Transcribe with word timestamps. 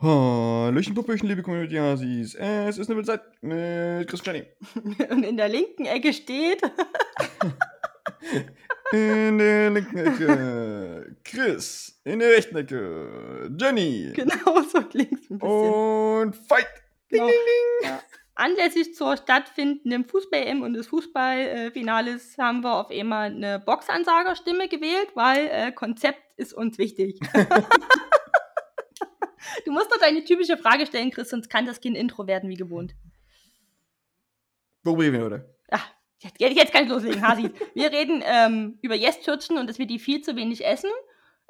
Hallöchen, 0.00 0.94
Puppöchen, 0.94 1.28
liebe 1.28 1.42
Community 1.42 1.74
Hasis. 1.74 2.36
Es 2.36 2.78
ist 2.78 2.88
eine 2.88 3.02
Zeit 3.02 3.20
mit 3.40 4.06
Chris 4.06 4.22
Jenny. 4.24 4.44
Und 5.10 5.24
in 5.24 5.36
der 5.36 5.48
linken 5.48 5.86
Ecke 5.86 6.12
steht. 6.12 6.62
in 8.92 9.38
der 9.38 9.70
linken 9.70 9.96
Ecke 9.98 11.16
Chris. 11.24 12.00
In 12.04 12.20
der 12.20 12.30
rechten 12.30 12.56
Ecke 12.56 13.50
Jenny. 13.60 14.12
Genau, 14.14 14.62
so 14.72 14.82
klingt 14.82 15.14
es 15.14 15.30
ein 15.30 15.38
bisschen. 15.40 15.72
Und 15.74 16.36
Fight! 16.36 16.66
Ding, 17.10 17.18
Genau. 17.18 17.26
ding, 17.26 17.34
ding. 17.82 17.90
Ja. 17.90 18.00
Anlässlich 18.36 18.94
zur 18.94 19.16
stattfindenden 19.16 20.04
Fußball-M 20.04 20.62
und 20.62 20.74
des 20.74 20.86
Fußballfinales 20.86 22.38
haben 22.38 22.62
wir 22.62 22.72
auf 22.76 22.90
einmal 22.92 23.32
eine 23.32 23.58
Boxansagerstimme 23.58 24.68
gewählt, 24.68 25.08
weil 25.14 25.48
äh, 25.50 25.72
Konzept 25.72 26.22
ist 26.36 26.54
uns 26.54 26.78
wichtig. 26.78 27.18
Du 29.64 29.72
musst 29.72 29.90
doch 29.90 29.98
deine 29.98 30.24
typische 30.24 30.56
Frage 30.56 30.86
stellen, 30.86 31.10
Chris, 31.10 31.30
sonst 31.30 31.48
kann 31.48 31.66
das 31.66 31.80
kein 31.80 31.94
Intro 31.94 32.26
werden 32.26 32.48
wie 32.48 32.56
gewohnt. 32.56 32.94
Worüber 34.82 35.02
reden 35.02 35.14
wir 35.14 35.24
heute? 35.24 35.54
Ah, 35.70 35.80
jetzt, 36.18 36.40
jetzt 36.40 36.72
kann 36.72 36.84
ich 36.84 36.90
loslegen, 36.90 37.26
Hasi. 37.26 37.50
Wir 37.74 37.92
reden 37.92 38.22
ähm, 38.24 38.78
über 38.82 38.94
Yes-Türchen 38.94 39.58
und 39.58 39.68
dass 39.68 39.78
wir 39.78 39.86
die 39.86 39.98
viel 39.98 40.22
zu 40.22 40.36
wenig 40.36 40.64
essen. 40.64 40.90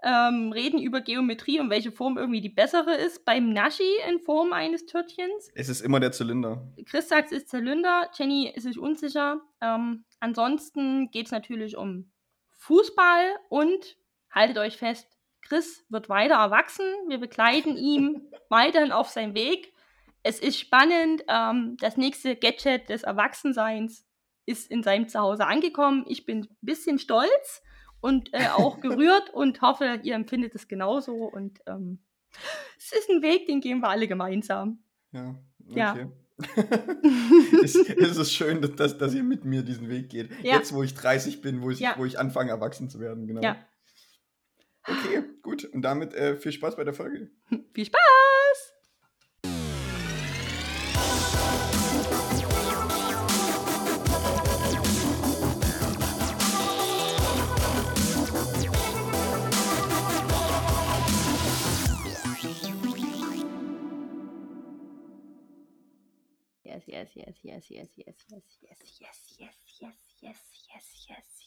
Ähm, 0.01 0.52
reden 0.52 0.80
über 0.80 1.01
Geometrie 1.01 1.59
und 1.59 1.70
welche 1.70 1.91
Form 1.91 2.19
irgendwie 2.19 2.41
die 2.41 2.48
bessere 2.48 2.95
ist. 2.95 3.24
Beim 3.24 3.52
Nashi 3.52 3.82
in 4.09 4.20
Form 4.20 4.52
eines 4.52 4.87
Törtchens. 4.87 5.51
Es 5.55 5.68
ist 5.68 5.80
immer 5.80 5.98
der 5.98 6.12
Zylinder. 6.12 6.73
Chris 6.87 7.09
sagt, 7.09 7.32
es 7.32 7.38
ist 7.38 7.48
Zylinder. 7.48 8.09
Jenny 8.16 8.48
ist 8.48 8.62
sich 8.62 8.79
unsicher. 8.79 9.41
Ähm, 9.60 10.05
ansonsten 10.20 11.10
geht 11.10 11.27
es 11.27 11.32
natürlich 11.32 11.77
um 11.77 12.12
Fußball 12.59 13.37
und 13.48 13.96
haltet 14.30 14.59
euch 14.59 14.77
fest, 14.77 15.17
Chris 15.42 15.84
wird 15.88 16.09
weiter 16.09 16.34
erwachsen. 16.34 16.84
Wir 17.09 17.19
begleiten 17.19 17.77
ihn 17.77 18.30
weiterhin 18.48 18.92
auf 18.92 19.09
seinem 19.09 19.34
Weg. 19.34 19.73
Es 20.23 20.41
ist 20.41 20.59
spannend. 20.59 21.23
Ähm, 21.29 21.77
das 21.80 21.96
nächste 21.96 22.37
Gadget 22.37 22.88
des 22.88 23.02
Erwachsenseins 23.02 24.07
ist 24.46 24.71
in 24.71 24.82
seinem 24.82 25.09
Zuhause 25.09 25.46
angekommen. 25.46 26.04
Ich 26.09 26.24
bin 26.27 26.40
ein 26.40 26.57
bisschen 26.60 26.99
stolz 26.99 27.62
und 28.01 28.32
äh, 28.32 28.49
auch 28.49 28.80
gerührt 28.80 29.30
und 29.30 29.60
hoffe, 29.62 30.01
ihr 30.02 30.15
empfindet 30.15 30.54
es 30.54 30.68
genauso. 30.68 31.15
Und 31.15 31.60
ähm, 31.66 32.01
es 32.79 32.93
ist 32.93 33.09
ein 33.10 33.23
Weg, 33.23 33.46
den 33.46 33.60
gehen 33.60 33.80
wir 33.80 33.88
alle 33.88 34.09
gemeinsam. 34.09 34.82
Ja. 35.12 35.34
Ja. 35.68 35.93
Okay. 35.93 36.09
es, 37.65 37.74
es 37.74 38.16
ist 38.16 38.32
schön, 38.32 38.62
dass, 38.62 38.77
dass, 38.77 38.99
dass 38.99 39.15
ihr 39.15 39.24
mit 39.24 39.45
mir 39.45 39.62
diesen 39.62 39.88
Weg 39.88 40.09
geht. 40.09 40.30
Ja. 40.45 40.57
Jetzt, 40.57 40.73
wo 40.73 40.82
ich 40.84 40.95
30 40.95 41.40
bin, 41.40 41.62
wo 41.62 41.71
ich, 41.71 41.80
Ja. 41.80 41.95
wo 41.96 42.05
ich 42.05 42.18
anfange, 42.18 42.51
erwachsen 42.51 42.88
zu 42.88 43.01
werden. 43.01 43.27
Genau. 43.27 43.43
Ja. 43.43 43.57
Okay, 44.90 45.22
gut. 45.42 45.64
Und 45.66 45.82
damit 45.82 46.14
äh, 46.14 46.36
viel 46.36 46.52
Spaß 46.52 46.76
bei 46.76 46.84
der 46.84 46.94
Folge. 46.94 47.30
Viel 47.74 47.86
Spaß! 47.86 48.74
Yes, 66.64 67.14
yes, 67.14 67.34
yes, 67.42 67.64
yes, 67.70 67.88
yes, 67.97 68.16
yes, 68.28 68.44
yes, 68.60 68.78
yes, 69.00 69.19
yes, 69.38 69.54
yes, 69.81 69.97
yes, 70.20 70.36
yes, 70.69 71.06
yes. 71.09 71.38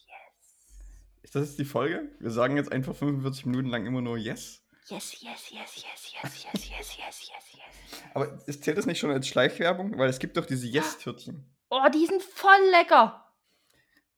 Ist 1.23 1.35
das 1.35 1.47
jetzt 1.49 1.59
die 1.59 1.65
Folge? 1.65 2.09
Wir 2.19 2.31
sagen 2.31 2.57
jetzt 2.57 2.71
einfach 2.71 2.95
45 2.95 3.45
Minuten 3.45 3.69
lang 3.69 3.85
immer 3.85 4.01
nur 4.01 4.17
Yes. 4.17 4.63
Yes, 4.87 5.21
yes, 5.21 5.51
yes, 5.51 5.51
yes, 5.51 6.13
yes, 6.23 6.43
yes, 6.43 6.43
yes, 6.43 6.97
yes, 6.97 6.97
yes, 6.97 7.27
yes. 7.53 8.01
Aber 8.13 8.39
ist, 8.47 8.63
zählt 8.63 8.77
das 8.77 8.85
nicht 8.85 8.99
schon 8.99 9.11
als 9.11 9.27
Schleichwerbung? 9.27 9.97
Weil 9.97 10.09
es 10.09 10.19
gibt 10.19 10.35
doch 10.37 10.45
diese 10.45 10.67
Yes-Törtchen. 10.67 11.45
Oh, 11.69 11.79
die 11.93 12.05
sind 12.05 12.21
voll 12.21 12.59
lecker. 12.71 13.25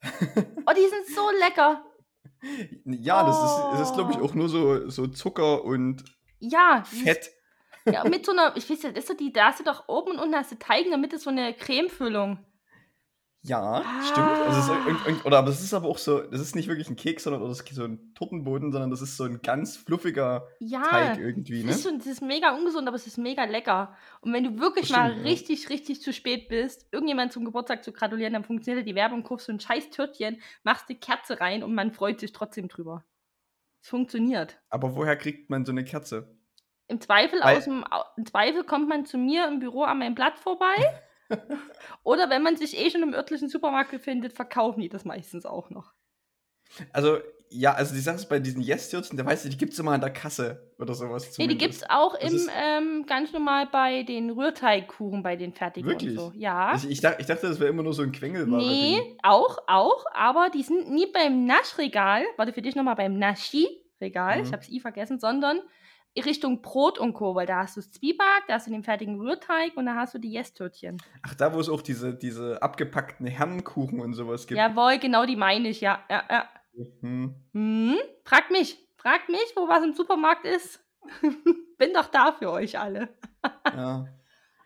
Oh, 0.65 0.71
die 0.75 0.87
sind 0.89 1.15
so 1.15 1.29
lecker. 1.39 1.83
Ja, 2.85 3.23
das 3.25 3.37
ist, 3.37 3.73
es 3.81 3.87
ist 3.89 3.93
glaube 3.95 4.11
ich, 4.13 4.17
Oh. 4.19 4.25
auch 4.25 4.33
nur 4.33 4.47
so, 4.49 4.89
so 4.89 5.07
Zucker 5.07 5.63
und 5.63 6.03
Ja, 6.39 6.83
ist- 6.91 7.01
Fett. 7.03 7.29
Ja, 7.85 8.03
mit 8.05 8.25
so 8.25 8.31
einer, 8.31 8.55
ich 8.55 8.69
weiß 8.69 8.79
das 8.81 8.93
ist 8.93 9.07
so 9.09 9.13
die, 9.13 9.31
da 9.33 9.47
hast 9.47 9.59
du 9.59 9.63
doch 9.65 9.89
oben 9.89 10.11
und 10.11 10.19
unten 10.19 10.35
hast 10.35 10.51
du 10.53 10.55
Teig 10.57 10.85
der 10.85 10.97
Mitte 10.97 11.19
so 11.19 11.29
eine 11.29 11.53
Cremefüllung. 11.53 12.39
Ja, 13.45 13.83
stimmt. 14.09 14.25
Also 14.25 14.59
es 14.59 14.65
ist, 14.65 14.71
Ah. 15.21 15.25
oder, 15.25 15.37
aber 15.39 15.49
es 15.49 15.61
ist 15.61 15.73
aber 15.73 15.89
auch 15.89 15.97
so, 15.97 16.21
das 16.21 16.39
ist 16.39 16.55
nicht 16.55 16.69
wirklich 16.69 16.89
ein 16.89 16.95
Keks, 16.95 17.23
sondern 17.23 17.41
oder 17.41 17.49
das 17.49 17.59
ist 17.59 17.75
so 17.75 17.83
ein 17.83 18.13
Tortenboden, 18.13 18.71
sondern 18.71 18.89
das 18.89 19.01
ist 19.01 19.17
so 19.17 19.25
ein 19.25 19.41
ganz 19.41 19.75
fluffiger 19.75 20.47
Ja, 20.59 20.81
Teig 20.83 21.19
irgendwie, 21.19 21.57
das 21.57 21.65
ne? 21.65 21.71
ist, 21.71 21.83
schon, 21.83 21.97
das 21.97 22.07
ist 22.07 22.21
mega 22.21 22.55
ungesund, 22.55 22.87
aber 22.87 22.95
es 22.95 23.05
ist 23.05 23.17
mega 23.17 23.43
lecker. 23.43 23.95
Und 24.21 24.31
wenn 24.31 24.45
du 24.45 24.59
wirklich 24.59 24.87
Das 24.87 24.97
mal 24.97 25.09
stimmt, 25.11 25.25
ja. 25.25 25.31
richtig, 25.31 25.69
richtig 25.69 26.01
zu 26.01 26.13
spät 26.13 26.47
bist, 26.47 26.87
irgendjemand 26.93 27.33
zum 27.33 27.43
Geburtstag 27.43 27.83
zu 27.83 27.91
gratulieren, 27.91 28.31
dann 28.31 28.45
funktioniert 28.45 28.87
die 28.87 28.95
Werbung, 28.95 29.23
kaufst 29.23 29.49
du 29.49 29.51
ein 29.51 29.59
scheiß 29.59 29.89
Törtchen, 29.89 30.41
machst 30.63 30.87
die 30.87 30.95
Kerze 30.95 31.41
rein 31.41 31.63
und 31.63 31.75
man 31.75 31.91
freut 31.91 32.21
sich 32.21 32.31
trotzdem 32.31 32.69
drüber. 32.69 33.03
Es 33.81 33.89
funktioniert. 33.89 34.61
Aber 34.69 34.95
woher 34.95 35.17
kriegt 35.17 35.49
man 35.49 35.65
so 35.65 35.73
eine 35.73 35.83
Kerze? 35.83 36.33
Im 36.87 37.01
Zweifel, 37.01 37.41
Weil- 37.41 37.57
aus 37.57 37.65
dem, 37.65 37.83
Im 38.15 38.25
Zweifel 38.25 38.63
kommt 38.63 38.87
man 38.87 39.05
zu 39.05 39.17
mir 39.17 39.49
im 39.49 39.59
Büro 39.59 39.83
an 39.83 39.99
meinem 39.99 40.15
Blatt 40.15 40.37
vorbei. 40.39 40.75
Oder 42.03 42.29
wenn 42.29 42.43
man 42.43 42.57
sich 42.57 42.77
eh 42.77 42.89
schon 42.89 43.03
im 43.03 43.13
örtlichen 43.13 43.49
Supermarkt 43.49 43.91
befindet, 43.91 44.33
verkaufen 44.33 44.81
die 44.81 44.89
das 44.89 45.05
meistens 45.05 45.45
auch 45.45 45.69
noch. 45.69 45.93
Also, 46.91 47.19
ja, 47.49 47.73
also 47.73 47.93
die 47.93 48.01
Sache 48.01 48.15
ist 48.15 48.29
bei 48.29 48.39
diesen 48.39 48.61
Yes-Törtchen, 48.63 49.15
da 49.15 49.25
weißt 49.25 49.45
du, 49.45 49.49
die 49.49 49.57
gibt 49.57 49.73
es 49.73 49.79
immer 49.79 49.91
an 49.91 50.01
der 50.01 50.09
Kasse 50.09 50.73
oder 50.79 50.95
sowas. 50.95 51.25
Nee, 51.37 51.47
die 51.47 51.55
zumindest. 51.55 51.59
gibt 51.59 51.73
es 51.75 51.89
auch 51.89 52.17
Das 52.19 52.31
im, 52.33 52.49
ähm, 52.59 53.05
ganz 53.05 53.31
normal 53.31 53.67
bei 53.71 54.01
den 54.03 54.31
Rührteigkuchen, 54.31 55.21
bei 55.21 55.35
den 55.35 55.53
fertigen 55.53 55.87
Wirklich? 55.87 56.17
und 56.17 56.17
so. 56.17 56.31
Ja. 56.35 56.73
Ich, 56.75 56.89
ich, 56.89 56.99
dachte, 57.01 57.21
ich 57.21 57.27
dachte, 57.27 57.47
das 57.47 57.59
wäre 57.59 57.69
immer 57.69 57.83
nur 57.83 57.93
so 57.93 58.01
ein 58.01 58.11
Quengelware. 58.11 58.57
nee, 58.63 59.17
auch, 59.21 59.59
auch, 59.67 60.03
aber 60.15 60.49
die 60.49 60.63
sind 60.63 60.89
nie 60.89 61.05
beim 61.05 61.45
Naschregal, 61.45 62.23
warte 62.37 62.53
für 62.53 62.63
dich 62.63 62.75
nochmal 62.75 62.95
beim 62.95 63.19
Naschi-Regal, 63.19 64.39
Mhm. 64.39 64.43
ich 64.45 64.51
hab's 64.53 64.69
i 64.69 64.79
vergessen, 64.79 65.19
sondern 65.19 65.61
Richtung 66.21 66.61
Brot 66.61 66.99
und 66.99 67.13
Co., 67.13 67.35
weil 67.35 67.47
da 67.47 67.63
hast 67.63 67.75
du 67.75 67.81
das 67.81 67.91
Zwieback, 67.91 68.43
da 68.47 68.55
hast 68.55 68.67
du 68.67 68.71
den 68.71 68.83
fertigen 68.83 69.19
Rührteig 69.19 69.75
und 69.75 69.85
da 69.85 69.95
hast 69.95 70.13
du 70.13 70.19
die 70.19 70.31
Yes-Törtchen. 70.31 70.97
Ach, 71.23 71.33
da, 71.35 71.53
wo 71.53 71.59
es 71.59 71.69
auch 71.69 71.81
diese, 71.81 72.13
diese 72.13 72.61
abgepackten 72.61 73.25
Herrenkuchen 73.25 73.99
und 73.99 74.13
sowas 74.13 74.45
gibt. 74.45 74.57
Jawohl, 74.57 74.99
genau 74.99 75.25
die 75.25 75.35
meine 75.35 75.69
ich, 75.69 75.81
ja. 75.81 76.03
ja, 76.09 76.23
ja. 76.29 76.49
Hm. 77.01 77.35
Hm, 77.53 77.97
frag 78.23 78.51
mich, 78.51 78.77
frag 78.95 79.27
mich, 79.29 79.53
wo 79.55 79.67
was 79.67 79.83
im 79.83 79.93
Supermarkt 79.93 80.45
ist. 80.45 80.83
Bin 81.77 81.93
doch 81.93 82.07
da 82.07 82.31
für 82.31 82.51
euch 82.51 82.77
alle. 82.79 83.09
ja. 83.73 84.05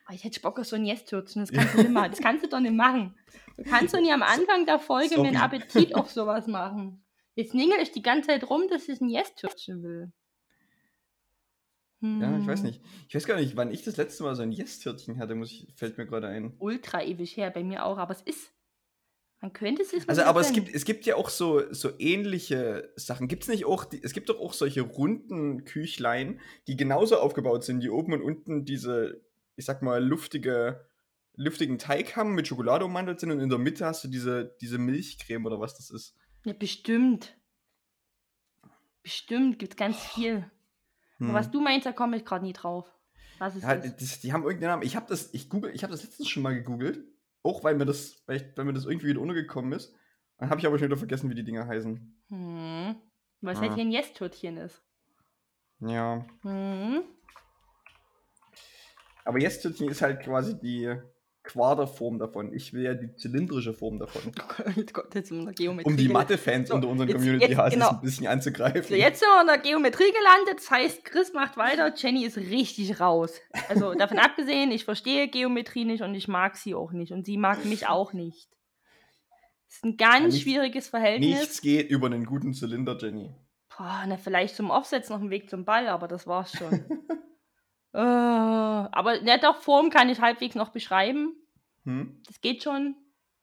Oh, 0.09 0.13
ich 0.13 0.23
hätte 0.23 0.39
Bock 0.39 0.59
auf 0.59 0.65
so 0.65 0.75
ein 0.75 0.85
Yes-Türchen. 0.85 1.41
Das 1.41 1.51
kannst 1.53 1.73
du 1.73 1.79
nicht 1.79 1.91
machen. 1.91 2.11
Das 2.11 2.19
kannst 2.19 2.45
du 2.45 2.49
doch 2.49 2.59
nicht 2.59 2.75
machen. 2.75 3.15
Du 3.57 3.63
kannst 3.63 3.93
doch 3.93 3.99
nicht 3.99 4.13
am 4.13 4.23
Anfang 4.23 4.65
der 4.65 4.79
Folge 4.79 5.19
mir 5.19 5.27
einen 5.27 5.37
Sorry. 5.37 5.45
Appetit 5.45 5.95
auf 5.95 6.11
sowas 6.11 6.47
machen. 6.47 7.03
Jetzt 7.35 7.53
ningel 7.53 7.79
ich 7.81 7.91
die 7.91 8.01
ganze 8.01 8.29
Zeit 8.29 8.49
rum, 8.49 8.67
dass 8.69 8.87
ich 8.87 9.01
ein 9.01 9.09
Yes-Türchen 9.09 9.83
will. 9.83 10.11
Ja, 12.01 12.37
ich 12.37 12.45
weiß 12.45 12.59
Hm, 12.59 12.67
nicht. 12.67 12.81
Ich 13.07 13.15
weiß 13.15 13.25
gar 13.25 13.39
nicht, 13.39 13.55
wann 13.55 13.71
ich 13.71 13.83
das 13.83 13.97
letzte 13.97 14.23
Mal 14.23 14.35
so 14.35 14.43
ein 14.43 14.51
Yes-Törtchen 14.51 15.17
hatte, 15.17 15.33
muss 15.33 15.51
ich, 15.51 15.67
fällt 15.75 15.97
mir 15.97 16.05
gerade 16.05 16.27
ein. 16.27 16.53
Ultra 16.59 17.03
ewig 17.03 17.35
her, 17.37 17.49
bei 17.49 17.63
mir 17.63 17.85
auch, 17.85 17.97
aber 17.97 18.11
es 18.11 18.21
ist. 18.21 18.53
Man 19.41 19.53
könnte 19.53 19.83
es 19.83 19.91
sich 19.91 20.07
Also, 20.09 20.23
aber 20.23 20.41
es 20.41 20.51
gibt, 20.51 20.73
es 20.73 20.83
gibt 20.83 21.05
ja 21.05 21.15
auch 21.15 21.29
so, 21.29 21.71
so 21.71 21.91
ähnliche 21.99 22.91
Sachen. 22.95 23.27
Gibt 23.27 23.43
es 23.43 23.49
nicht 23.49 23.65
auch, 23.65 23.85
die, 23.85 24.01
es 24.03 24.13
gibt 24.13 24.29
doch 24.29 24.39
auch 24.39 24.53
solche 24.53 24.81
runden 24.81 25.63
Küchlein, 25.63 26.39
die 26.67 26.75
genauso 26.75 27.17
aufgebaut 27.17 27.63
sind, 27.63 27.81
die 27.81 27.89
oben 27.89 28.13
und 28.13 28.21
unten 28.21 28.65
diese, 28.65 29.21
ich 29.55 29.65
sag 29.65 29.81
mal, 29.83 30.03
luftige, 30.03 30.87
luftigen 31.35 31.77
Teig 31.77 32.15
haben, 32.15 32.33
mit 32.33 32.47
Schokolade 32.47 32.85
ummantelt 32.85 33.19
sind 33.19 33.31
und 33.31 33.39
in 33.39 33.49
der 33.49 33.59
Mitte 33.59 33.85
hast 33.85 34.03
du 34.03 34.07
diese, 34.07 34.55
diese 34.59 34.79
Milchcreme 34.79 35.45
oder 35.45 35.59
was 35.59 35.75
das 35.77 35.91
ist. 35.91 36.15
Ja, 36.45 36.53
bestimmt. 36.53 37.37
Bestimmt 39.03 39.59
gibt 39.59 39.73
es 39.73 39.77
ganz 39.77 39.97
viel. 39.97 40.49
Hm. 41.19 41.33
Was 41.33 41.49
du 41.51 41.61
meinst, 41.61 41.85
da 41.85 41.91
komme 41.91 42.17
ich 42.17 42.25
gerade 42.25 42.45
nie 42.45 42.53
drauf. 42.53 42.91
Was 43.39 43.55
ist 43.55 43.63
Ja, 43.63 43.75
das? 43.75 43.95
das, 43.97 44.19
die 44.19 44.33
haben 44.33 44.43
irgendeinen 44.43 44.71
Namen. 44.71 44.83
Ich 44.83 44.95
habe 44.95 45.05
das, 45.09 45.33
ich 45.33 45.49
google, 45.49 45.71
ich 45.73 45.83
habe 45.83 45.91
das 45.91 46.03
letztens 46.03 46.27
schon 46.29 46.43
mal 46.43 46.55
gegoogelt, 46.55 47.03
auch 47.43 47.63
weil 47.63 47.75
mir 47.75 47.85
das, 47.85 48.23
weil, 48.27 48.37
ich, 48.37 48.45
weil 48.57 48.65
mir 48.65 48.73
das 48.73 48.85
irgendwie 48.85 49.07
wieder 49.07 49.21
untergekommen 49.21 49.73
ist. 49.73 49.93
Dann 50.37 50.49
habe 50.49 50.59
ich 50.59 50.67
aber 50.67 50.77
schon 50.77 50.87
wieder 50.87 50.97
vergessen, 50.97 51.29
wie 51.29 51.35
die 51.35 51.43
Dinger 51.43 51.67
heißen. 51.67 52.23
Hm. 52.29 52.95
Weil 53.41 53.53
es 53.53 53.59
Ah. 53.59 53.61
halt 53.63 53.73
hier 53.75 53.83
ein 53.83 53.91
Yes-Törtchen 53.91 54.57
ist. 54.57 54.81
Ja. 55.79 56.25
Hm. 56.41 57.03
Aber 59.25 59.39
Yes-Törtchen 59.39 59.89
ist 59.89 60.01
halt 60.01 60.21
quasi 60.23 60.57
die 60.59 60.95
Quaderform 61.47 62.19
davon. 62.19 62.53
Ich 62.53 62.73
will 62.73 62.83
ja 62.83 62.93
die 62.93 63.15
zylindrische 63.15 63.73
Form 63.73 63.97
davon. 63.99 64.31
Gott, 64.35 64.93
Gott, 64.93 65.15
jetzt 65.15 65.31
in 65.31 65.45
der 65.45 65.53
Geometrie. 65.53 65.89
Um 65.89 65.97
die. 65.97 66.09
Mathe-Fans 66.09 66.67
So, 66.69 66.75
unter 66.75 66.87
unseren 66.89 67.07
jetzt- 67.09 67.17
Community 67.17 67.45
jetzt- 67.47 67.57
Hasis 67.57 67.73
genau. 67.73 67.89
ein 67.91 68.01
bisschen 68.01 68.27
anzugreifen. 68.27 68.83
So, 68.83 68.95
jetzt 68.95 69.19
sind 69.19 69.27
wir 69.29 69.41
in 69.41 69.47
der 69.47 69.57
Geometrie 69.59 70.11
gelandet. 70.11 70.57
Das 70.57 70.69
heißt, 70.69 71.05
Chris 71.05 71.33
macht 71.33 71.57
weiter. 71.57 71.93
Jenny 71.95 72.25
ist 72.25 72.37
richtig 72.37 72.99
raus. 72.99 73.33
Also 73.69 73.93
davon 73.97 74.19
abgesehen, 74.19 74.71
ich 74.71 74.85
verstehe 74.85 75.27
Geometrie 75.29 75.85
nicht 75.85 76.03
und 76.03 76.13
ich 76.15 76.27
mag 76.27 76.55
sie 76.57 76.75
auch 76.75 76.91
nicht. 76.91 77.11
Und 77.13 77.25
sie 77.25 77.37
mag 77.37 77.63
mich 77.65 77.87
auch 77.87 78.13
nicht. 78.13 78.49
Es 79.69 79.75
ist 79.77 79.85
ein 79.85 79.97
ganz 79.97 80.33
nicht- 80.33 80.43
schwieriges 80.43 80.89
Verhältnis. 80.89 81.39
Nichts 81.39 81.61
geht 81.61 81.89
über 81.89 82.07
einen 82.07 82.25
guten 82.25 82.53
Zylinder, 82.53 82.97
Jenny. 82.99 83.33
Boah, 83.77 84.03
na, 84.07 84.17
vielleicht 84.17 84.55
zum 84.55 84.69
Offset 84.71 85.09
noch 85.09 85.21
ein 85.21 85.29
Weg 85.29 85.49
zum 85.49 85.63
Ball, 85.65 85.87
aber 85.87 86.07
das 86.07 86.25
war's 86.27 86.51
schon. 86.51 86.83
Äh, 87.93 87.99
aber 87.99 89.21
ne, 89.21 89.39
doch, 89.39 89.57
Form 89.57 89.89
kann 89.89 90.09
ich 90.09 90.21
halbwegs 90.21 90.55
noch 90.55 90.69
beschreiben. 90.69 91.35
Hm? 91.85 92.21
Das 92.25 92.41
geht 92.41 92.63
schon. 92.63 92.95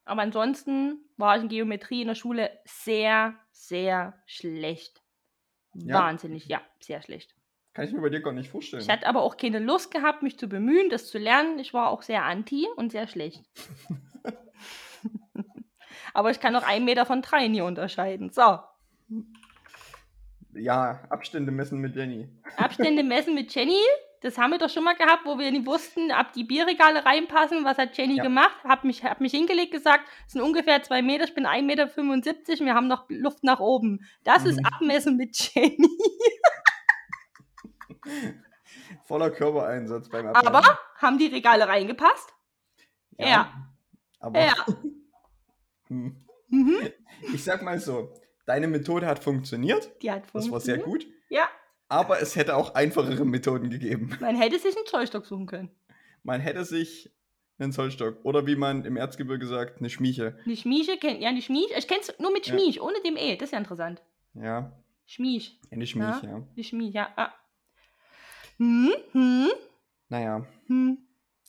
Aber 0.04 0.22
ansonsten 0.22 0.98
war 1.16 1.36
ich 1.36 1.42
in 1.42 1.48
Geometrie 1.48 2.02
in 2.02 2.08
der 2.08 2.14
Schule 2.14 2.50
sehr, 2.64 3.34
sehr 3.50 4.14
schlecht. 4.26 5.02
Ja. 5.74 6.00
Wahnsinnig, 6.00 6.46
ja, 6.46 6.60
sehr 6.78 7.02
schlecht. 7.02 7.34
Kann 7.72 7.86
ich 7.86 7.92
mir 7.92 8.02
bei 8.02 8.10
dir 8.10 8.20
gar 8.20 8.32
nicht 8.32 8.50
vorstellen. 8.50 8.82
Ich 8.82 8.88
hatte 8.88 9.06
aber 9.06 9.22
auch 9.22 9.36
keine 9.36 9.58
Lust 9.58 9.90
gehabt, 9.90 10.22
mich 10.22 10.38
zu 10.38 10.48
bemühen, 10.48 10.90
das 10.90 11.08
zu 11.08 11.18
lernen. 11.18 11.58
Ich 11.58 11.74
war 11.74 11.90
auch 11.90 12.02
sehr 12.02 12.24
anti 12.24 12.68
und 12.76 12.92
sehr 12.92 13.08
schlecht. 13.08 13.42
aber 16.14 16.30
ich 16.30 16.38
kann 16.38 16.52
noch 16.52 16.62
einen 16.62 16.84
Meter 16.84 17.06
von 17.06 17.22
drei 17.22 17.48
nie 17.48 17.62
unterscheiden. 17.62 18.30
So, 18.30 18.60
ja, 20.56 21.02
Abstände 21.10 21.50
messen 21.50 21.80
mit 21.80 21.96
Jenny. 21.96 22.28
Abstände 22.56 23.02
messen 23.02 23.34
mit 23.34 23.54
Jenny. 23.54 23.80
Das 24.24 24.38
haben 24.38 24.52
wir 24.52 24.58
doch 24.58 24.70
schon 24.70 24.84
mal 24.84 24.94
gehabt, 24.94 25.26
wo 25.26 25.38
wir 25.38 25.50
nicht 25.50 25.66
wussten, 25.66 26.10
ob 26.10 26.32
die 26.32 26.44
Bierregale 26.44 27.04
reinpassen. 27.04 27.62
Was 27.62 27.76
hat 27.76 27.94
Jenny 27.96 28.16
Ja. 28.16 28.22
gemacht? 28.22 28.56
Hab 28.64 28.82
mich, 28.84 29.04
hab 29.04 29.20
mich 29.20 29.32
hingelegt, 29.32 29.70
gesagt, 29.70 30.08
es 30.26 30.32
sind 30.32 30.40
ungefähr 30.40 30.82
zwei 30.82 31.02
Meter, 31.02 31.24
ich 31.24 31.34
bin 31.34 31.44
1,75 31.46 32.48
Meter 32.48 32.64
wir 32.64 32.74
haben 32.74 32.88
noch 32.88 33.04
Luft 33.10 33.44
nach 33.44 33.60
oben. 33.60 34.00
Das 34.24 34.46
ist 34.46 34.58
Mhm. 34.60 34.64
Abmessen 34.64 35.16
mit 35.18 35.36
Jenny. 35.36 35.88
Voller 39.04 39.30
Körpereinsatz 39.30 40.08
beim 40.08 40.26
Abmessen. 40.28 40.48
Aber 40.48 40.78
haben 40.96 41.18
die 41.18 41.26
Regale 41.26 41.68
reingepasst? 41.68 42.32
Ja. 43.18 43.52
Aber 44.20 44.40
Ja. 44.40 44.54
Hm. 45.88 46.16
Mhm. 46.48 46.78
ich 47.34 47.44
sag 47.44 47.62
mal 47.62 47.78
so, 47.78 48.14
deine 48.46 48.68
Methode 48.68 49.06
hat 49.06 49.22
funktioniert. 49.22 49.92
Die 50.02 50.10
hat 50.10 50.22
Das 50.32 50.50
war 50.50 50.60
sehr 50.60 50.80
funktioniert. 50.80 51.08
gut. 51.10 51.14
Ja, 51.28 51.46
Aber 51.94 52.20
es 52.20 52.36
hätte 52.36 52.56
auch 52.56 52.74
einfachere 52.74 53.24
Methoden 53.24 53.70
gegeben. 53.70 54.16
man 54.20 54.36
hätte 54.36 54.58
sich 54.58 54.76
einen 54.76 54.86
Zollstock 54.86 55.26
suchen 55.26 55.46
können. 55.46 55.70
Man 56.22 56.40
hätte 56.40 56.64
sich 56.64 57.10
einen 57.58 57.72
Zollstock 57.72 58.24
oder 58.24 58.46
wie 58.46 58.56
man 58.56 58.84
im 58.84 58.96
Erzgebirge 58.96 59.46
sagt, 59.46 59.78
eine 59.78 59.88
Schmieche. 59.90 60.36
Die 60.46 60.56
Schmieche 60.56 60.96
kennt, 60.96 61.20
ja, 61.20 61.32
die 61.32 61.42
Schmiech, 61.42 61.70
ich 61.76 61.86
kenn's 61.86 62.12
nur 62.18 62.32
mit 62.32 62.46
Ja. 62.46 62.54
Schmiech, 62.58 62.80
ohne 62.80 63.00
dem 63.04 63.16
E, 63.16 63.36
das 63.36 63.48
ist 63.48 63.52
ja 63.52 63.58
interessant. 63.58 64.02
Ja, 64.34 64.72
Schmiech, 65.06 65.60
eine 65.70 65.86
Schmieche, 65.86 66.26
ja. 66.26 66.42
die 66.56 66.64
Schmiech, 66.64 66.94
ja. 66.94 67.12
Ah. 67.16 67.32
Hm, 68.56 68.90
hm, 69.12 69.48
Naja. 70.08 70.46
hm. 70.66 70.98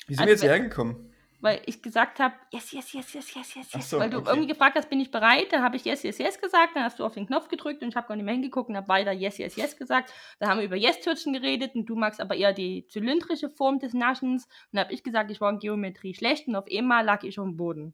Wie 0.08 0.14
sind 0.14 0.20
Also 0.20 0.26
wir 0.28 0.32
jetzt 0.34 0.42
hierher 0.42 0.60
gekommen? 0.60 1.12
Weil 1.46 1.62
ich 1.68 1.84
gesagt 1.84 2.20
habe, 2.20 2.34
yes, 2.52 2.72
yes, 2.72 2.92
yes, 2.92 3.14
yes, 3.14 3.36
yes, 3.36 3.54
yes, 3.54 3.74
yes. 3.74 3.90
so, 3.92 4.00
weil 4.00 4.10
du 4.10 4.18
okay. 4.18 4.30
irgendwie 4.30 4.48
gefragt 4.48 4.76
hast, 4.76 4.90
bin 4.90 5.00
ich 5.00 5.12
bereit? 5.12 5.46
Dann 5.52 5.62
habe 5.62 5.76
ich 5.76 5.86
yes, 5.86 6.02
yes, 6.02 6.18
yes 6.18 6.42
gesagt. 6.42 6.76
Dann 6.76 6.84
hast 6.84 6.98
du 6.98 7.06
auf 7.06 7.14
den 7.14 7.28
Knopf 7.28 7.50
gedrückt 7.50 7.84
und 7.84 7.90
ich 7.90 7.96
habe 7.96 8.08
gar 8.08 8.16
nicht 8.16 8.26
mehr 8.26 8.34
hingeguckt 8.34 8.68
und 8.68 8.76
habe 8.76 8.88
weiter 8.88 9.12
yes, 9.12 9.38
yes, 9.38 9.56
yes 9.56 9.78
gesagt. 9.78 10.12
Dann 10.40 10.50
haben 10.50 10.58
wir 10.58 10.66
über 10.66 10.76
Yes-Türchen 10.76 11.34
geredet 11.34 11.76
und 11.76 11.86
du 11.86 11.96
magst 11.96 12.20
aber 12.20 12.36
eher 12.36 12.52
die 12.52 12.88
zylindrische 12.88 13.52
Form 13.52 13.78
des 13.78 13.94
Naschens. 13.94 14.46
Und 14.46 14.52
dann 14.72 14.86
habe 14.86 14.94
ich 14.96 15.04
gesagt, 15.04 15.30
ich 15.30 15.40
war 15.40 15.52
in 15.52 15.60
Geometrie 15.60 16.16
schlecht 16.16 16.48
und 16.48 16.56
auf 16.56 16.66
einmal 16.68 17.06
lag 17.06 17.22
ich 17.22 17.38
auf 17.38 17.46
dem 17.46 17.58
Boden. 17.58 17.94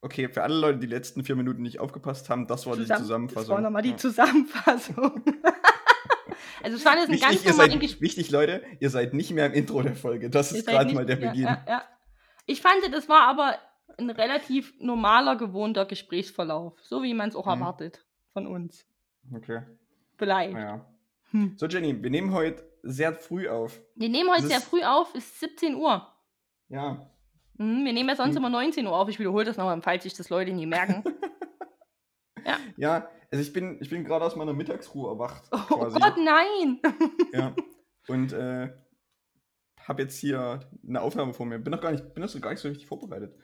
Okay, 0.00 0.28
für 0.28 0.42
alle 0.42 0.56
Leute, 0.56 0.80
die 0.80 0.88
letzten 0.88 1.22
vier 1.22 1.36
Minuten 1.36 1.62
nicht 1.62 1.78
aufgepasst 1.78 2.28
haben, 2.30 2.48
das 2.48 2.66
war 2.66 2.74
die 2.74 2.82
Zusammen- 2.82 3.02
Zusammenfassung. 3.02 3.42
Das 3.42 3.48
war 3.48 3.60
nochmal 3.60 3.82
die 3.82 3.90
Ja. 3.90 3.96
Zusammenfassung. 3.96 5.22
also 6.64 6.76
es 6.76 6.84
war 6.84 6.96
jetzt 6.96 7.10
ein 7.10 7.20
ganz 7.20 7.32
Wichtig, 7.32 7.46
ihr 7.46 7.50
normal 7.52 7.70
seid, 7.70 8.00
wichtig, 8.00 8.30
Leute, 8.32 8.64
ihr 8.80 8.90
seid 8.90 9.14
nicht 9.14 9.30
mehr 9.30 9.46
im 9.46 9.52
Intro 9.52 9.82
der 9.82 9.94
Folge. 9.94 10.30
Das 10.30 10.50
Ihr 10.50 10.58
ist 10.58 10.66
gerade 10.66 10.92
mal 10.92 11.06
der 11.06 11.20
ja, 11.20 11.28
Beginn. 11.28 11.44
Ja, 11.44 11.64
ja. 11.68 11.82
Ich 12.46 12.62
fand, 12.62 12.76
das 12.92 13.08
war 13.08 13.22
aber 13.22 13.58
ein 13.98 14.10
relativ 14.10 14.74
normaler, 14.80 15.36
gewohnter 15.36 15.84
Gesprächsverlauf. 15.86 16.78
So 16.82 17.02
wie 17.02 17.14
man 17.14 17.28
es 17.28 17.36
auch 17.36 17.46
Mhm. 17.46 17.52
erwartet 17.52 18.04
von 18.32 18.46
uns. 18.46 18.86
Okay, 19.34 19.62
Vielleicht. 20.16 20.52
naja. 20.54 20.86
Hm. 21.32 21.54
So, 21.56 21.66
Jenny, 21.66 22.00
wir 22.02 22.10
nehmen 22.10 22.32
heute 22.32 22.62
sehr 22.82 23.12
früh 23.12 23.48
auf. 23.48 23.80
Wir 23.96 24.08
nehmen 24.08 24.30
heute 24.30 24.42
Das 24.42 24.50
sehr 24.50 24.60
früh 24.60 24.82
auf, 24.84 25.12
es 25.14 25.24
ist 25.24 25.40
17 25.40 25.74
Uhr. 25.74 26.06
Ja. 26.68 27.10
Mhm, 27.58 27.84
wir 27.84 27.92
nehmen 27.92 28.08
ja 28.08 28.14
sonst 28.16 28.30
Hm. 28.30 28.38
immer 28.38 28.50
19 28.50 28.86
Uhr 28.86 28.96
auf. 28.96 29.08
Ich 29.08 29.18
wiederhole 29.18 29.44
das 29.44 29.56
nochmal, 29.56 29.80
falls 29.82 30.04
sich 30.04 30.14
das 30.14 30.28
Leute 30.30 30.52
nie 30.52 30.66
merken. 30.66 31.02
Ja, 32.76 33.08
also 33.32 33.42
ich 33.42 33.52
bin, 33.52 33.78
ich 33.80 33.90
bin 33.90 34.04
gerade 34.04 34.24
aus 34.24 34.36
meiner 34.36 34.52
Mittagsruhe 34.52 35.10
erwacht. 35.10 35.44
Oh 35.50 35.56
quasi. 35.56 35.98
Gott, 35.98 36.14
nein! 36.18 36.80
Ja. 37.32 37.54
Und 38.08 38.32
äh, 38.32 38.70
habe 39.88 40.02
jetzt 40.02 40.18
hier 40.18 40.60
eine 40.86 41.00
Aufnahme 41.00 41.32
vor 41.34 41.46
mir. 41.46 41.58
Bin 41.58 41.70
noch 41.72 41.80
gar 41.80 41.92
nicht, 41.92 42.14
bin 42.14 42.22
noch 42.22 42.28
so 42.28 42.40
gar 42.40 42.50
nicht 42.50 42.60
so 42.60 42.68
richtig 42.68 42.86
vorbereitet. 42.86 43.34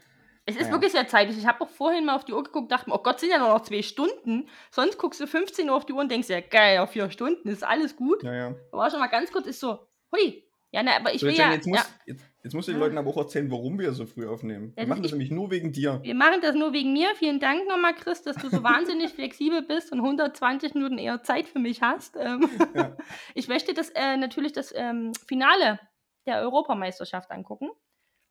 Es 0.45 0.57
ist 0.57 0.63
Naja. 0.63 0.73
wirklich 0.75 0.91
sehr 0.91 1.07
zeitig. 1.07 1.39
Ich 1.39 1.47
habe 1.47 1.61
auch 1.61 1.69
vorhin 1.69 2.05
mal 2.05 2.17
auf 2.17 2.25
die 2.25 2.33
Uhr 2.33 2.43
geguckt, 2.43 2.73
dachte 2.73 2.91
mir, 2.91 2.97
oh 2.97 3.03
Gott, 3.03 3.21
sind 3.21 3.31
ja 3.31 3.39
nur 3.39 3.49
noch 3.49 3.61
zwei 3.63 3.81
Stunden. 3.83 4.49
Sonst 4.73 4.99
guckst 4.99 5.21
du 5.21 5.29
15 5.29 5.71
Uhr 5.71 5.77
auf 5.77 5.87
die 5.87 5.93
Uhr 5.93 6.01
und 6.01 6.11
denkst, 6.11 6.29
ja 6.29 6.41
geil, 6.41 6.79
auf 6.79 6.91
vier 6.91 7.11
Stunden 7.11 7.49
ist 7.49 7.63
alles 7.63 7.95
gut. 7.95 8.25
Ja, 8.25 8.35
ja. 8.35 8.55
Aber 8.73 8.91
schon 8.91 8.99
mal 8.99 9.07
ganz 9.07 9.31
kurz 9.31 9.47
ist 9.47 9.61
so, 9.61 9.79
hui. 10.11 10.43
Ja, 10.75 10.83
ne, 10.83 10.97
aber 10.97 11.13
ich 11.15 11.21
So, 11.21 11.27
will 11.27 11.35
ja, 11.35 11.53
jetzt, 11.53 11.67
musst, 11.67 11.85
ja, 11.85 11.91
jetzt, 12.15 12.25
jetzt 12.43 12.55
musst 12.55 12.67
du 12.67 12.73
den 12.73 12.81
Ja. 12.81 12.87
Leuten 12.87 12.97
aber 12.99 13.11
auch 13.11 13.19
erzählen, 13.19 13.49
warum 13.51 13.79
wir 13.79 13.93
so 13.93 14.07
früh 14.07 14.27
aufnehmen. 14.27 14.71
Ja, 14.71 14.77
wir 14.79 14.83
das- 14.85 14.89
machen 14.89 15.03
das 15.03 15.11
ich- 15.11 15.13
nämlich 15.13 15.31
nur 15.31 15.51
wegen 15.51 15.71
dir. 15.71 16.01
wir 16.03 16.15
machen 16.15 16.41
das 16.41 16.55
nur 16.57 16.73
wegen 16.73 16.93
mir. 16.95 17.09
Vielen 17.17 17.39
Dank 17.39 17.69
nochmal, 17.69 17.95
Chris, 17.95 18.23
dass 18.23 18.37
du 18.37 18.49
so 18.49 18.63
wahnsinnig 18.65 19.11
flexibel 19.13 19.61
bist 19.63 19.93
und 19.93 20.01
120 20.01 20.75
Minuten 20.75 20.97
eher 20.99 21.23
Zeit 21.23 21.47
für 21.47 21.59
mich 21.61 21.83
hast. 21.83 22.17
Ähm, 22.19 22.49
Ja. 22.75 22.97
Ich 23.35 23.47
möchte 23.49 23.75
das 23.75 23.91
äh, 23.91 24.17
natürlich 24.17 24.53
das 24.53 24.73
ähm, 24.75 25.13
Finale 25.29 25.79
der 26.27 26.41
Europameisterschaft 26.41 27.31
angucken. 27.31 27.71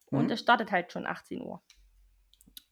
Und 0.09 0.25
Mhm. 0.25 0.27
das 0.29 0.39
startet 0.39 0.71
halt 0.71 0.91
schon 0.91 1.05
18 1.05 1.41
Uhr. 1.41 1.61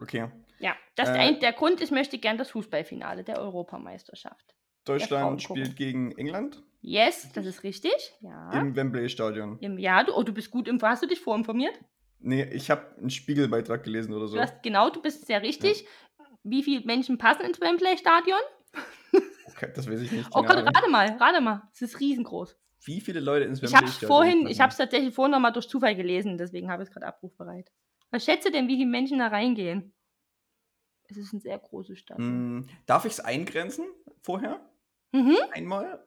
Okay. 0.01 0.30
Ja, 0.60 0.75
das 0.95 1.10
ist 1.10 1.16
Äh, 1.16 1.19
ein, 1.19 1.39
der 1.39 1.54
Grund, 1.54 1.81
ich 1.81 1.92
möchte 1.92 2.18
gern 2.18 2.38
das 2.38 2.51
Fußballfinale 2.51 3.24
der 3.24 3.39
Europameisterschaft. 3.39 4.56
Deutschland 4.86 5.42
spielt 5.42 5.75
gegen 5.75 6.12
England 6.18 6.63
Yes, 6.81 7.30
das 7.33 7.45
ist 7.45 7.63
richtig. 7.63 7.92
Ja. 8.21 8.51
im 8.54 8.74
Wembley-Stadion. 8.75 9.57
Ja, 9.77 10.04
du, 10.04 10.13
oh, 10.16 10.24
du 10.24 10.33
bist 10.33 10.50
gut 10.50 10.68
im. 10.69 10.81
Hast 10.81 11.04
du 11.04 11.07
dich 11.07 11.19
vorinformiert? 11.19 11.77
Nee, 12.19 12.44
ich 12.54 12.71
habe 12.71 12.95
einen 12.98 13.10
Spiegelbeitrag 13.10 13.83
gelesen 13.83 14.13
oder 14.13 14.27
so. 14.27 14.36
Du 14.36 14.42
hast, 14.42 14.63
genau, 14.63 14.89
du 14.89 15.01
bist 15.01 15.27
sehr 15.27 15.42
richtig. 15.42 15.86
Wie 16.44 16.63
viele 16.63 16.86
Menschen 16.86 17.18
passen 17.18 17.42
ins 17.44 17.60
Wembley-Stadion? 17.60 18.39
Okay, 19.48 19.71
das 19.75 19.89
weiß 19.89 20.00
ich 20.01 20.12
nicht. 20.12 20.30
Oh 20.33 20.44
Gott, 20.44 20.57
rate 20.57 20.89
mal, 20.89 21.10
rate 21.19 21.42
mal. 21.42 21.63
Es 21.74 21.81
ist 21.81 22.00
riesengroß. 22.00 22.57
Wie 22.84 23.02
viele 23.02 23.20
Leute 23.20 23.46
ins 23.46 23.62
Ich 23.62 23.74
habe 23.76 23.88
vorhin, 23.88 24.48
ich 24.48 24.60
habe 24.62 24.72
es 24.72 24.78
tatsächlich 24.78 25.14
vorhin 25.14 25.31
nochmal 25.31 25.52
durch 25.52 25.68
Zufall 25.68 25.96
gelesen, 25.96 26.38
deswegen 26.38 26.72
habe 26.72 26.84
ich 26.84 26.90
es 26.90 26.94
gerade 26.94 27.08
abrufbereit. 27.08 27.72
Was 28.12 28.24
schätze 28.26 28.52
denn, 28.52 28.68
wie 28.68 28.78
viele 28.78 28.90
Menschen 28.90 29.20
da 29.20 29.28
reingehen? 29.28 29.94
Es 31.10 31.18
ist 31.18 31.34
ein 31.34 31.42
sehr 31.42 31.58
großes 31.60 32.00
Stadion. 32.00 32.58
Mm, 32.60 32.68
Darf 32.86 33.06
ich 33.06 33.14
es 33.14 33.20
eingrenzen 33.20 33.86
vorher? 34.22 34.60
Mhm. 35.12 35.36
Einmal? 35.52 36.06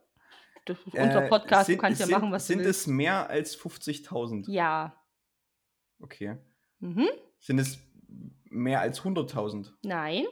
Das 0.64 0.78
ist 0.78 0.86
unser 0.94 1.24
Äh, 1.24 1.28
Podcast, 1.28 1.66
sind, 1.66 1.76
du 1.78 1.80
kannst 1.80 2.00
ja 2.00 2.06
sind, 2.06 2.14
machen, 2.14 2.32
was 2.32 2.46
Sind 2.46 2.58
du 2.60 2.64
willst. 2.66 2.82
es 2.82 2.86
mehr 2.86 3.28
als 3.28 3.58
50.000? 3.58 4.48
Ja. 4.50 4.96
Okay. 6.00 6.36
Mhm. 6.78 7.08
Sind 7.40 7.58
es 7.58 7.78
mehr 8.44 8.80
als 8.80 9.02
100.000? 9.02 9.72
Nein. 9.82 10.24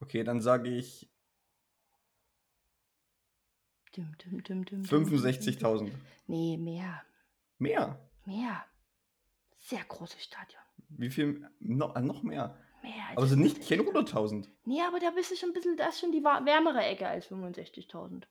Okay, 0.00 0.24
dann 0.24 0.40
sage 0.40 0.68
ich 0.68 1.10
65.000. 3.94 5.90
Nee, 6.26 6.56
mehr. 6.56 7.02
Mehr? 7.58 7.98
Mehr. 8.24 8.64
Sehr 9.58 9.84
großes 9.84 10.22
Stadion. 10.22 10.60
Wie 10.88 11.10
viel? 11.10 11.48
No, 11.60 11.92
äh, 11.94 12.00
noch 12.02 12.22
mehr. 12.22 12.56
Mehr. 12.82 12.92
Aber 13.14 13.26
sind 13.26 13.40
nicht 13.40 13.66
keine 13.68 13.82
100.000. 13.82 14.48
nee, 14.64 14.80
aber 14.82 14.98
da 14.98 15.10
bist 15.10 15.30
du 15.30 15.36
schon 15.36 15.50
ein 15.50 15.52
bisschen, 15.52 15.76
da 15.76 15.88
ist 15.88 16.00
schon 16.00 16.10
die 16.12 16.22
wärmere 16.22 16.82
Ecke 16.84 17.06
als 17.06 17.26
65.000. 17.30 18.24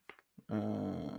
Äh, 0.50 1.10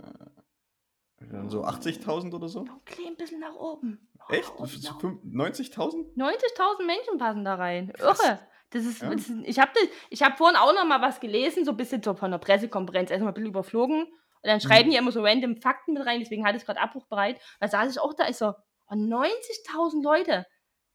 dann 1.30 1.48
so 1.48 1.64
80.000 1.64 2.34
oder 2.34 2.48
so? 2.48 2.60
Ein 2.60 2.84
klein 2.84 3.16
bisschen 3.16 3.40
nach 3.40 3.54
oben. 3.54 4.08
Noch 4.18 4.28
Echt? 4.30 4.42
nach 4.48 4.54
oben, 4.54 4.62
Das 4.64 4.74
ist 4.74 4.84
nach 4.84 5.00
fünf- 5.00 5.22
90.000? 5.24 6.14
90.000 6.16 6.84
Menschen 6.86 7.18
passen 7.18 7.44
da 7.44 7.54
rein. 7.54 7.92
Krass. 7.94 8.20
Irre. 8.22 8.38
Das 8.70 8.84
ist, 8.86 9.02
Ja. 9.02 9.10
das 9.10 9.28
ist 9.28 9.44
ich 9.44 9.58
habe 9.58 9.70
ich 10.10 10.22
hab 10.22 10.36
vorhin 10.38 10.56
auch 10.56 10.74
noch 10.74 10.86
mal 10.86 11.00
was 11.00 11.20
gelesen, 11.20 11.64
so 11.64 11.70
ein 11.72 11.76
bisschen 11.76 12.02
so 12.02 12.14
von 12.14 12.30
der 12.30 12.38
Pressekonferenz, 12.38 13.10
erstmal 13.10 13.32
ein 13.32 13.34
bisschen 13.34 13.50
überflogen. 13.50 14.06
Und 14.42 14.48
dann 14.50 14.60
schreiben 14.60 14.90
die 14.90 14.96
immer 14.96 15.12
so 15.12 15.22
random 15.22 15.56
Fakten 15.56 15.92
mit 15.94 16.04
rein, 16.04 16.20
deswegen 16.20 16.44
hatte 16.46 16.56
ich 16.56 16.64
gerade 16.64 16.80
abbruchbereit. 16.80 17.40
Da 17.60 17.68
saß 17.68 17.90
ich 17.92 18.00
auch 18.00 18.14
da, 18.14 18.28
ich 18.28 18.36
so, 18.36 18.48
oh, 18.88 18.94
90.000 18.94 20.02
Leute. 20.02 20.46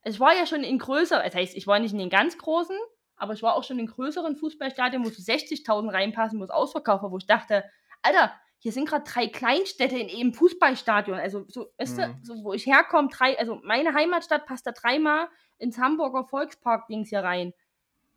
Ich 0.04 0.20
war 0.20 0.34
ja 0.36 0.46
schon 0.46 0.63
in 0.63 0.80
größeren, 0.80 1.24
das 1.24 1.36
heißt, 1.36 1.56
ich 1.56 1.68
war 1.68 1.80
nicht 1.80 1.92
in 1.94 2.00
den 2.00 2.10
ganz 2.10 2.38
großen, 2.38 2.77
aber 3.16 3.34
ich 3.34 3.44
war 3.44 3.56
auch 3.56 3.63
schon 3.63 3.80
in 3.80 3.88
größeren 3.88 4.36
Fußballstadien, 4.36 5.04
wo 5.04 5.10
so 5.10 5.22
60.000 5.22 5.92
reinpassen, 5.94 6.39
wo 6.39 6.44
es 6.44 6.50
ausverkauft 6.50 7.04
war, 7.04 7.12
wo 7.12 7.18
ich 7.18 7.25
dachte, 7.25 7.63
Alter, 8.04 8.32
hier 8.60 8.72
sind 8.72 8.88
gerade 8.89 9.04
drei 9.04 9.27
Kleinstädte 9.27 9.98
in 9.98 10.10
eben 10.10 10.34
Fußballstadion. 10.34 11.18
Also 11.18 11.46
so, 11.48 11.68
weißt 11.77 11.98
Mhm. 11.98 12.01
du, 12.01 12.36
so, 12.36 12.44
wo 12.44 12.54
ich 12.54 12.66
herkomme, 12.66 13.10
drei, 13.10 13.38
also 13.39 13.60
meine 13.63 13.94
Heimatstadt 13.94 14.46
passt 14.46 14.66
da 14.68 14.72
dreimal 14.72 15.30
ins 15.58 15.77
Hamburger 15.77 16.25
Volkspark-Dings 16.25 17.10
hier 17.10 17.20
rein. 17.20 17.54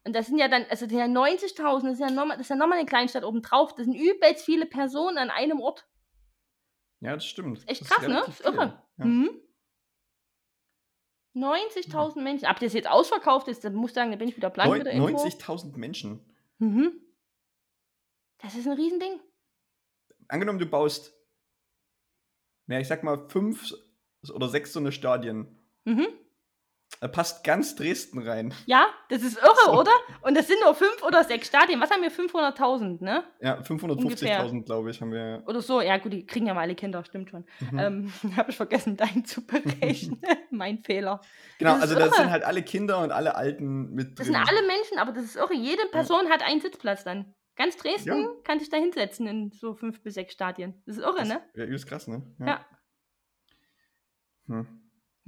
Und 0.04 0.14
das 0.14 0.26
sind 0.26 0.38
ja 0.38 0.49
dann, 0.49 0.64
also 0.71 0.87
der 0.87 1.07
90.000, 1.07 1.83
das 1.83 1.92
ist 1.92 2.00
ja 2.00 2.11
nochmal, 2.11 2.38
das 2.38 2.49
ja 2.49 2.57
nochmal 2.57 2.78
eine 2.78 2.87
Kleinstadt 2.87 3.25
obendrauf. 3.25 3.75
Das 3.75 3.85
sind 3.85 3.95
übelst 3.95 4.45
viele 4.45 4.66
Personen 4.66 5.19
an 5.19 5.30
einem 5.30 5.61
Ort. 5.61 5.87
Ja, 7.00 7.14
das 7.14 7.26
stimmt. 7.26 7.69
Echt 7.69 7.83
Das 7.83 7.88
krass, 7.88 8.07
ne? 8.07 8.23
Das 8.26 8.28
ist 8.28 8.45
irre. 8.45 8.83
Ja. 8.99 9.04
Mhm. 9.04 9.30
90.000 11.37 12.23
Menschen. 12.23 12.49
Ob 12.49 12.59
das 12.59 12.73
jetzt 12.73 12.88
ausverkauft 12.88 13.49
ist, 13.49 13.64
dann 13.64 13.75
muss 13.75 13.90
ich 13.90 13.95
sagen, 13.95 14.11
da 14.11 14.16
bin 14.16 14.28
ich 14.28 14.37
wieder 14.37 14.50
blank 14.50 14.73
mit 14.73 14.87
der 14.87 14.92
Info. 14.92 15.07
90.000 15.07 15.76
Menschen. 15.76 16.21
Mhm. 16.59 16.92
Das 18.38 18.54
ist 18.54 18.66
ein 18.66 18.76
Riesending. 18.76 19.21
Angenommen, 20.28 20.59
du 20.59 20.66
baust, 20.66 21.14
na, 22.66 22.80
ich 22.80 22.88
sag 22.88 23.02
mal, 23.02 23.28
fünf 23.28 23.73
oder 24.33 24.49
sechs 24.49 24.73
so 24.73 24.80
eine 24.80 24.92
Stadien. 24.92 25.59
Mhm. 25.85 26.07
Da 27.02 27.09
passt 27.09 27.45
ganz 27.45 27.76
Dresden 27.76 28.19
rein. 28.21 28.52
Ja, 28.66 28.87
das 29.09 29.23
ist 29.23 29.38
irre, 29.38 29.54
So. 29.64 29.73
oder? 29.80 29.90
Und 30.21 30.37
das 30.37 30.49
sind 30.49 30.59
nur 30.62 30.75
fünf 30.75 31.02
oder 31.02 31.25
sechs 31.25 31.49
Stadien. 31.49 31.80
Was 31.80 31.90
haben 31.90 32.02
wir? 32.02 32.11
500.000, 32.12 33.02
ne? 33.02 33.25
Ja, 33.40 33.54
Ungefähr. 33.54 34.45
550.000, 34.45 34.64
glaube 34.66 34.90
ich, 34.90 35.00
haben 35.00 35.11
wir. 35.12 35.42
Oder 35.47 35.62
so. 35.62 35.80
Ja, 35.80 35.97
gut, 35.97 36.12
die 36.12 36.26
kriegen 36.26 36.47
ja 36.47 36.52
mal 36.52 36.61
alle 36.61 36.75
Kinder, 36.75 37.02
stimmt 37.04 37.30
schon. 37.30 37.47
Mhm. 37.71 37.78
Ähm, 37.78 38.12
habe 38.37 38.50
ich 38.50 38.57
vergessen, 38.59 38.99
dein 38.99 39.25
zu 39.25 39.40
berechnen. 39.47 40.21
mein 40.50 40.83
Fehler. 40.85 41.23
genau, 41.59 41.76
das 41.78 41.85
ist 41.90 41.97
also 41.97 42.07
irre. 42.07 42.14
sind 42.16 42.30
halt 42.30 42.45
alle 42.45 42.62
Kinder 42.62 42.99
und 43.02 43.12
alle 43.12 43.35
Alten 43.35 43.95
mit 43.95 44.19
Das 44.19 44.26
drin. 44.26 44.35
sind 44.37 44.49
alle 44.49 44.66
Menschen, 44.66 44.99
aber 44.99 45.12
das 45.12 45.25
ist 45.25 45.37
irre. 45.37 45.54
Jede 45.54 45.87
Person 45.92 46.28
hat 46.28 46.42
einen 46.42 46.61
Sitzplatz 46.61 47.02
dann. 47.02 47.35
Ganz 47.57 47.78
Dresden 47.78 48.23
Ja. 48.25 48.28
kann 48.45 48.59
sich 48.59 48.69
da 48.69 48.76
hinsetzen 48.76 49.26
in 49.26 49.50
so 49.52 49.75
fünf 49.75 50.02
bis 50.02 50.14
sechs 50.14 50.35
Stadien. 50.35 50.83
Das 50.85 50.99
ist 50.99 51.02
irre, 51.02 51.16
Das- 51.21 51.28
ne? 51.28 51.40
Ja, 51.54 51.64
übelst 51.64 51.87
krass, 51.87 52.09
ne? 52.09 52.23
Ja. 52.40 52.64
Hm. 54.49 54.80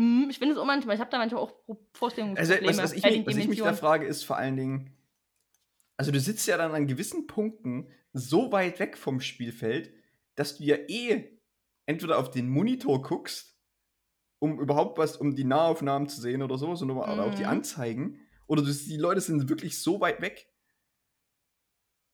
Hm, 0.02 0.26
ich 0.30 0.38
finde 0.38 0.54
es 0.54 0.60
auch 0.60 0.64
manchmal. 0.64 0.96
Ich 0.96 1.00
habe 1.00 1.10
da 1.10 1.18
manchmal 1.18 1.42
auch 1.42 1.52
Pro- 1.92 2.08
Also, 2.34 2.54
was, 2.64 2.78
was, 2.78 2.92
ich 2.92 3.04
mich, 3.04 3.24
was 3.24 3.36
ich 3.36 3.48
mich 3.48 3.60
da 3.60 3.72
frage, 3.72 4.04
ist 4.04 4.24
vor 4.24 4.36
allen 4.36 4.56
Dingen, 4.56 4.96
also 5.96 6.10
du 6.10 6.18
sitzt 6.18 6.46
ja 6.48 6.56
dann 6.56 6.72
an 6.72 6.88
gewissen 6.88 7.28
Punkten 7.28 7.88
so 8.12 8.50
weit 8.50 8.80
weg 8.80 8.98
vom 8.98 9.20
Spielfeld, 9.20 9.94
dass 10.34 10.56
du 10.56 10.64
ja 10.64 10.76
eh 10.88 11.38
entweder 11.86 12.18
auf 12.18 12.30
den 12.30 12.48
Monitor 12.48 13.02
guckst, 13.02 13.56
um 14.40 14.58
überhaupt 14.58 14.98
was, 14.98 15.16
um 15.16 15.36
die 15.36 15.44
Nahaufnahmen 15.44 16.08
zu 16.08 16.20
sehen 16.20 16.42
oder 16.42 16.58
sowas, 16.58 16.82
oder, 16.82 16.96
oder 16.96 17.24
auch 17.24 17.34
die 17.34 17.44
Mhm. 17.44 17.48
Anzeigen, 17.50 18.20
oder 18.48 18.62
du, 18.62 18.72
die 18.72 18.96
Leute 18.96 19.20
sind 19.20 19.48
wirklich 19.48 19.80
so 19.80 20.00
weit 20.00 20.20
weg. 20.20 20.48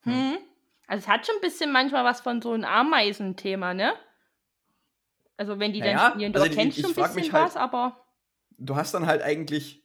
Hm. 0.02 0.12
Hm. 0.12 0.38
Also 0.87 1.04
es 1.04 1.09
hat 1.09 1.26
schon 1.26 1.37
ein 1.37 1.40
bisschen 1.40 1.73
manchmal 1.73 2.04
was 2.04 2.21
von 2.21 2.42
so 2.42 2.52
einem 2.52 2.64
Ameisenthema, 2.64 3.73
ne? 3.73 3.95
Also 5.38 5.59
wenn 5.59 5.73
die 5.73 5.80
dann 5.80 5.95
Naja, 5.97 6.11
spielen, 6.11 6.35
also 6.35 6.45
du 6.45 6.50
erkennst 6.50 6.76
ich 6.78 6.83
schon 6.85 6.90
ein 6.92 6.95
bisschen 7.02 7.14
mich 7.23 7.33
halt- 7.33 7.45
was, 7.47 7.57
aber 7.57 8.04
Du 8.61 8.75
hast 8.76 8.92
dann 8.92 9.07
halt 9.07 9.23
eigentlich, 9.23 9.83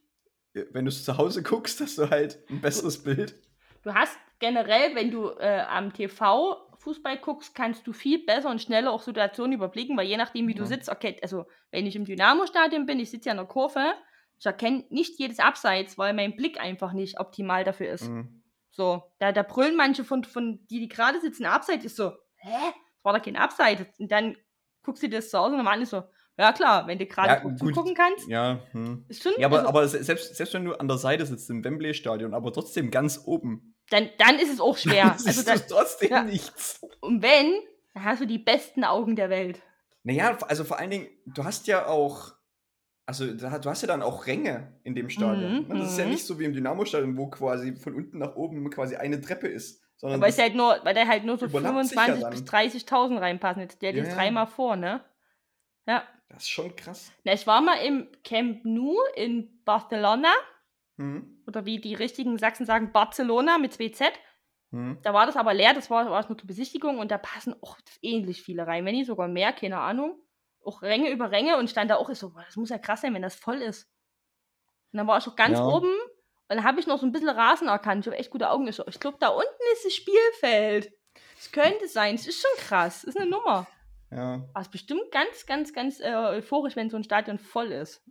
wenn 0.53 0.83
du 0.85 0.89
es 0.89 1.05
zu 1.05 1.17
Hause 1.17 1.41
guckst, 1.43 1.79
hast 1.79 1.97
du 1.99 2.09
halt 2.09 2.39
ein 2.49 2.59
besseres 2.59 3.01
Bild. 3.03 3.35
du 3.83 3.93
hast 3.93 4.17
generell, 4.39 4.95
wenn 4.95 5.11
du 5.11 5.29
äh, 5.39 5.61
am 5.69 5.93
TV 5.93 6.57
Fußball 6.79 7.17
guckst, 7.19 7.55
kannst 7.55 7.85
du 7.87 7.93
viel 7.93 8.25
besser 8.25 8.49
und 8.49 8.61
schneller 8.61 8.91
auch 8.91 9.01
Situationen 9.01 9.53
überblicken, 9.53 9.95
weil 9.95 10.07
je 10.07 10.17
nachdem, 10.17 10.47
wie 10.47 10.53
du 10.55 10.63
Ja. 10.63 10.67
sitzt, 10.67 10.89
okay, 10.89 11.17
also 11.21 11.45
wenn 11.71 11.85
ich 11.85 11.95
im 11.95 12.03
Dynamo-Stadion 12.03 12.85
bin, 12.85 12.99
ich 12.99 13.09
sitze 13.11 13.29
ja 13.29 13.33
in 13.33 13.37
der 13.37 13.45
Kurve, 13.47 13.93
ich 14.39 14.45
erkenne 14.45 14.83
nicht 14.89 15.17
jedes 15.19 15.39
Abseits, 15.39 15.97
weil 15.97 16.13
mein 16.13 16.35
Blick 16.35 16.59
einfach 16.59 16.91
nicht 16.91 17.19
optimal 17.21 17.63
dafür 17.63 17.89
ist. 17.91 18.09
Mhm. 18.09 18.43
So, 18.71 19.03
da, 19.19 19.31
da 19.31 19.43
brüllen 19.43 19.77
manche 19.77 20.03
von, 20.03 20.23
von 20.25 20.65
die, 20.67 20.79
die 20.79 20.87
gerade 20.89 21.21
sitzen, 21.21 21.45
Abseits 21.45 21.85
ist 21.85 21.95
so, 21.95 22.11
hä? 22.37 22.49
Das 22.95 23.03
war 23.03 23.13
doch 23.17 23.23
kein 23.23 23.37
Abseits. 23.37 23.99
Und 23.99 24.11
dann 24.11 24.35
guckst 24.83 25.01
du 25.03 25.07
dir 25.09 25.17
das 25.17 25.29
zu 25.29 25.37
Hause 25.39 25.51
und 25.51 25.57
normal 25.57 25.81
ist 25.81 25.89
so, 25.91 26.03
ja 26.37 26.51
klar, 26.51 26.87
wenn 26.87 26.97
du 26.99 27.05
gerade 27.05 27.47
Ja, 27.47 27.55
zugucken 27.55 27.93
kannst, 27.95 28.27
Ja, 28.27 28.59
hm. 28.71 29.05
ist 29.07 29.23
schon, 29.23 29.33
Ja, 29.37 29.47
aber, 29.47 29.57
also, 29.59 29.69
aber 29.69 29.87
se- 29.87 30.03
selbst, 30.03 30.35
selbst 30.35 30.53
wenn 30.53 30.65
du 30.65 30.73
an 30.73 30.87
der 30.87 30.97
Seite 30.97 31.25
sitzt 31.25 31.49
im 31.49 31.63
Wembley-Stadion, 31.63 32.33
aber 32.33 32.51
trotzdem 32.53 32.91
ganz 32.91 33.21
oben, 33.25 33.75
dann, 33.89 34.09
dann 34.17 34.39
ist 34.39 34.51
es 34.51 34.59
auch 34.59 34.77
schwer. 34.77 35.13
siehst 35.17 35.27
also 35.27 35.43
du 35.43 35.51
das, 35.51 35.67
trotzdem 35.67 36.09
ja. 36.11 36.23
nichts. 36.23 36.79
und 37.01 37.21
wenn, 37.21 37.53
dann 37.93 38.03
hast 38.05 38.21
du 38.21 38.25
die 38.27 38.39
besten 38.39 38.83
Augen 38.83 39.15
der 39.15 39.29
Welt. 39.29 39.61
Naja, 40.03 40.37
also 40.47 40.63
vor 40.63 40.79
allen 40.79 40.89
Dingen, 40.89 41.07
du 41.25 41.43
hast 41.43 41.67
ja 41.67 41.85
auch, 41.87 42.33
also 43.05 43.31
du 43.33 43.49
hast 43.69 43.81
ja 43.81 43.87
dann 43.87 44.01
auch 44.01 44.25
Ränge 44.27 44.79
in 44.83 44.95
dem 44.95 45.09
Stadion. 45.09 45.65
Mhm, 45.67 45.69
Das 45.79 45.91
ist 45.91 45.97
ja 45.99 46.05
mhm. 46.05 46.11
nicht 46.11 46.25
so 46.25 46.39
wie 46.39 46.45
im 46.45 46.53
Dynamo-Stadion, 46.53 47.15
wo 47.17 47.27
quasi 47.27 47.75
von 47.75 47.93
unten 47.93 48.17
nach 48.17 48.35
oben 48.35 48.69
quasi 48.69 48.95
eine 48.95 49.21
Treppe 49.21 49.47
ist. 49.47 49.82
Sondern 50.03 50.21
Weil, 50.21 50.27
das, 50.27 50.37
es 50.37 50.41
halt 50.43 50.55
nur, 50.55 50.79
weil 50.83 50.93
da 50.93 51.07
halt 51.07 51.23
nur 51.23 51.37
so 51.37 51.45
überlappt 51.47 51.85
sich 51.87 51.95
ja 51.97 52.03
25.000 52.13 52.21
dann. 52.21 52.31
bis 52.31 52.43
30.000 52.43 53.19
reinpassen. 53.21 53.61
Jetzt 53.63 53.77
stell 53.77 53.93
dir 53.93 54.03
Ja, 54.03 54.13
dreimal 54.15 54.47
vor, 54.47 54.75
ne? 54.75 55.03
Ja. 55.87 56.03
das 56.29 56.43
ist 56.43 56.49
schon 56.49 56.75
krass. 56.75 57.11
Na, 57.23 57.33
ich 57.33 57.47
war 57.47 57.61
mal 57.61 57.75
im 57.75 58.09
Camp 58.23 58.65
Nou 58.65 58.95
in 59.15 59.63
Barcelona, 59.65 60.31
Hm? 60.97 61.41
oder 61.47 61.65
wie 61.65 61.79
die 61.79 61.95
richtigen 61.95 62.37
Sachsen 62.37 62.65
sagen, 62.65 62.91
Barcelona 62.91 63.57
mit 63.57 63.73
2Z. 63.73 64.11
Hm? 64.71 64.99
Da 65.03 65.13
war 65.13 65.25
das 65.25 65.37
aber 65.37 65.53
leer, 65.53 65.73
das 65.73 65.89
war, 65.89 66.09
war 66.09 66.19
es 66.19 66.29
nur 66.29 66.37
zur 66.37 66.47
Besichtigung 66.47 66.99
und 66.99 67.11
da 67.11 67.17
passen 67.17 67.55
auch 67.61 67.77
ähnlich 68.01 68.43
viele 68.43 68.67
rein, 68.67 68.85
wenn 68.85 68.95
nicht 68.95 69.07
sogar 69.07 69.27
mehr, 69.27 69.53
keine 69.53 69.79
Ahnung. 69.79 70.19
Auch 70.65 70.81
Ränge 70.81 71.09
über 71.11 71.31
Ränge 71.31 71.57
und 71.57 71.69
stand 71.69 71.91
da 71.91 71.95
auch, 71.97 72.09
ich 72.09 72.19
so, 72.19 72.31
boah, 72.33 72.43
das 72.45 72.55
muss 72.55 72.69
ja 72.69 72.77
krass 72.77 73.01
sein, 73.01 73.13
wenn 73.13 73.21
das 73.21 73.35
voll 73.35 73.61
ist. 73.61 73.89
Und 74.91 74.97
dann 74.97 75.07
war 75.07 75.17
ich 75.17 75.27
auch 75.27 75.35
ganz 75.35 75.57
Ja. 75.57 75.65
oben 75.65 75.91
und 76.49 76.57
dann 76.57 76.63
habe 76.63 76.79
ich 76.79 76.87
noch 76.87 76.99
so 76.99 77.05
ein 77.05 77.11
bisschen 77.11 77.29
Rasen 77.29 77.67
erkannt. 77.67 78.01
Ich 78.05 78.07
habe 78.07 78.17
echt 78.17 78.29
gute 78.31 78.49
Augen. 78.49 78.67
Ich, 78.67 78.75
so, 78.75 78.83
ich 78.87 78.99
glaube, 78.99 79.17
da 79.19 79.29
unten 79.29 79.47
ist 79.73 79.85
das 79.85 79.93
Spielfeld. 79.93 80.91
Das 81.35 81.51
könnte 81.51 81.87
sein, 81.87 82.15
es 82.15 82.27
ist 82.27 82.41
schon 82.41 82.51
krass, 82.57 83.01
das 83.01 83.15
ist 83.15 83.17
eine 83.19 83.29
Nummer. 83.29 83.67
Ja. 84.11 84.35
Aber 84.53 84.61
es 84.61 84.67
ist 84.67 84.71
bestimmt 84.71 85.11
ganz, 85.11 85.45
ganz, 85.45 85.73
ganz 85.73 85.99
äh, 85.99 86.13
euphorisch, 86.13 86.75
wenn 86.75 86.89
so 86.89 86.97
ein 86.97 87.03
Stadion 87.03 87.37
voll 87.39 87.71
ist. 87.71 88.01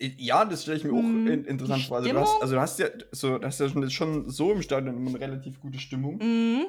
Ja, 0.00 0.44
das 0.44 0.62
stelle 0.62 0.76
ich 0.78 0.84
mir 0.84 0.90
auch 0.92 0.96
Hm, 0.96 1.24
die 1.26 1.48
interessant 1.48 1.84
vor. 1.84 1.98
Also 1.98 2.10
du, 2.10 2.18
hast, 2.18 2.42
also 2.42 2.54
du 2.56 2.60
hast 2.60 2.78
ja 2.80 2.88
so, 3.12 3.38
du 3.38 3.46
hast 3.46 3.60
ja 3.60 3.68
schon, 3.68 3.88
schon 3.90 4.28
so 4.28 4.50
im 4.52 4.60
Stadion 4.60 4.96
immer 4.96 5.10
eine 5.10 5.20
relativ 5.20 5.60
gute 5.60 5.78
Stimmung. 5.78 6.16
Mhm. 6.18 6.66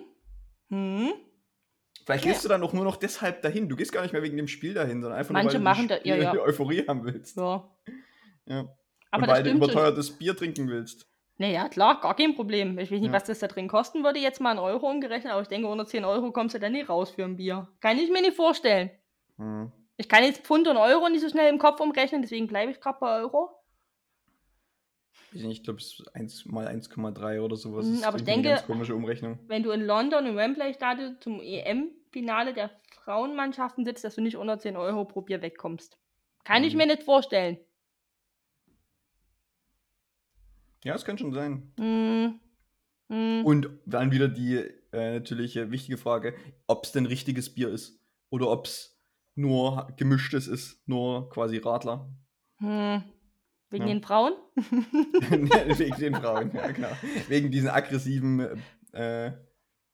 Mhm. 0.69 1.13
Vielleicht 2.05 2.23
Ja. 2.23 2.31
gehst 2.31 2.45
du 2.45 2.49
dann 2.49 2.61
auch 2.61 2.71
nur 2.71 2.83
noch 2.83 2.97
deshalb 2.97 3.41
dahin. 3.41 3.67
Du 3.67 3.75
gehst 3.75 3.91
gar 3.91 4.03
nicht 4.03 4.13
mehr 4.13 4.21
wegen 4.21 4.37
dem 4.37 4.47
Spiel 4.47 4.75
dahin, 4.75 5.01
sondern 5.01 5.17
einfach 5.19 5.33
Manche 5.33 5.57
nur, 5.57 5.65
weil 5.65 5.73
machen 5.73 5.87
du 5.87 5.95
da- 5.95 5.99
die 6.01 6.09
ja, 6.09 6.15
Spiel- 6.15 6.39
ja. 6.39 6.45
Euphorie 6.45 6.87
haben 6.87 7.03
willst. 7.03 7.35
Ja. 7.35 7.67
Ja. 8.45 8.69
Aber 9.15 9.27
weil 9.27 9.43
du 9.43 9.49
schon. 9.49 9.57
überteuertes 9.57 10.11
Bier 10.11 10.35
trinken 10.35 10.67
willst. 10.69 11.07
Naja, 11.37 11.67
klar, 11.67 11.99
gar 11.99 12.15
kein 12.15 12.33
Problem. 12.35 12.79
Ich 12.79 12.89
weiß 12.91 12.99
nicht, 13.01 13.07
Ja. 13.07 13.11
was 13.13 13.25
das 13.25 13.39
da 13.39 13.47
drin 13.47 13.67
kosten 13.67 14.03
würde, 14.03 14.19
jetzt 14.19 14.39
mal 14.39 14.53
in 14.53 14.59
Euro 14.59 14.89
umgerechnet, 14.89 15.33
aber 15.33 15.41
ich 15.41 15.49
denke, 15.49 15.67
unter 15.67 15.85
10 15.85 16.05
Euro 16.05 16.31
kommst 16.31 16.55
du 16.55 16.59
dann 16.59 16.71
nicht 16.71 16.87
raus 16.87 17.09
für 17.11 17.23
ein 17.23 17.35
Bier. 17.35 17.67
Kann 17.81 17.97
ich 17.99 18.09
mir 18.09 18.21
nicht 18.21 18.35
vorstellen. 18.37 18.89
Hm. 19.37 19.71
Ich 19.97 20.07
kann 20.07 20.23
jetzt 20.23 20.45
Pfund 20.45 20.67
und 20.67 20.77
Euro 20.77 21.09
nicht 21.09 21.21
so 21.21 21.29
schnell 21.29 21.49
im 21.51 21.59
Kopf 21.59 21.79
umrechnen, 21.81 22.21
deswegen 22.21 22.47
bleibe 22.47 22.71
ich 22.71 22.79
gerade 22.79 22.97
bei 23.01 23.17
Euro. 23.19 23.49
Ich, 25.33 25.63
glaube, 25.63 25.79
es 25.79 25.99
ist 25.99 26.15
1 26.15 26.45
mal 26.45 26.67
1,3 26.67 27.41
oder 27.41 27.57
sowas. 27.57 27.85
Mhm, 27.85 28.03
aber 28.05 28.15
ich 28.17 28.21
irgendwie 28.21 28.31
eine 28.31 28.41
denke- 28.43 28.49
ganz 28.49 28.65
komische 28.65 28.95
Umrechnung. 28.95 29.37
Wenn 29.47 29.63
du 29.63 29.71
in 29.71 29.81
London 29.81 30.25
im 30.27 30.37
Wembley-Stadion 30.37 31.17
zum 31.19 31.41
EM-Finale 31.41 32.53
der 32.53 32.71
Frauenmannschaften 33.03 33.83
sitzt, 33.83 34.05
dass 34.05 34.15
du 34.15 34.21
nicht 34.21 34.37
unter 34.37 34.57
10 34.59 34.77
Euro 34.77 35.03
pro 35.03 35.21
Bier 35.21 35.41
wegkommst. 35.41 35.97
Kann 36.45 36.63
ich 36.63 36.73
Mhm. 36.73 36.77
mir 36.77 36.85
nicht 36.87 37.03
vorstellen. 37.03 37.57
Ja, 40.85 40.93
das 40.93 41.03
kann 41.03 41.17
schon 41.17 41.33
sein. 41.33 41.73
Hm. 41.79 42.39
Hm. 43.09 43.43
Und 43.43 43.69
dann 43.85 44.11
wieder 44.11 44.27
die 44.27 44.57
äh, 44.91 45.13
natürlich 45.15 45.57
äh, 45.57 45.71
wichtige 45.71 45.97
Frage, 45.97 46.35
ob 46.67 46.85
es 46.85 46.91
denn 46.91 47.05
richtiges 47.07 47.53
Bier 47.53 47.69
ist. 47.69 47.99
Oder 48.29 48.49
ob 48.49 48.67
es 48.67 48.97
nur 49.35 49.87
gemischtes 49.97 50.47
ist, 50.47 50.87
nur 50.87 51.29
quasi 51.29 51.57
Radler. 51.57 52.07
Hm. 52.59 53.03
Wegen 53.71 53.87
Ja. 53.87 53.93
den 53.95 54.03
Frauen? 54.03 54.33
Wegen 54.55 55.99
den 55.99 56.15
Frauen, 56.15 56.51
ja 56.53 56.71
genau. 56.71 56.91
Wegen 57.27 57.49
diesen 57.51 57.69
aggressiven 57.69 58.61
äh, 58.91 59.31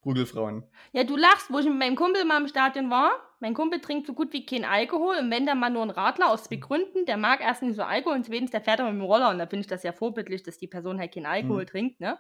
Prügelfrauen. 0.02 0.64
Ja, 0.92 1.06
du 1.06 1.16
lachst, 1.16 1.50
wo 1.52 1.60
ich 1.60 1.66
mit 1.66 1.78
meinem 1.80 1.96
Kumpel 1.96 2.26
mal 2.26 2.42
im 2.42 2.48
Stadion 2.50 2.90
war. 2.90 3.12
Mein 3.42 3.56
Kumpel 3.56 3.82
trinkt 3.82 4.06
so 4.06 4.14
gut 4.14 4.34
wie 4.34 4.46
kein 4.46 4.66
Alkohol 4.66 5.18
und 5.18 5.32
wenn 5.32 5.48
dann 5.48 5.60
mal 5.60 5.72
nur 5.72 5.82
ein 5.82 5.90
Radler 5.90 6.30
aus 6.30 6.44
zwei 6.44 6.58
Gründen, 6.58 7.06
der 7.08 7.18
mag 7.18 7.42
erstens 7.42 7.70
nicht 7.70 7.78
so 7.78 7.84
Alkohol 7.84 8.16
und 8.18 8.26
zweitens, 8.26 8.52
der 8.52 8.62
fährt 8.62 8.80
aber 8.80 8.92
mit 8.92 9.02
dem 9.02 9.06
Roller 9.06 9.32
und 9.32 9.40
da 9.40 9.48
finde 9.48 9.62
ich 9.62 9.68
das 9.68 9.82
ja 9.82 9.92
vorbildlich, 9.92 10.44
dass 10.44 10.58
die 10.60 10.68
Person 10.68 11.00
halt 11.00 11.14
keinen 11.14 11.26
Alkohol 11.26 11.64
Mhm. 11.64 11.68
trinkt, 11.68 12.00
ne? 12.00 12.20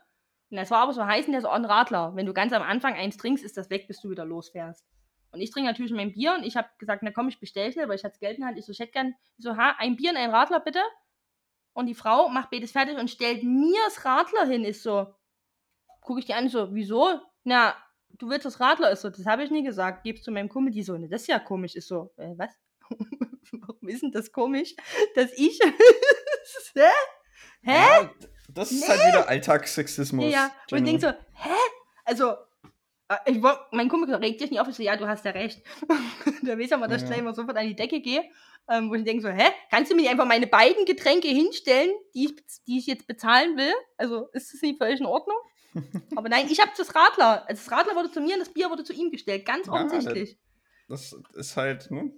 Und 0.49 0.57
das 0.57 0.71
war 0.71 0.79
aber 0.79 0.93
so 0.93 1.05
heiß 1.05 1.27
und 1.27 1.33
der 1.33 1.41
so, 1.41 1.47
oh, 1.47 1.51
ein 1.51 1.63
Radler. 1.63 2.15
Wenn 2.15 2.25
du 2.25 2.33
ganz 2.33 2.51
am 2.53 2.63
Anfang 2.63 2.95
eins 2.95 3.17
trinkst, 3.17 3.43
ist 3.43 3.55
das 3.55 3.69
weg, 3.69 3.87
bis 3.87 4.01
du 4.01 4.09
wieder 4.09 4.25
losfährst. 4.25 4.85
Und 5.31 5.39
ich 5.39 5.51
trinke 5.51 5.69
natürlich 5.69 5.93
mein 5.93 6.11
Bier 6.11 6.33
und 6.33 6.43
ich 6.43 6.57
habe 6.57 6.67
gesagt, 6.77 7.03
na 7.03 7.11
komm, 7.11 7.29
ich 7.29 7.39
bestell 7.39 7.71
dir, 7.71 7.87
weil 7.87 7.95
ich 7.95 8.03
hatte 8.03 8.19
Geld 8.19 8.35
in 8.35 8.41
der 8.41 8.49
Hand. 8.49 8.57
Ich 8.57 8.65
so, 8.65 8.73
ich 8.73 8.79
hätte 8.79 8.91
gern, 8.91 9.13
ich 9.37 9.43
so, 9.45 9.55
ha, 9.55 9.75
ein 9.77 9.95
Bier 9.95 10.09
und 10.09 10.17
ein 10.17 10.31
Radler 10.31 10.59
bitte. 10.59 10.81
Und 11.73 11.85
die 11.85 11.93
Frau 11.95 12.27
macht 12.27 12.49
beides 12.49 12.71
fertig 12.73 12.97
und 12.97 13.09
stellt 13.09 13.43
mir 13.43 13.79
das 13.85 14.03
Radler 14.03 14.45
hin. 14.45 14.65
Ist 14.65 14.83
so, 14.83 15.13
gucke 16.01 16.19
ich 16.19 16.25
die 16.25 16.33
an, 16.33 16.49
so, 16.49 16.73
wieso? 16.73 17.21
Na, 17.45 17.75
du 18.17 18.29
willst 18.29 18.45
das 18.45 18.59
Radler? 18.59 18.91
Ist 18.91 19.01
so, 19.01 19.09
das 19.09 19.25
habe 19.25 19.43
ich 19.43 19.51
nie 19.51 19.63
gesagt. 19.63 20.03
Gibst 20.03 20.25
du 20.27 20.31
meinem 20.31 20.49
Kumpel 20.49 20.71
die 20.73 20.83
so, 20.83 20.97
ne, 20.97 21.07
das 21.07 21.21
ist 21.21 21.27
ja 21.27 21.39
komisch. 21.39 21.75
Ist 21.75 21.87
so, 21.87 22.11
äh, 22.17 22.33
was? 22.37 22.51
Warum 23.51 23.87
ist 23.87 24.01
denn 24.03 24.11
das 24.11 24.31
komisch, 24.31 24.75
dass 25.15 25.31
ich. 25.35 25.59
Hä? 26.73 26.81
Hä? 27.63 27.71
Ja, 27.73 28.09
das 28.49 28.71
ist 28.71 28.87
halt 28.87 28.99
wieder 29.01 29.27
Alltagssexismus. 29.29 30.31
Ja, 30.31 30.45
und 30.45 30.51
ich 30.65 30.71
Jenny. 30.71 30.99
denk 30.99 31.01
so, 31.01 31.07
hä? 31.09 31.49
Also, 32.05 32.31
äh, 33.07 33.17
ich 33.31 33.39
mein 33.71 33.89
Kumpel 33.89 34.13
regt 34.15 34.41
dich 34.41 34.49
nicht 34.51 34.59
auf. 34.59 34.67
Ich 34.67 34.75
so, 34.75 34.83
ja, 34.83 34.95
du 34.97 35.07
hast 35.07 35.25
ja 35.25 35.31
recht. 35.31 35.61
da 36.43 36.57
weiß 36.57 36.71
aber, 36.73 36.87
dass 36.87 36.93
Ja, 36.93 36.95
ich 36.97 37.01
ja. 37.03 37.07
gleich 37.07 37.19
immer 37.19 37.33
sofort 37.33 37.57
an 37.57 37.67
die 37.67 37.75
Decke 37.75 38.01
gehe. 38.01 38.23
Ähm, 38.69 38.89
wo 38.89 38.95
ich 38.95 39.03
denke 39.03 39.21
so, 39.21 39.29
hä? 39.29 39.51
Kannst 39.69 39.91
du 39.91 39.95
mir 39.95 40.09
einfach 40.09 40.25
meine 40.25 40.47
beiden 40.47 40.85
Getränke 40.85 41.27
hinstellen, 41.27 41.91
die 42.13 42.25
ich, 42.25 42.35
die 42.67 42.77
ich 42.79 42.85
jetzt 42.87 43.07
bezahlen 43.07 43.57
will? 43.57 43.73
Also, 43.97 44.27
ist 44.33 44.53
das 44.53 44.61
nicht 44.61 44.77
völlig 44.77 44.99
in 44.99 45.05
Ordnung? 45.05 45.37
Aber 46.15 46.29
nein, 46.29 46.47
ich 46.49 46.59
habe 46.59 46.71
das 46.77 46.93
Radler. 46.95 47.47
Also, 47.47 47.63
das 47.63 47.71
Radler 47.71 47.95
wurde 47.95 48.11
zu 48.11 48.21
mir 48.21 48.33
und 48.33 48.39
das 48.39 48.53
Bier 48.53 48.69
wurde 48.69 48.83
zu 48.83 48.93
ihm 48.93 49.11
gestellt. 49.11 49.45
Ganz 49.45 49.67
Ja, 49.67 49.73
offensichtlich. 49.73 50.37
Das 50.89 51.15
ist 51.33 51.55
halt, 51.57 51.89
ne? 51.91 52.11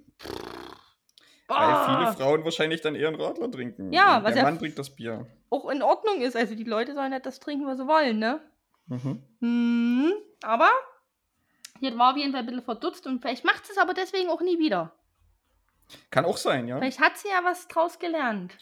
Boah, 1.47 1.57
Weil 1.59 1.97
viele 2.05 2.13
Frauen 2.17 2.43
wahrscheinlich 2.45 2.81
dann 2.81 2.95
eher 2.95 3.09
einen 3.09 3.19
Radler 3.21 3.51
trinken. 3.51 3.91
Ja, 3.91 4.17
Und 4.17 4.23
was 4.23 4.33
der 4.33 4.43
ja- 4.43 4.49
Mann 4.49 4.59
trinkt 4.59 4.79
das 4.79 4.95
Bier. 4.95 5.27
auch 5.49 5.69
in 5.69 5.81
Ordnung 5.81 6.21
ist. 6.21 6.35
Also, 6.35 6.55
die 6.55 6.63
Leute 6.63 6.93
sollen 6.93 7.11
halt 7.13 7.25
das 7.25 7.39
trinken, 7.39 7.65
was 7.67 7.77
sie 7.77 7.87
wollen, 7.87 8.17
ne? 8.19 8.41
Mhm. 8.87 9.23
Hm, 9.39 10.13
aber 10.41 10.69
hier 11.79 11.97
war 11.97 12.11
auf 12.11 12.17
jeden 12.17 12.31
Fall 12.31 12.41
ein 12.41 12.45
bisschen 12.47 12.63
verdutzt 12.63 13.05
und 13.07 13.21
vielleicht 13.21 13.45
macht 13.45 13.69
es 13.69 13.77
aber 13.77 13.93
deswegen 13.93 14.29
auch 14.29 14.41
nie 14.41 14.57
wieder. 14.59 14.93
Kann 16.09 16.25
auch 16.25 16.37
sein, 16.37 16.67
ja. 16.67 16.77
Vielleicht 16.79 16.99
hat 17.01 17.17
sie 17.17 17.27
ja 17.27 17.43
was 17.43 17.67
draus 17.67 17.99
gelernt. 17.99 18.57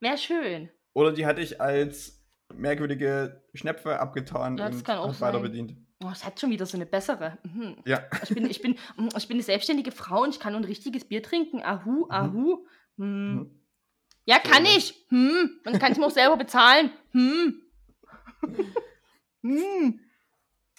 Wäre 0.00 0.16
schön. 0.16 0.70
Oder 0.94 1.12
die 1.12 1.26
hatte 1.26 1.40
ich 1.40 1.60
als 1.60 2.21
merkwürdige 2.56 3.42
Schnäpfe 3.54 4.00
abgetan 4.00 4.56
Ja, 4.56 4.68
das 4.68 4.76
und 4.76 4.84
kann 4.84 4.98
auch 4.98 5.08
hat 5.08 5.20
weiter 5.20 5.40
bedient. 5.40 5.76
Oh, 6.04 6.10
es 6.10 6.24
hat 6.24 6.40
schon 6.40 6.50
wieder 6.50 6.66
so 6.66 6.76
eine 6.76 6.86
bessere. 6.86 7.38
Mhm. 7.44 7.76
Ja. 7.84 8.04
Ich 8.22 8.34
bin, 8.34 8.50
ich, 8.50 8.60
bin, 8.60 8.76
ich 9.16 9.28
bin 9.28 9.36
eine 9.36 9.42
selbstständige 9.42 9.92
Frau 9.92 10.22
und 10.22 10.30
ich 10.30 10.40
kann 10.40 10.52
nur 10.52 10.60
ein 10.60 10.66
richtiges 10.66 11.04
Bier 11.04 11.22
trinken. 11.22 11.62
Ahu, 11.62 12.06
ahu. 12.08 12.66
Hm. 12.98 13.34
Mhm. 13.34 13.50
Ja, 14.24 14.38
kann 14.38 14.64
ich. 14.64 14.94
Hm. 15.08 15.60
Man 15.64 15.78
kann 15.78 15.92
es 15.92 15.98
mir 15.98 16.06
auch 16.06 16.10
selber 16.10 16.36
bezahlen. 16.36 16.90
Hm. 17.12 17.62
hm. 19.42 20.00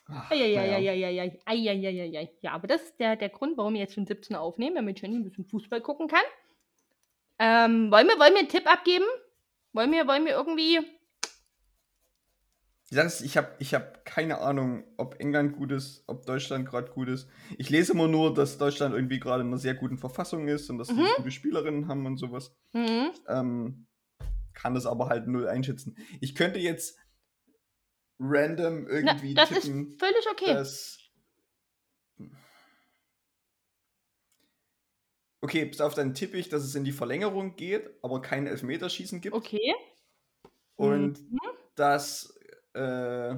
Ach. 0.07 0.31
Eieieiei. 0.31 2.31
Ja, 2.41 2.51
aber 2.51 2.67
das 2.67 2.83
ist 2.83 2.99
der, 2.99 3.15
der 3.15 3.29
Grund, 3.29 3.57
warum 3.57 3.73
wir 3.73 3.81
jetzt 3.81 3.95
schon 3.95 4.05
17 4.05 4.35
aufnehmen, 4.35 4.75
damit 4.75 5.01
Jenny 5.01 5.15
ein 5.15 5.23
bisschen 5.23 5.45
Fußball 5.45 5.81
gucken 5.81 6.07
kann. 6.07 6.23
Ähm, 7.39 7.91
wollen, 7.91 8.07
wir, 8.07 8.19
wollen 8.19 8.33
wir 8.33 8.39
einen 8.39 8.49
Tipp 8.49 8.71
abgeben? 8.71 9.05
Wollen 9.73 9.91
wir, 9.91 10.07
wollen 10.07 10.25
wir 10.25 10.33
irgendwie. 10.33 10.79
Sache 12.93 13.07
ist, 13.07 13.21
ich 13.21 13.37
habe 13.37 13.55
ich 13.59 13.73
hab 13.73 14.05
keine 14.05 14.39
Ahnung, 14.39 14.83
ob 14.97 15.19
England 15.19 15.55
gut 15.55 15.71
ist, 15.71 16.03
ob 16.07 16.25
Deutschland 16.25 16.67
gerade 16.67 16.91
gut 16.91 17.07
ist. 17.09 17.27
Ich 17.57 17.69
lese 17.69 17.93
immer 17.93 18.07
nur, 18.07 18.33
dass 18.33 18.57
Deutschland 18.57 18.93
irgendwie 18.95 19.19
gerade 19.19 19.41
in 19.41 19.47
einer 19.47 19.57
sehr 19.57 19.73
guten 19.75 19.97
Verfassung 19.97 20.47
ist 20.47 20.69
und 20.69 20.77
dass 20.77 20.89
Mhm. 20.91 20.97
die 20.99 21.13
gute 21.17 21.31
Spielerinnen 21.31 21.87
haben 21.87 22.05
und 22.05 22.17
sowas. 22.17 22.55
Hm. 22.73 23.11
Ähm, 23.27 23.87
kann 24.53 24.73
das 24.75 24.85
aber 24.85 25.07
halt 25.09 25.27
null 25.27 25.47
einschätzen. 25.47 25.97
Ich 26.21 26.35
könnte 26.35 26.59
jetzt 26.59 26.97
random 28.19 28.83
Na, 28.83 28.89
irgendwie 28.89 29.33
das 29.33 29.51
ist 29.51 29.63
tippen, 29.63 29.97
völlig 29.99 30.25
okay. 30.31 30.53
dass. 30.53 30.99
Okay, 35.41 35.65
bis 35.65 35.81
auf 35.81 35.93
dann 35.93 36.13
tippe 36.13 36.37
ich, 36.37 36.47
dass 36.47 36.63
es 36.63 36.73
in 36.75 36.85
die 36.85 36.93
Verlängerung 36.93 37.55
geht, 37.57 37.89
aber 38.01 38.21
kein 38.21 38.47
Elfmeterschießen 38.47 39.19
gibt. 39.19 39.35
Okay. 39.35 39.73
Und 40.75 41.19
Mhm. 41.31 41.39
dass. 41.75 42.33
Äh, 42.73 43.35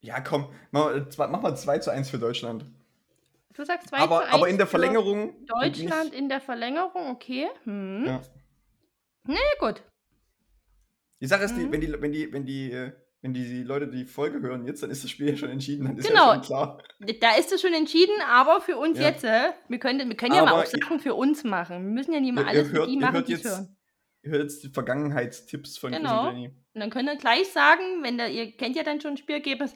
ja, 0.00 0.20
komm, 0.20 0.48
mach, 0.70 0.90
mach 1.18 1.42
mal 1.42 1.56
2 1.56 1.78
zu 1.80 1.90
1 1.90 2.10
für 2.10 2.18
Deutschland. 2.18 2.64
Du 3.54 3.64
sagst 3.64 3.88
2 3.88 3.96
Aber, 3.98 4.18
zu 4.18 4.24
1 4.26 4.34
aber 4.34 4.48
in 4.48 4.58
der 4.58 4.66
Verlängerung. 4.66 5.46
Deutschland 5.46 6.12
in 6.14 6.28
der 6.28 6.40
Verlängerung, 6.40 7.08
okay. 7.10 7.48
Hm. 7.64 8.04
ja. 8.06 8.20
Ja, 9.28 9.36
gut. 9.58 9.82
Die 11.20 11.26
Sache 11.26 11.44
ist, 11.44 11.56
die, 11.56 11.64
Mhm. 11.64 11.72
wenn, 11.72 11.80
die, 11.80 12.00
wenn, 12.02 12.12
die, 12.12 12.32
wenn, 12.32 12.46
die, 12.46 12.70
äh, 12.70 12.92
wenn 13.22 13.32
die 13.34 13.62
Leute 13.64 13.88
die 13.88 14.04
Folge 14.04 14.40
hören 14.40 14.66
jetzt, 14.66 14.82
dann 14.82 14.90
ist 14.90 15.02
das 15.02 15.10
Spiel 15.10 15.30
ja 15.30 15.36
schon 15.36 15.48
entschieden. 15.50 15.86
Dann 15.86 15.96
ist 15.98 16.06
Genau. 16.06 16.34
ja 16.34 16.38
klar. 16.40 16.82
Da 17.20 17.34
ist 17.36 17.50
es 17.50 17.60
schon 17.62 17.72
entschieden, 17.72 18.14
aber 18.30 18.60
für 18.60 18.76
uns 18.76 18.98
Ja. 18.98 19.08
jetzt, 19.08 19.24
äh, 19.24 19.52
wir 19.68 19.78
können, 19.78 20.08
wir 20.08 20.16
können 20.16 20.34
ja 20.34 20.44
mal 20.44 20.62
auch 20.62 20.66
Sachen 20.66 21.00
für 21.00 21.14
uns 21.14 21.42
machen. 21.42 21.86
Wir 21.86 21.92
müssen 21.94 22.12
ja 22.12 22.20
nicht 22.20 22.34
mal 22.34 22.44
alles 22.44 22.64
ihr 22.64 22.70
für 22.70 22.76
hört, 22.76 22.88
die 22.90 22.96
machen, 22.98 23.14
hört 23.14 23.28
die 23.28 23.36
hören. 23.42 23.75
Hört 24.26 24.42
jetzt 24.42 24.62
die 24.64 24.68
Vergangenheitstipps 24.68 25.78
von 25.78 25.90
Chris 25.90 26.00
Genau. 26.02 26.28
und 26.28 26.34
Jenny. 26.34 26.48
Und 26.74 26.80
dann 26.80 26.90
könnt 26.90 27.08
ihr 27.08 27.16
gleich 27.16 27.48
sagen, 27.52 28.02
wenn 28.02 28.18
der, 28.18 28.30
ihr 28.30 28.52
kennt 28.56 28.76
ja 28.76 28.82
dann 28.82 29.00
schon 29.00 29.16
Spielergebnis, 29.16 29.74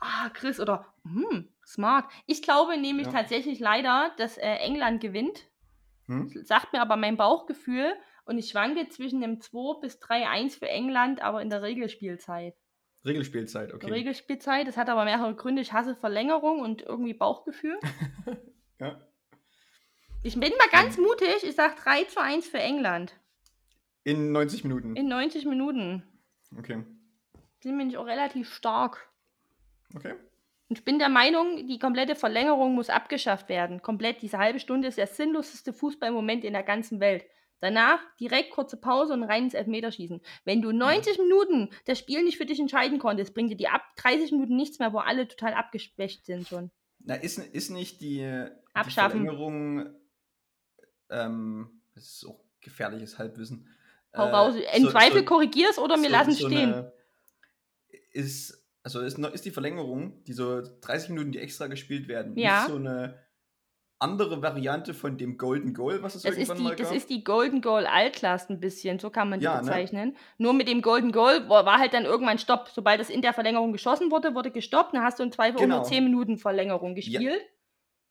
ah, 0.00 0.28
Chris 0.34 0.60
oder 0.60 0.92
hm, 1.04 1.48
smart. 1.66 2.04
Ich 2.26 2.42
glaube 2.42 2.76
nämlich 2.76 3.06
Ja. 3.06 3.12
tatsächlich 3.12 3.60
leider, 3.60 4.12
dass 4.18 4.36
äh, 4.38 4.56
England 4.56 5.00
gewinnt. 5.00 5.48
Hm? 6.06 6.30
Sagt 6.44 6.72
mir 6.72 6.80
aber 6.80 6.96
mein 6.96 7.16
Bauchgefühl 7.16 7.92
und 8.24 8.38
ich 8.38 8.50
schwanke 8.50 8.88
zwischen 8.88 9.22
einem 9.22 9.40
2 9.40 9.80
bis 9.80 10.00
3-1 10.00 10.58
für 10.58 10.68
England, 10.68 11.22
aber 11.22 11.42
in 11.42 11.50
der 11.50 11.62
Regelspielzeit. 11.62 12.54
Regelspielzeit, 13.04 13.72
okay. 13.72 13.90
Regelspielzeit, 13.90 14.66
das 14.66 14.76
hat 14.76 14.88
aber 14.90 15.04
mehrere 15.04 15.34
Gründe. 15.34 15.62
Ich 15.62 15.72
hasse 15.72 15.94
Verlängerung 15.94 16.60
und 16.60 16.82
irgendwie 16.82 17.14
Bauchgefühl. 17.14 17.78
ja. 18.80 19.00
Ich 20.22 20.38
bin 20.38 20.52
mal 20.58 20.68
ganz 20.72 20.98
mutig, 20.98 21.42
ich 21.42 21.54
sage 21.54 21.74
3 21.82 22.04
zu 22.04 22.20
1 22.20 22.48
für 22.48 22.58
England. 22.58 23.14
In 24.04 24.32
90 24.32 24.64
Minuten. 24.64 24.96
In 24.96 25.08
90 25.08 25.44
Minuten. 25.46 26.02
okay. 26.56 26.84
Sind 27.60 27.76
bin 27.76 27.90
ich 27.90 27.96
auch 27.96 28.06
relativ 28.06 28.52
stark. 28.52 29.10
Okay. 29.94 30.14
Und 30.68 30.78
ich 30.78 30.84
bin 30.84 30.98
der 30.98 31.08
Meinung, 31.08 31.66
die 31.66 31.78
komplette 31.78 32.14
Verlängerung 32.14 32.74
muss 32.74 32.90
abgeschafft 32.90 33.48
werden. 33.48 33.82
Komplett. 33.82 34.22
Diese 34.22 34.38
halbe 34.38 34.60
Stunde 34.60 34.88
ist 34.88 34.98
der 34.98 35.06
sinnloseste 35.06 35.72
Fußballmoment 35.72 36.44
in 36.44 36.52
der 36.52 36.62
ganzen 36.62 37.00
Welt. 37.00 37.24
Danach 37.60 37.98
direkt 38.20 38.50
kurze 38.50 38.76
Pause 38.76 39.14
und 39.14 39.24
rein 39.24 39.44
ins 39.44 39.54
Elfmeterschießen. 39.54 40.20
Wenn 40.44 40.62
du 40.62 40.70
90 40.70 41.18
Minuten 41.18 41.70
das 41.86 41.98
Spiel 41.98 42.22
nicht 42.22 42.36
für 42.36 42.46
dich 42.46 42.60
entscheiden 42.60 42.98
konntest, 42.98 43.34
bringt 43.34 43.50
dir 43.50 43.56
die 43.56 43.68
ab 43.68 43.82
30 43.96 44.30
Minuten 44.32 44.56
nichts 44.56 44.78
mehr, 44.78 44.92
wo 44.92 44.98
alle 44.98 45.26
total 45.26 45.54
abgeschwächt 45.54 46.24
sind 46.24 46.46
schon. 46.46 46.70
Na, 47.00 47.14
ist, 47.14 47.38
ist 47.38 47.70
nicht 47.70 48.00
die, 48.00 48.46
die. 48.84 48.90
Verlängerung, 48.90 49.88
ähm, 51.10 51.80
das 51.94 52.04
ist 52.04 52.26
auch 52.26 52.40
gefährliches 52.60 53.18
Halbwissen. 53.18 53.68
Hau 54.18 54.26
Äh, 54.26 54.30
raus. 54.30 54.54
Im 54.76 54.82
so- 54.84 54.90
Zweifel 54.90 55.20
so- 55.20 55.24
korrigier's 55.24 55.78
oder 55.78 55.96
wir 55.96 56.04
so- 56.04 56.10
lassen 56.10 56.30
es 56.30 56.38
so 56.38 56.46
stehen. 56.48 56.72
eine- 56.74 56.92
Ist, 58.12 58.66
also 58.82 59.00
ist, 59.00 59.18
ist 59.18 59.44
die 59.44 59.50
Verlängerung, 59.50 60.24
die 60.24 60.32
so 60.32 60.60
30 60.80 61.10
Minuten, 61.10 61.32
die 61.32 61.38
extra 61.38 61.66
gespielt 61.66 62.08
werden, 62.08 62.36
Ja. 62.36 62.60
nicht 62.62 62.70
so 62.70 62.76
eine 62.76 63.18
andere 64.00 64.42
Variante 64.42 64.94
von 64.94 65.18
dem 65.18 65.36
Golden 65.38 65.74
Goal, 65.74 66.02
was 66.02 66.14
es 66.14 66.22
Das 66.22 66.32
ist, 66.32 66.38
irgendwann 66.38 66.56
die, 66.58 66.62
mal 66.64 66.76
das 66.76 66.88
gab? 66.88 66.96
ist 66.96 67.10
die 67.10 67.24
Golden 67.24 67.60
Goal 67.60 67.84
Altklast 67.86 68.48
ein 68.48 68.60
bisschen, 68.60 68.98
so 69.00 69.10
kann 69.10 69.28
man 69.28 69.40
die 69.40 69.44
Ja, 69.44 69.56
ne? 69.56 69.60
bezeichnen. 69.62 70.16
Nur 70.38 70.52
mit 70.52 70.68
dem 70.68 70.82
Golden 70.82 71.10
Goal 71.10 71.48
war, 71.48 71.78
halt 71.78 71.94
dann 71.94 72.04
irgendwann 72.04 72.38
Stopp. 72.38 72.68
Sobald 72.72 73.00
es 73.00 73.10
in 73.10 73.22
der 73.22 73.32
Verlängerung 73.34 73.72
geschossen 73.72 74.10
wurde, 74.12 74.34
wurde 74.36 74.52
gestoppt. 74.52 74.94
Dann 74.94 75.02
hast 75.02 75.18
du 75.18 75.24
im 75.24 75.32
Zweifel 75.32 75.60
Genau. 75.60 75.76
nur 75.78 75.84
10 75.84 76.04
Minuten 76.04 76.38
Verlängerung 76.38 76.94
gespielt. 76.94 77.40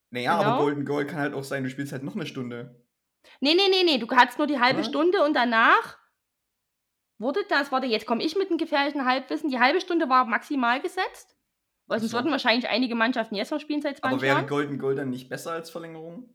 naja, 0.09 0.37
genau. 0.37 0.49
aber 0.51 0.63
Golden 0.63 0.85
Goal 0.85 1.05
kann 1.07 1.19
halt 1.19 1.33
auch 1.33 1.43
sein, 1.45 1.63
du 1.63 1.69
spielst 1.69 1.91
halt 1.93 2.03
noch 2.03 2.15
eine 2.15 2.25
Stunde. 2.25 2.81
Nee, 3.39 3.53
nee, 3.55 3.69
nee, 3.69 3.83
nee. 3.83 3.97
Du 3.97 4.07
hattest 4.15 4.37
nur 4.37 4.47
die 4.47 4.59
halbe 4.59 4.79
Oder? 4.79 4.89
Stunde 4.89 5.23
und 5.23 5.33
danach 5.35 5.97
wurde 7.19 7.39
das, 7.49 7.71
warte, 7.71 7.87
jetzt 7.87 8.05
komme 8.05 8.23
ich 8.23 8.35
mit 8.35 8.49
einem 8.49 8.57
gefährlichen 8.57 9.05
Halbwissen. 9.05 9.49
Die 9.49 9.59
halbe 9.59 9.81
Stunde 9.81 10.09
war 10.09 10.25
maximal 10.25 10.79
gesetzt. 10.81 11.35
Weil 11.87 11.99
sonst 11.99 12.11
so. 12.11 12.17
würden 12.17 12.31
wahrscheinlich 12.31 12.67
einige 12.67 12.95
Mannschaften 12.95 13.35
jetzt 13.35 13.51
noch 13.51 13.61
spielen 13.61 13.81
seit 13.81 13.97
20 13.97 14.13
Aber 14.13 14.21
wäre. 14.21 14.45
Golden 14.47 14.77
Goal 14.77 14.95
dann 14.95 15.09
nicht 15.09 15.29
besser 15.29 15.51
als 15.53 15.69
Verlängerung? 15.69 16.29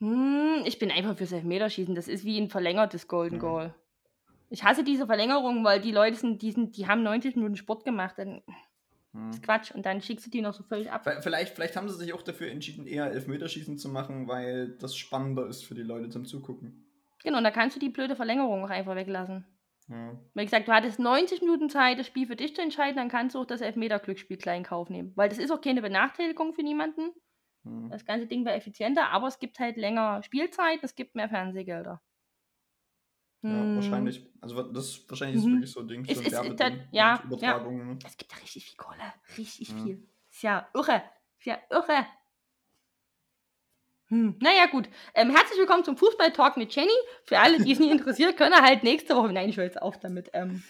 Hm, 0.00 0.62
ich 0.66 0.78
bin 0.78 0.90
einfach 0.90 1.16
fürs 1.16 1.32
Elfmeterschießen. 1.32 1.94
Das 1.94 2.06
ist 2.08 2.24
wie 2.24 2.38
ein 2.38 2.50
verlängertes 2.50 3.08
Golden 3.08 3.36
Mhm. 3.36 3.40
Goal. 3.40 3.74
Ich 4.50 4.62
hasse 4.64 4.84
diese 4.84 5.06
Verlängerung, 5.06 5.64
weil 5.64 5.80
die 5.80 5.92
Leute 5.92 6.16
sind, 6.16 6.42
die, 6.42 6.52
sind, 6.52 6.76
die 6.76 6.86
haben 6.86 7.02
90 7.02 7.36
Minuten 7.36 7.56
Sport 7.56 7.84
gemacht. 7.84 8.16
Dann 8.18 8.42
Hm. 9.12 9.30
ist 9.30 9.42
Quatsch. 9.42 9.70
Und 9.72 9.86
dann 9.86 10.00
schickst 10.00 10.26
du 10.26 10.30
die 10.30 10.40
noch 10.40 10.54
so 10.54 10.62
völlig 10.62 10.90
ab. 10.90 11.08
Vielleicht, 11.20 11.54
vielleicht 11.54 11.76
haben 11.76 11.88
sie 11.88 11.96
sich 11.96 12.12
auch 12.12 12.22
dafür 12.22 12.50
entschieden, 12.50 12.86
eher 12.86 13.10
Elfmeterschießen 13.10 13.78
zu 13.78 13.88
machen, 13.88 14.28
weil 14.28 14.70
das 14.78 14.96
spannender 14.96 15.46
ist 15.46 15.64
für 15.64 15.74
die 15.74 15.82
Leute 15.82 16.08
zum 16.08 16.24
Zugucken. 16.24 16.86
Genau, 17.22 17.38
und 17.38 17.44
da 17.44 17.50
kannst 17.50 17.76
du 17.76 17.80
die 17.80 17.90
blöde 17.90 18.16
Verlängerung 18.16 18.64
auch 18.64 18.70
einfach 18.70 18.96
weglassen. 18.96 19.46
Ja. 19.88 20.18
Wie 20.34 20.44
gesagt, 20.44 20.68
du 20.68 20.72
hattest 20.72 20.98
90 20.98 21.40
Minuten 21.40 21.68
Zeit, 21.68 21.98
das 21.98 22.06
Spiel 22.06 22.26
für 22.26 22.36
dich 22.36 22.54
zu 22.54 22.62
entscheiden, 22.62 22.96
dann 22.96 23.08
kannst 23.08 23.34
du 23.34 23.40
auch 23.40 23.46
das 23.46 23.60
Elfmeter-Glücksspiel 23.60 24.38
klein 24.38 24.58
in 24.58 24.64
Kauf 24.64 24.88
nehmen. 24.88 25.12
Weil 25.16 25.28
das 25.28 25.38
ist 25.38 25.50
auch 25.50 25.60
keine 25.60 25.82
Benachteiligung 25.82 26.54
für 26.54 26.62
niemanden. 26.62 27.12
Hm. 27.64 27.90
Das 27.90 28.04
ganze 28.04 28.26
Ding 28.26 28.44
wäre 28.44 28.56
effizienter, 28.56 29.10
aber 29.10 29.28
es 29.28 29.38
gibt 29.38 29.58
halt 29.58 29.76
länger 29.76 30.22
Spielzeit, 30.22 30.80
es 30.82 30.94
gibt 30.94 31.14
mehr 31.14 31.28
Fernsehgelder. 31.28 32.00
Ja, 33.42 33.50
Hm. 33.50 33.74
wahrscheinlich. 33.76 34.24
Also 34.40 34.62
das 34.62 35.08
wahrscheinlich 35.08 35.38
ist 35.38 35.44
Mhm. 35.46 35.52
wirklich 35.54 35.72
so 35.72 35.80
ein 35.80 35.88
Ding. 35.88 36.04
Es 36.08 36.16
so 36.18 36.22
ist- 36.22 36.32
das- 36.32 36.46
und 36.48 36.88
ja, 36.92 37.20
Übertragungen. 37.24 37.88
ne? 37.88 37.98
Es 38.06 38.16
gibt 38.16 38.30
da 38.32 38.36
richtig 38.36 38.64
viel 38.66 38.76
Kohle. 38.76 38.98
Richtig 39.36 39.68
Ja. 39.70 39.74
viel. 39.82 40.08
Ist 40.30 40.42
ja 40.42 40.68
irre. 40.74 41.02
Ist 41.38 41.46
ja 41.46 41.58
irre. 41.70 42.06
Hm. 44.08 44.36
Naja, 44.40 44.66
gut. 44.66 44.88
Ähm, 45.14 45.30
herzlich 45.30 45.58
willkommen 45.58 45.84
zum 45.84 45.96
Fußball-Talk 45.96 46.56
mit 46.56 46.74
Jenny. 46.74 46.90
Für 47.24 47.38
alle, 47.38 47.58
die 47.62 47.72
es 47.72 47.78
nicht 47.78 47.90
interessiert, 47.90 48.36
können 48.36 48.54
halt 48.54 48.82
nächste 48.84 49.16
Woche. 49.16 49.32
Nein, 49.32 49.48
ich 49.48 49.56
höre 49.56 49.64
jetzt 49.64 49.80
auf 49.80 49.98
damit. 49.98 50.30
Ähm, 50.34 50.62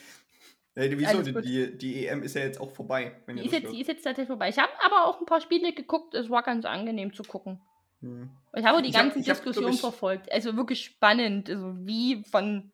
Ja, 0.74 0.88
die- 0.88 0.98
wieso? 0.98 1.20
Die, 1.22 1.32
die, 1.42 1.76
die 1.76 2.06
EM 2.06 2.22
ist 2.22 2.34
ja 2.34 2.42
jetzt 2.42 2.58
auch 2.60 2.70
vorbei. 2.70 3.20
Die, 3.28 3.44
ist 3.44 3.52
jetzt, 3.52 3.72
die 3.72 3.80
ist 3.82 3.88
jetzt 3.88 4.02
tatsächlich 4.04 4.28
vorbei. 4.28 4.48
Ich 4.48 4.58
habe 4.58 4.72
aber 4.84 5.04
auch 5.06 5.20
ein 5.20 5.26
paar 5.26 5.40
Spiele 5.42 5.74
geguckt. 5.74 6.14
Es 6.14 6.30
war 6.30 6.42
ganz 6.42 6.64
angenehm 6.64 7.12
zu 7.12 7.22
gucken. 7.24 7.60
Hm. 8.02 8.30
Ich 8.54 8.64
habe 8.64 8.82
die 8.82 8.90
Ich 8.90 8.96
hab- 8.96 9.04
ganzen 9.04 9.20
hab, 9.20 9.36
Diskussionen 9.36 9.72
ich- 9.74 9.80
verfolgt. 9.80 10.30
Also 10.30 10.56
wirklich 10.56 10.84
spannend. 10.84 11.48
Also 11.48 11.74
wie 11.86 12.22
von 12.24 12.70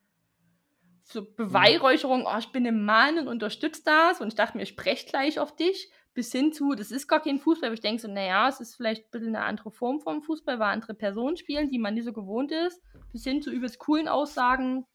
so 1.03 1.25
Beweihräucherung, 1.33 2.25
oh, 2.27 2.37
ich 2.37 2.51
bin 2.51 2.67
ein 2.67 2.83
Mann 2.83 3.17
und 3.17 3.27
unterstütze 3.27 3.81
das. 3.85 4.19
Und 4.21 4.27
ich 4.27 4.35
dachte 4.35 4.57
mir, 4.57 4.63
ich 4.63 4.69
spreche 4.69 5.07
gleich 5.07 5.39
auf 5.39 5.55
dich. 5.55 5.89
Bis 6.13 6.31
hin 6.31 6.51
zu, 6.51 6.73
das 6.75 6.91
ist 6.91 7.07
gar 7.07 7.21
kein 7.21 7.39
Fußball. 7.39 7.67
Aber 7.67 7.73
ich 7.75 7.79
denke 7.81 8.01
so, 8.01 8.07
naja, 8.07 8.49
es 8.49 8.59
ist 8.59 8.75
vielleicht 8.75 9.05
ein 9.05 9.11
bisschen 9.11 9.35
eine 9.35 9.45
andere 9.45 9.71
Form 9.71 10.01
vom 10.01 10.21
Fußball, 10.21 10.59
weil 10.59 10.73
andere 10.73 10.93
Personen 10.93 11.37
spielen, 11.37 11.69
die 11.69 11.79
man 11.79 11.93
nicht 11.93 12.03
so 12.05 12.13
gewohnt 12.13 12.51
ist. 12.51 12.81
Bis 13.11 13.23
hin 13.23 13.41
zu 13.41 13.51
übelst 13.51 13.79
coolen 13.79 14.07
Aussagen. 14.07 14.85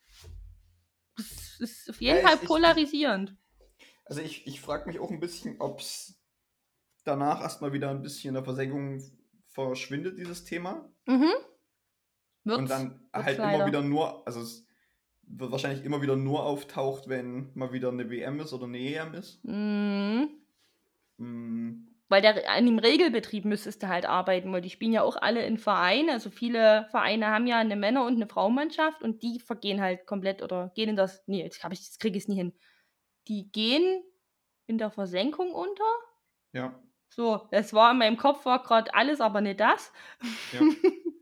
Das 1.17 1.61
ist 1.61 1.89
auf 1.91 2.01
jeden 2.01 2.17
Ja, 2.19 2.23
Fall 2.23 2.35
ich- 2.37 2.43
ich- 2.43 2.49
polarisierend. 2.49 3.37
Also 4.05 4.21
ich, 4.21 4.47
ich 4.47 4.61
frage 4.61 4.87
mich 4.87 4.99
auch 5.01 5.11
ein 5.11 5.21
bisschen, 5.21 5.61
ob 5.61 5.81
es 5.81 6.21
danach 7.05 7.41
erstmal 7.41 7.73
wieder 7.73 7.91
ein 7.91 8.03
bisschen 8.03 8.29
in 8.29 8.35
der 8.35 8.45
Versenkung 8.45 9.01
verschwindet, 9.55 10.19
dieses 10.19 10.45
Thema. 10.45 10.89
Mhm. 11.07 11.33
Wird's, 12.45 12.59
und 12.59 12.71
dann 12.71 13.01
halt 13.13 13.39
leider. 13.39 13.55
immer 13.55 13.67
wieder 13.67 13.83
nur, 13.83 14.27
also 14.27 14.41
es 14.43 14.67
wird 15.23 15.51
wahrscheinlich 15.51 15.85
immer 15.85 16.03
wieder 16.03 16.17
nur 16.17 16.45
auftaucht, 16.45 17.09
wenn 17.09 17.51
mal 17.55 17.73
wieder 17.73 17.89
eine 17.89 18.11
WM 18.11 18.41
ist 18.41 18.53
oder 18.53 18.65
eine 18.65 18.79
EM 18.79 19.15
ist. 19.15 19.43
Mhm. 19.45 20.29
Hm, 21.19 21.95
weil 22.09 22.21
der 22.21 22.49
an 22.51 22.67
dem 22.67 22.79
Regelbetrieb 22.79 23.45
müsstest 23.45 23.83
du 23.83 23.89
halt 23.89 24.05
arbeiten, 24.05 24.53
weil 24.53 24.61
die 24.61 24.71
spielen 24.71 24.93
ja 24.93 25.03
auch 25.03 25.17
alle 25.17 25.45
in 25.47 25.59
Vereinen. 25.59 26.11
Also 26.11 26.31
viele 26.31 26.87
Vereine 26.91 27.29
haben 27.29 27.47
ja 27.47 27.59
eine 27.59 27.77
Männer- 27.77 28.05
und 28.05 28.17
eine 28.17 28.29
Frauenmannschaft 28.29 29.03
und 29.03 29.23
die 29.23 29.41
vergehen 29.41 29.81
halt 29.81 30.07
komplett 30.07 30.43
oder 30.43 30.71
gehen 30.75 30.91
in 30.91 30.97
das. 30.97 31.23
Nee, 31.27 31.43
jetzt, 31.43 31.57
ich, 31.57 31.81
jetzt 31.81 32.01
kriege 32.01 32.17
ich 32.17 32.25
es 32.25 32.29
nie 32.29 32.37
hin. 32.37 32.53
Die 33.27 33.51
gehen 33.51 34.05
in 34.67 34.79
der 34.79 34.91
Versenkung 34.91 35.53
unter. 35.53 35.85
Ja. 36.53 36.79
So, 37.15 37.47
das 37.53 37.73
war 37.73 37.93
in 37.93 37.99
meinem 37.99 38.17
Kopf 38.17 38.45
war 38.45 38.63
gerade 38.63 38.93
alles, 38.93 39.21
aber 39.21 39.41
nicht 39.41 39.61
das. 39.61 39.93
Ja. 40.53 40.61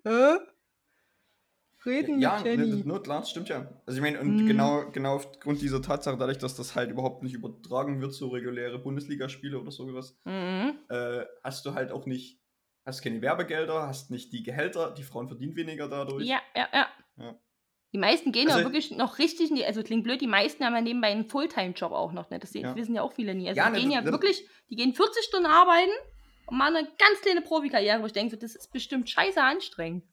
Reden 1.84 2.20
Ja, 2.20 2.36
mit 2.36 2.44
ne, 2.44 2.50
Jenny. 2.62 2.70
das- 2.76 2.84
nur 2.86 3.02
klar, 3.02 3.24
stimmt 3.24 3.48
ja. 3.48 3.68
Also 3.86 3.98
ich 3.98 4.02
meine, 4.02 4.20
und 4.20 4.36
Mhm. 4.36 4.46
genau, 4.46 4.90
genau 4.92 5.16
aufgrund 5.16 5.60
dieser 5.60 5.82
Tatsache, 5.82 6.16
dadurch, 6.16 6.38
dass 6.38 6.54
das 6.54 6.74
halt 6.76 6.90
überhaupt 6.90 7.22
nicht 7.24 7.34
übertragen 7.34 8.00
wird, 8.00 8.14
so 8.14 8.28
reguläre 8.28 8.78
Bundesligaspiele 8.78 9.60
oder 9.60 9.70
sowas, 9.72 10.16
Mhm. 10.24 10.78
äh, 10.88 11.24
hast 11.42 11.66
du 11.66 11.74
halt 11.74 11.90
auch 11.90 12.06
nicht, 12.06 12.40
hast 12.86 13.02
keine 13.02 13.20
Werbegelder, 13.20 13.86
hast 13.88 14.10
nicht 14.10 14.32
die 14.32 14.42
Gehälter, 14.44 14.92
die 14.92 15.02
Frauen 15.02 15.26
verdienen 15.28 15.56
weniger 15.56 15.88
dadurch. 15.88 16.26
Ja, 16.26 16.40
ja, 16.54 16.68
ja. 16.72 16.86
Ja. 17.16 17.34
Die 17.92 17.98
meisten 17.98 18.32
gehen 18.32 18.48
ja 18.48 18.54
Also- 18.54 18.66
wirklich 18.66 18.90
noch 18.90 19.18
richtig, 19.18 19.50
in 19.50 19.56
die, 19.56 19.64
also 19.66 19.82
klingt 19.82 20.04
blöd, 20.04 20.20
die 20.20 20.26
meisten 20.26 20.64
haben 20.64 20.74
ja 20.74 20.80
nebenbei 20.80 21.08
einen 21.08 21.28
Fulltime-Job 21.28 21.92
auch 21.92 22.12
noch, 22.12 22.30
ne? 22.30 22.38
Das 22.38 22.54
Ja. 22.54 22.74
wissen 22.74 22.94
ja 22.94 23.02
auch 23.02 23.12
viele 23.12 23.34
nie. 23.34 23.48
Also 23.48 23.58
Ja, 23.58 23.66
die 23.66 23.72
ne, 23.72 23.80
gehen 23.80 23.90
ja 23.90 24.00
das- 24.00 24.12
wirklich, 24.12 24.46
die 24.70 24.76
gehen 24.76 24.94
40 24.94 25.24
Stunden 25.24 25.46
arbeiten 25.46 25.90
und 26.46 26.56
machen 26.56 26.76
eine 26.76 26.86
ganz 26.98 27.20
kleine 27.20 27.42
Profikarriere, 27.42 28.00
wo 28.00 28.06
ich 28.06 28.12
denke, 28.12 28.34
so, 28.34 28.40
das 28.40 28.54
ist 28.56 28.72
bestimmt 28.72 29.10
scheiße 29.10 29.42
anstrengend. 29.42 30.04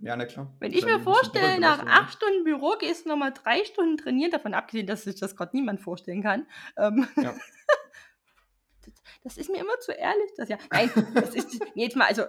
Ja, 0.00 0.14
na 0.16 0.26
klar. 0.26 0.54
Wenn 0.60 0.72
ich 0.72 0.82
halt 0.84 0.92
mir 0.92 0.98
bisschen 0.98 1.12
vorstelle, 1.12 1.58
nach 1.60 1.84
acht 1.86 2.12
Stunden 2.14 2.44
Büro 2.44 2.76
gehst 2.78 3.04
du 3.04 3.08
nochmal 3.08 3.32
drei 3.32 3.64
Stunden 3.64 3.96
trainieren, 3.96 4.30
davon 4.30 4.54
abgesehen, 4.54 4.86
dass 4.86 5.02
sich 5.04 5.18
das 5.18 5.34
gerade 5.34 5.56
niemand 5.56 5.80
vorstellen 5.80 6.22
kann. 6.22 6.46
Ähm, 6.76 7.08
Ja. 7.16 7.34
das, 8.84 8.94
das 9.24 9.38
ist 9.38 9.50
mir 9.50 9.58
immer 9.58 9.78
zu 9.80 9.92
ehrlich. 9.92 10.30
Das 10.36 10.48
ja, 10.48 10.58
nein, 10.70 10.90
das 11.14 11.34
ist, 11.34 11.60
nee, 11.74 11.82
jetzt 11.84 11.96
mal, 11.96 12.06
also, 12.06 12.24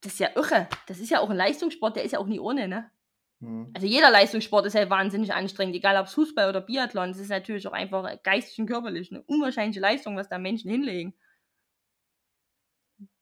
das 0.00 0.12
ist 0.12 0.20
ja 0.20 0.30
irre. 0.36 0.68
Das 0.86 1.00
ist 1.00 1.10
ja 1.10 1.20
auch 1.20 1.30
ein 1.30 1.36
Leistungssport, 1.36 1.96
der 1.96 2.04
ist 2.04 2.12
ja 2.12 2.18
auch 2.20 2.26
nie 2.26 2.38
ohne, 2.40 2.68
ne? 2.68 2.90
Mhm. 3.40 3.74
Also 3.74 3.86
jeder 3.86 4.10
Leistungssport 4.10 4.66
ist 4.66 4.74
ja 4.74 4.90
wahnsinnig 4.90 5.32
anstrengend, 5.32 5.74
egal 5.76 5.96
ob 5.98 6.06
es 6.06 6.14
Fußball 6.14 6.48
oder 6.48 6.60
Biathlon. 6.60 7.10
Es 7.10 7.18
ist 7.18 7.28
natürlich 7.30 7.66
auch 7.68 7.72
einfach 7.72 8.22
geistig 8.22 8.58
und 8.58 8.66
körperlich 8.66 9.10
eine 9.10 9.22
unwahrscheinliche 9.22 9.80
Leistung, 9.80 10.16
was 10.16 10.28
da 10.28 10.38
Menschen 10.38 10.70
hinlegen. 10.70 11.14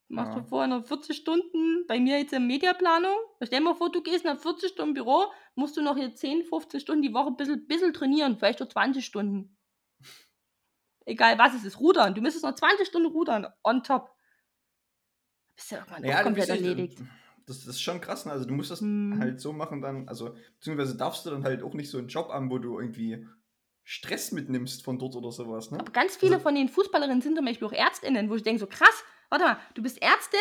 Machst 0.09 0.35
Ja. 0.35 0.37
du 0.37 0.43
vorher 0.43 0.67
noch 0.69 0.85
40 0.85 1.17
Stunden 1.17 1.87
bei 1.87 2.01
mir 2.01 2.19
jetzt 2.19 2.33
in 2.33 2.47
Mediaplanung? 2.49 3.17
Stell 3.43 3.59
dir 3.61 3.65
mal 3.65 3.75
vor, 3.77 3.91
du 3.93 4.03
gehst 4.03 4.25
nach 4.25 4.39
40 4.39 4.71
Stunden 4.73 4.95
Büro, 4.95 5.33
musst 5.55 5.77
du 5.77 5.83
noch 5.83 5.97
hier 5.97 6.13
10, 6.15 6.43
15 6.45 6.81
Stunden 6.81 7.03
die 7.03 7.15
Woche 7.15 7.29
ein 7.29 7.37
bisschen, 7.37 7.67
bisschen 7.69 7.93
trainieren, 7.93 8.37
vielleicht 8.39 8.59
nur 8.61 8.69
20 8.71 9.05
Stunden. 9.05 9.57
Egal 11.07 11.39
was 11.39 11.55
es 11.55 11.65
ist, 11.65 11.81
rudern. 11.81 12.15
Du 12.15 12.21
müsstest 12.21 12.45
noch 12.45 12.55
20 12.55 12.87
Stunden 12.87 13.09
rudern, 13.11 13.47
on 13.65 13.83
top. 13.83 14.11
Bist 15.55 15.71
ja 15.71 15.79
irgendwann 15.79 16.03
Ja, 16.05 16.23
komplett 16.23 16.49
erledigt. 16.49 16.99
Das, 17.47 17.59
das 17.61 17.77
ist 17.77 17.83
schon 17.83 18.01
krass, 18.01 18.27
ne? 18.27 18.33
Also 18.33 18.45
du 18.45 18.55
musst 18.55 18.71
das 18.71 18.81
Hm. 18.81 19.17
halt 19.21 19.41
so 19.41 19.53
machen 19.53 19.81
dann, 19.81 20.09
also 20.09 20.37
beziehungsweise 20.59 20.97
darfst 20.97 21.25
du 21.27 21.31
dann 21.31 21.45
halt 21.45 21.63
auch 21.63 21.75
nicht 21.75 21.91
so 21.91 21.99
einen 21.99 22.09
Job 22.09 22.31
an, 22.31 22.51
wo 22.51 22.59
du 22.59 22.79
irgendwie 22.81 23.27
Stress 23.85 24.33
mitnimmst 24.33 24.83
von 24.85 24.99
dort 24.99 25.15
oder 25.15 25.31
sowas, 25.31 25.71
ne? 25.71 25.79
Aber 25.79 25.93
ganz 25.93 26.17
viele 26.17 26.35
Also- 26.35 26.43
von 26.43 26.55
den 26.57 26.69
Fußballerinnen 26.69 27.23
sind 27.23 27.37
zum 27.37 27.45
Beispiel 27.45 27.69
auch 27.69 27.73
Ärztinnen, 27.73 28.29
wo 28.31 28.35
ich 28.35 28.43
denke, 28.43 28.59
so 28.61 28.67
krass, 28.67 29.05
warte 29.31 29.45
mal, 29.45 29.59
du 29.75 29.83
bist 29.83 30.03
Ärztin 30.03 30.41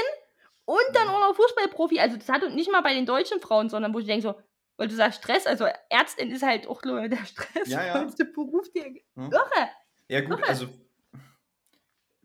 und 0.66 0.82
dann 0.94 1.08
auch 1.10 1.20
noch 1.20 1.36
Fußballprofi. 1.36 2.00
Also 2.00 2.18
das 2.18 2.28
hat 2.28 2.42
nicht 2.56 2.72
mal 2.72 2.82
bei 2.82 2.96
den 2.96 3.06
deutschen 3.06 3.40
Frauen, 3.40 3.70
sondern 3.70 3.94
wo 3.94 4.00
ich 4.00 4.08
denke, 4.08 4.24
so, 4.24 4.36
weil 4.78 4.88
du 4.88 4.96
sagst 4.96 5.20
Stress, 5.22 5.46
also 5.46 5.66
Ärztin 5.92 6.32
ist 6.32 6.42
halt 6.42 6.66
auch 6.68 6.84
nur 6.84 7.08
der 7.08 7.24
stressvollste 7.26 8.26
Beruf, 8.26 8.68
der 8.74 8.86
Hm? 8.86 9.32
irre. 9.32 9.70
Ja, 10.08 10.22
gut, 10.22 10.40
Irre. 10.40 10.48
also 10.50 10.68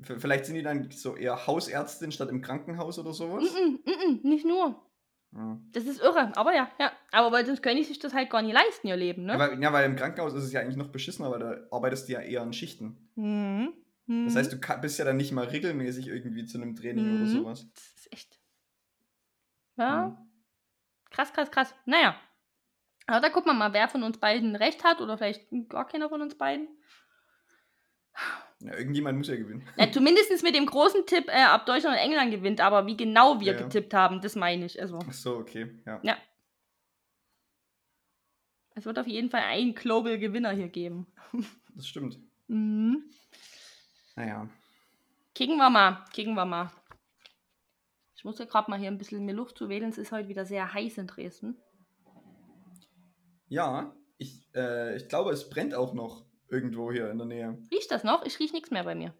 vielleicht 0.02 0.46
sind 0.46 0.54
die 0.56 0.62
dann 0.62 0.90
so 0.90 1.16
eher 1.16 1.46
Hausärztin 1.46 2.12
statt 2.12 2.28
im 2.30 2.40
Krankenhaus 2.42 2.98
oder 2.98 3.12
sowas. 3.12 3.44
Mm 3.44 3.76
-mm, 3.88 4.18
mm 4.22 4.28
nicht 4.28 4.44
nur. 4.46 4.86
Ja. 5.32 5.60
Das 5.72 5.84
ist 5.84 6.00
irre, 6.00 6.36
aber 6.36 6.54
ja, 6.54 6.70
ja. 6.80 6.90
Aber 7.12 7.30
weil 7.30 7.46
sonst 7.46 7.62
können 7.62 7.76
die 7.76 7.84
sich 7.84 7.98
das 8.00 8.12
halt 8.14 8.30
gar 8.30 8.42
nicht 8.42 8.52
leisten, 8.54 8.88
ihr 8.88 8.96
Leben, 8.96 9.26
Ja, 9.28 9.34
ne? 9.34 9.38
weil, 9.38 9.62
ja, 9.62 9.72
weil 9.72 9.84
im 9.86 9.94
Krankenhaus 9.96 10.34
ist 10.34 10.42
es 10.44 10.52
ja 10.52 10.60
eigentlich 10.60 10.76
noch 10.76 10.88
beschissener, 10.90 11.30
weil 11.30 11.38
da 11.38 11.56
arbeitest 11.70 12.08
du 12.08 12.12
ja 12.14 12.20
eher 12.20 12.42
in 12.42 12.52
Schichten. 12.52 13.10
Mhm. 13.14 13.72
Das 14.24 14.34
Mhm. 14.34 14.38
heißt, 14.38 14.52
du 14.52 14.80
bist 14.80 14.98
ja 14.98 15.04
dann 15.04 15.16
nicht 15.18 15.30
mal 15.30 15.44
regelmäßig 15.46 16.08
irgendwie 16.08 16.44
zu 16.46 16.58
einem 16.60 16.74
Training 16.74 17.10
Mhm. 17.10 17.16
oder 17.16 17.26
sowas. 17.26 17.66
Das 17.72 17.84
ist 17.94 18.12
echt. 18.12 18.40
Ja, 19.76 20.08
Mhm. 20.08 20.16
krass, 21.10 21.32
krass, 21.32 21.50
krass. 21.52 21.74
Naja. 21.86 22.16
Aber 23.06 23.20
da 23.20 23.28
gucken 23.28 23.50
wir 23.52 23.54
mal, 23.54 23.72
wer 23.72 23.88
von 23.88 24.02
uns 24.02 24.18
beiden 24.18 24.56
recht 24.56 24.82
hat 24.82 25.00
oder 25.00 25.16
vielleicht 25.16 25.46
gar 25.68 25.86
keiner 25.86 26.08
von 26.08 26.22
uns 26.22 26.36
beiden. 26.36 26.68
Ja, 28.60 28.76
irgendjemand 28.76 29.16
muss 29.16 29.28
ja 29.28 29.36
gewinnen. 29.36 29.66
Ja, 29.76 29.90
zumindest 29.90 30.42
mit 30.42 30.54
dem 30.54 30.66
großen 30.66 31.06
Tipp, 31.06 31.28
äh, 31.28 31.46
ob 31.54 31.64
Deutschland 31.64 31.96
und 31.96 32.02
England 32.02 32.30
gewinnt, 32.30 32.60
aber 32.60 32.86
wie 32.86 32.96
genau 32.96 33.40
wir 33.40 33.54
Ja, 33.54 33.58
getippt 33.58 33.94
haben, 33.94 34.20
das 34.20 34.36
meine 34.36 34.66
ich. 34.66 34.80
Also, 34.80 34.98
Ach 35.06 35.12
so, 35.12 35.36
okay, 35.36 35.70
ja. 35.86 36.00
ja. 36.02 36.18
Es 38.74 38.84
wird 38.84 38.98
auf 38.98 39.06
jeden 39.06 39.30
Fall 39.30 39.42
einen 39.42 39.74
Global 39.74 40.18
Gewinner 40.18 40.52
hier 40.52 40.68
geben. 40.68 41.06
Das 41.76 41.86
stimmt. 41.86 42.18
Mhm. 42.48 43.04
Naja. 44.16 44.50
Kicken 45.34 45.56
wir 45.56 45.70
mal, 45.70 46.04
kicken 46.12 46.34
wir 46.34 46.44
mal. 46.44 46.70
Ich 48.16 48.24
muss 48.24 48.38
ja 48.38 48.44
gerade 48.44 48.70
mal 48.70 48.78
hier 48.78 48.90
ein 48.90 48.98
bisschen 48.98 49.24
mir 49.24 49.32
Luft 49.32 49.56
zuwählen. 49.56 49.88
Es 49.88 49.96
ist 49.96 50.12
heute 50.12 50.28
wieder 50.28 50.44
sehr 50.44 50.74
heiß 50.74 50.98
in 50.98 51.06
Dresden. 51.06 51.56
Ja, 53.48 53.94
ich, 54.18 54.46
äh, 54.54 54.96
ich 54.96 55.08
glaube, 55.08 55.30
es 55.30 55.48
brennt 55.48 55.74
auch 55.74 55.94
noch 55.94 56.26
irgendwo 56.50 56.92
hier 56.92 57.10
in 57.10 57.18
der 57.18 57.26
Nähe. 57.26 57.58
Riecht 57.72 57.90
das 57.90 58.04
noch? 58.04 58.24
Ich 58.24 58.38
riech 58.38 58.52
nichts 58.52 58.70
mehr 58.70 58.84
bei 58.84 58.94
mir. 58.94 59.14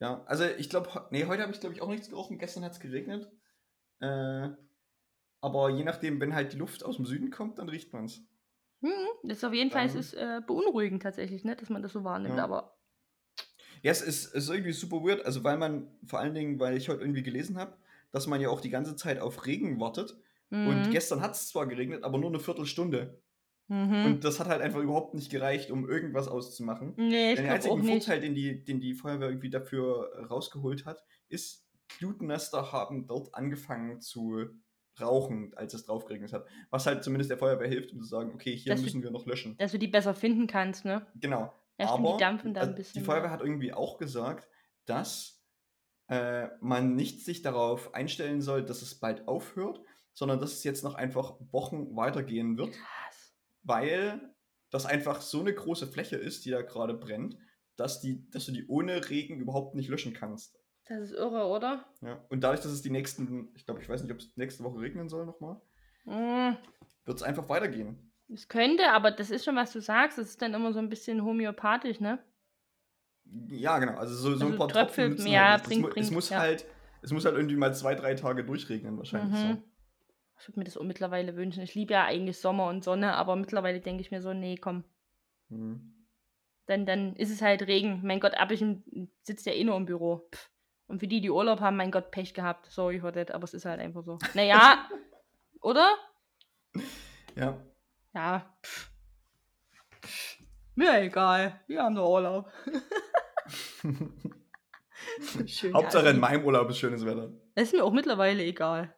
Ja, 0.00 0.22
also 0.26 0.44
ich 0.44 0.70
glaube, 0.70 1.08
nee, 1.10 1.24
heute 1.26 1.42
habe 1.42 1.52
ich 1.52 1.60
glaube 1.60 1.74
ich 1.74 1.82
auch 1.82 1.88
nichts 1.88 2.08
gerochen. 2.08 2.38
Gestern 2.38 2.64
hat 2.64 2.72
es 2.72 2.80
geregnet. 2.80 3.30
Äh, 4.00 4.50
aber 5.40 5.70
je 5.70 5.84
nachdem, 5.84 6.20
wenn 6.20 6.34
halt 6.34 6.52
die 6.52 6.58
Luft 6.58 6.84
aus 6.84 6.96
dem 6.96 7.06
Süden 7.06 7.30
kommt, 7.30 7.58
dann 7.58 7.68
riecht 7.68 7.92
man 7.92 8.04
es. 8.04 8.22
Hm, 8.80 8.90
das 9.24 9.38
ist 9.38 9.44
auf 9.44 9.52
jeden 9.54 9.70
Fall 9.70 9.86
es 9.86 9.94
Ähm. 9.94 10.00
ist, 10.00 10.14
äh, 10.14 10.40
beunruhigend 10.46 11.02
tatsächlich, 11.02 11.44
ne, 11.44 11.56
dass 11.56 11.68
man 11.68 11.82
das 11.82 11.92
so 11.92 12.04
wahrnimmt. 12.04 12.36
Ja. 12.36 12.44
Aber 12.44 12.78
Ja, 13.82 13.90
es 13.92 14.02
ist, 14.02 14.34
ist 14.34 14.48
irgendwie 14.48 14.72
super 14.72 14.96
weird. 15.04 15.24
Also, 15.24 15.44
weil 15.44 15.56
man, 15.56 15.88
vor 16.04 16.18
allen 16.18 16.34
Dingen, 16.34 16.58
weil 16.60 16.76
ich 16.76 16.88
heute 16.88 17.00
irgendwie 17.00 17.22
gelesen 17.22 17.58
habe, 17.58 17.76
dass 18.10 18.26
man 18.26 18.40
ja 18.40 18.48
auch 18.48 18.60
die 18.60 18.70
ganze 18.70 18.96
Zeit 18.96 19.20
auf 19.20 19.46
Regen 19.46 19.80
wartet. 19.80 20.16
Und 20.50 20.86
mhm. 20.86 20.90
gestern 20.90 21.20
hat 21.20 21.32
es 21.32 21.48
zwar 21.48 21.66
geregnet, 21.66 22.04
aber 22.04 22.18
nur 22.18 22.30
eine 22.30 22.40
Viertelstunde. 22.40 23.22
Mhm. 23.68 24.04
Und 24.06 24.24
das 24.24 24.40
hat 24.40 24.48
halt 24.48 24.62
einfach 24.62 24.80
überhaupt 24.80 25.14
nicht 25.14 25.30
gereicht, 25.30 25.70
um 25.70 25.88
irgendwas 25.88 26.26
auszumachen. 26.28 26.94
nee, 26.96 27.32
ich 27.32 27.36
Denn 27.40 27.50
einzigen 27.50 27.80
nicht. 27.80 28.04
Vorteil, 28.04 28.20
den 28.20 28.34
die, 28.34 28.64
den 28.64 28.80
die 28.80 28.94
Feuerwehr 28.94 29.28
irgendwie 29.28 29.50
dafür 29.50 30.10
rausgeholt 30.30 30.86
hat, 30.86 31.04
ist, 31.28 31.66
Blutnester 31.98 32.72
haben 32.72 33.06
dort 33.06 33.34
angefangen 33.34 34.00
zu 34.00 34.46
rauchen, 35.00 35.52
als 35.54 35.74
es 35.74 35.84
drauf 35.86 36.06
geregnet 36.06 36.32
hat. 36.32 36.46
Was 36.70 36.86
halt 36.86 37.04
zumindest 37.04 37.30
der 37.30 37.38
Feuerwehr 37.38 37.68
hilft, 37.68 37.92
um 37.92 38.00
zu 38.00 38.06
sagen, 38.08 38.32
okay, 38.34 38.56
hier 38.56 38.72
Dass 38.72 38.80
du- 38.80 38.86
müssen 38.86 39.02
wir 39.02 39.10
noch 39.10 39.26
löschen. 39.26 39.56
Dass 39.58 39.72
du 39.72 39.78
die 39.78 39.86
besser 39.88 40.14
finden 40.14 40.46
kannst, 40.46 40.84
ne? 40.84 41.06
Genau. 41.14 41.52
Ja, 41.78 41.86
stimmt, 41.88 42.06
Aber 42.06 42.16
die 42.16 42.24
dampfen 42.24 42.54
da 42.54 42.60
ein 42.62 42.66
also 42.68 42.76
bisschen. 42.76 43.00
die 43.00 43.06
Feuerwehr 43.06 43.30
hat 43.30 43.40
irgendwie 43.40 43.72
auch 43.72 43.98
gesagt, 43.98 44.48
dass 44.86 45.44
äh, 46.08 46.48
man 46.60 46.94
nicht 46.96 47.24
sich 47.24 47.42
darauf 47.42 47.94
einstellen 47.94 48.40
soll, 48.40 48.64
dass 48.64 48.82
es 48.82 48.98
bald 48.98 49.28
aufhört, 49.28 49.80
sondern 50.14 50.40
dass 50.40 50.52
es 50.52 50.64
jetzt 50.64 50.82
noch 50.82 50.94
einfach 50.94 51.34
Wochen 51.52 51.94
weitergehen 51.94 52.56
wird. 52.58 52.74
Weil 53.68 54.34
das 54.70 54.84
einfach 54.86 55.20
so 55.20 55.40
eine 55.40 55.54
große 55.54 55.86
Fläche 55.86 56.16
ist, 56.16 56.44
die 56.44 56.50
da 56.50 56.62
gerade 56.62 56.94
brennt, 56.94 57.36
dass, 57.76 58.00
die, 58.00 58.28
dass 58.30 58.46
du 58.46 58.52
die 58.52 58.66
ohne 58.66 59.08
Regen 59.08 59.38
überhaupt 59.40 59.74
nicht 59.74 59.88
löschen 59.88 60.12
kannst. 60.12 60.58
Das 60.88 61.00
ist 61.00 61.12
irre, 61.12 61.46
oder? 61.46 61.84
Ja. 62.00 62.24
Und 62.30 62.40
dadurch, 62.42 62.60
dass 62.60 62.72
es 62.72 62.82
die 62.82 62.90
nächsten, 62.90 63.52
ich 63.54 63.64
glaube, 63.66 63.80
ich 63.82 63.88
weiß 63.88 64.02
nicht, 64.02 64.12
ob 64.12 64.18
es 64.18 64.36
nächste 64.36 64.64
Woche 64.64 64.80
regnen 64.80 65.08
soll 65.08 65.26
nochmal, 65.26 65.60
Mm, 66.04 66.56
wird 67.04 67.18
es 67.18 67.22
einfach 67.22 67.48
weitergehen. 67.50 68.10
Es 68.32 68.48
könnte, 68.48 68.90
aber 68.92 69.10
das 69.10 69.30
ist 69.30 69.44
schon, 69.44 69.56
was 69.56 69.72
du 69.72 69.80
sagst. 69.82 70.16
Das 70.16 70.28
ist 70.30 70.40
dann 70.40 70.54
immer 70.54 70.72
so 70.72 70.78
ein 70.78 70.88
bisschen 70.88 71.22
homöopathisch, 71.22 72.00
ne? 72.00 72.18
Ja, 73.50 73.78
genau. 73.78 73.98
Also 73.98 74.14
so, 74.14 74.34
so 74.36 74.46
ein 74.46 74.52
Also 74.52 74.58
paar 74.58 74.68
Tröpfel, 74.68 75.08
Tropfen 75.08 75.08
nützen 75.10 75.26
ja, 75.28 75.50
halt 75.52 75.64
bringt- 75.64 75.72
es, 75.72 75.82
mu- 75.82 75.88
es 75.88 75.94
bringt, 75.94 76.10
muss 76.12 76.30
ja. 76.30 76.38
halt, 76.38 76.64
es 77.02 77.12
muss 77.12 77.24
halt 77.26 77.36
irgendwie 77.36 77.56
mal 77.56 77.74
zwei, 77.74 77.94
drei 77.94 78.14
Tage 78.14 78.44
durchregnen 78.44 78.96
wahrscheinlich. 78.96 79.38
Mhm. 79.38 79.62
Ich 80.38 80.48
würde 80.48 80.60
mir 80.60 80.64
das 80.64 80.76
auch 80.76 80.84
mittlerweile 80.84 81.36
wünschen. 81.36 81.62
Ich 81.62 81.74
liebe 81.74 81.94
ja 81.94 82.04
eigentlich 82.04 82.38
Sommer 82.38 82.68
und 82.68 82.84
Sonne, 82.84 83.14
aber 83.14 83.36
mittlerweile 83.36 83.80
denke 83.80 84.00
ich 84.00 84.10
mir 84.10 84.22
so, 84.22 84.32
nee, 84.32 84.56
komm. 84.56 84.84
Mhm. 85.48 85.94
Dann, 86.66 86.86
dann 86.86 87.16
ist 87.16 87.30
es 87.30 87.42
halt 87.42 87.66
Regen. 87.66 88.00
Mein 88.04 88.20
Gott, 88.20 88.34
ab 88.34 88.50
ich 88.50 88.64
sitzt 89.22 89.46
ja 89.46 89.52
eh 89.52 89.64
nur 89.64 89.76
im 89.76 89.86
Büro. 89.86 90.28
Pff. 90.32 90.50
Und 90.86 91.00
für 91.00 91.08
die, 91.08 91.20
die 91.20 91.30
Urlaub 91.30 91.60
haben, 91.60 91.76
mein 91.76 91.90
Gott, 91.90 92.10
Pech 92.10 92.34
gehabt. 92.34 92.66
Sorry 92.66 93.00
for 93.00 93.12
that, 93.12 93.30
aber 93.30 93.44
es 93.44 93.54
ist 93.54 93.64
halt 93.64 93.80
einfach 93.80 94.02
so. 94.04 94.18
Naja, 94.34 94.88
oder? 95.60 95.94
Ja. 97.34 97.58
Ja. 98.14 98.56
Pff. 98.62 98.90
Mir 100.74 101.00
egal. 101.02 101.60
Wir 101.66 101.82
haben 101.82 101.94
doch 101.94 102.08
Urlaub. 102.08 102.50
Schön, 105.46 105.74
Hauptsache 105.74 106.04
also, 106.04 106.14
in 106.14 106.20
meinem 106.20 106.44
Urlaub 106.44 106.70
ist 106.70 106.78
schönes 106.78 107.04
Wetter. 107.04 107.32
Das 107.54 107.68
ist 107.68 107.74
mir 107.74 107.84
auch 107.84 107.92
mittlerweile 107.92 108.42
egal. 108.42 108.94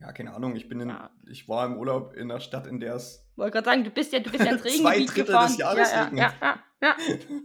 Ja, 0.00 0.12
keine 0.12 0.32
Ahnung. 0.34 0.54
Ich 0.56 0.68
bin 0.68 0.80
in, 0.80 0.90
Ja. 0.90 1.10
ich 1.28 1.48
war 1.48 1.66
im 1.66 1.76
Urlaub 1.76 2.14
in 2.14 2.30
einer 2.30 2.40
Stadt, 2.40 2.66
in 2.66 2.78
der 2.80 2.94
es 2.94 3.26
Wollte 3.36 3.52
gerade 3.52 3.64
sagen, 3.64 3.84
du 3.84 3.90
bist 3.90 4.12
ja, 4.12 4.20
du 4.20 4.30
bist 4.30 4.44
ja 4.44 4.52
ins 4.52 4.62
Zwei 4.62 4.90
Regengebiet 4.90 5.08
Drittel 5.10 5.24
gefahren. 5.26 5.46
des 5.48 5.58
Jahres 5.58 5.92
ja, 5.92 6.02
regnet. 6.04 6.32
ja, 6.40 6.58
ja, 6.82 6.96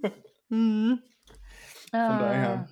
ja. 0.04 0.12
mhm. 0.50 1.02
Von 1.92 2.00
daher. 2.00 2.56
Naja. 2.56 2.68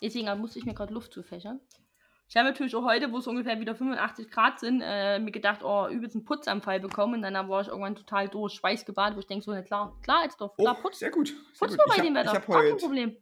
Deswegen 0.00 0.38
musste 0.40 0.58
ich 0.58 0.64
mir 0.64 0.74
gerade 0.74 0.92
Luft 0.92 1.12
zufächern. 1.12 1.60
Ich 2.28 2.36
habe 2.36 2.48
natürlich 2.48 2.74
auch 2.74 2.84
heute, 2.84 3.12
wo 3.12 3.18
es 3.18 3.26
ungefähr 3.26 3.60
wieder 3.60 3.74
85 3.76 4.30
Grad 4.30 4.58
sind, 4.58 4.80
äh, 4.82 5.18
mir 5.18 5.32
gedacht, 5.32 5.60
oh, 5.62 5.86
übelst 5.88 6.16
einen 6.16 6.24
Putzanfall 6.24 6.80
bekommen. 6.80 7.16
Und 7.16 7.22
dann 7.22 7.48
war 7.48 7.60
ich 7.60 7.68
irgendwann 7.68 7.94
total 7.94 8.28
durch, 8.28 8.54
schweißgebadet, 8.54 9.16
wo 9.16 9.20
ich 9.20 9.26
denke, 9.26 9.44
so, 9.44 9.52
na 9.52 9.60
klar, 9.62 9.96
klar, 10.02 10.24
jetzt 10.24 10.40
doch, 10.40 10.56
klar, 10.56 10.76
Oh, 10.78 10.82
putz, 10.82 10.98
sehr 11.00 11.10
gut. 11.10 11.28
Sehr 11.28 11.36
putz 11.58 11.70
gut. 11.72 11.78
nur 11.78 11.86
bei 11.88 11.96
Ich 11.96 12.02
dem 12.02 12.16
hab- 12.16 12.24
Wetter, 12.24 12.38
Ich 12.38 12.42
habe 12.48 12.54
heute, 12.54 12.76
Problem. 12.76 13.16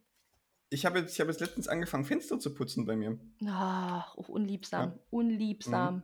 Ich 0.71 0.85
habe 0.85 0.99
jetzt, 0.99 1.13
ich 1.13 1.19
habe 1.19 1.29
jetzt 1.29 1.39
letztens 1.41 1.67
angefangen, 1.67 2.05
Fenster 2.05 2.39
zu 2.39 2.53
putzen 2.55 2.85
bei 2.85 2.95
mir. 2.95 3.19
Ach, 3.45 4.17
auch 4.17 4.29
unliebsam, 4.29 4.81
Ja. 4.81 4.87
Mhm. 4.95 4.99
unliebsam. 5.11 6.03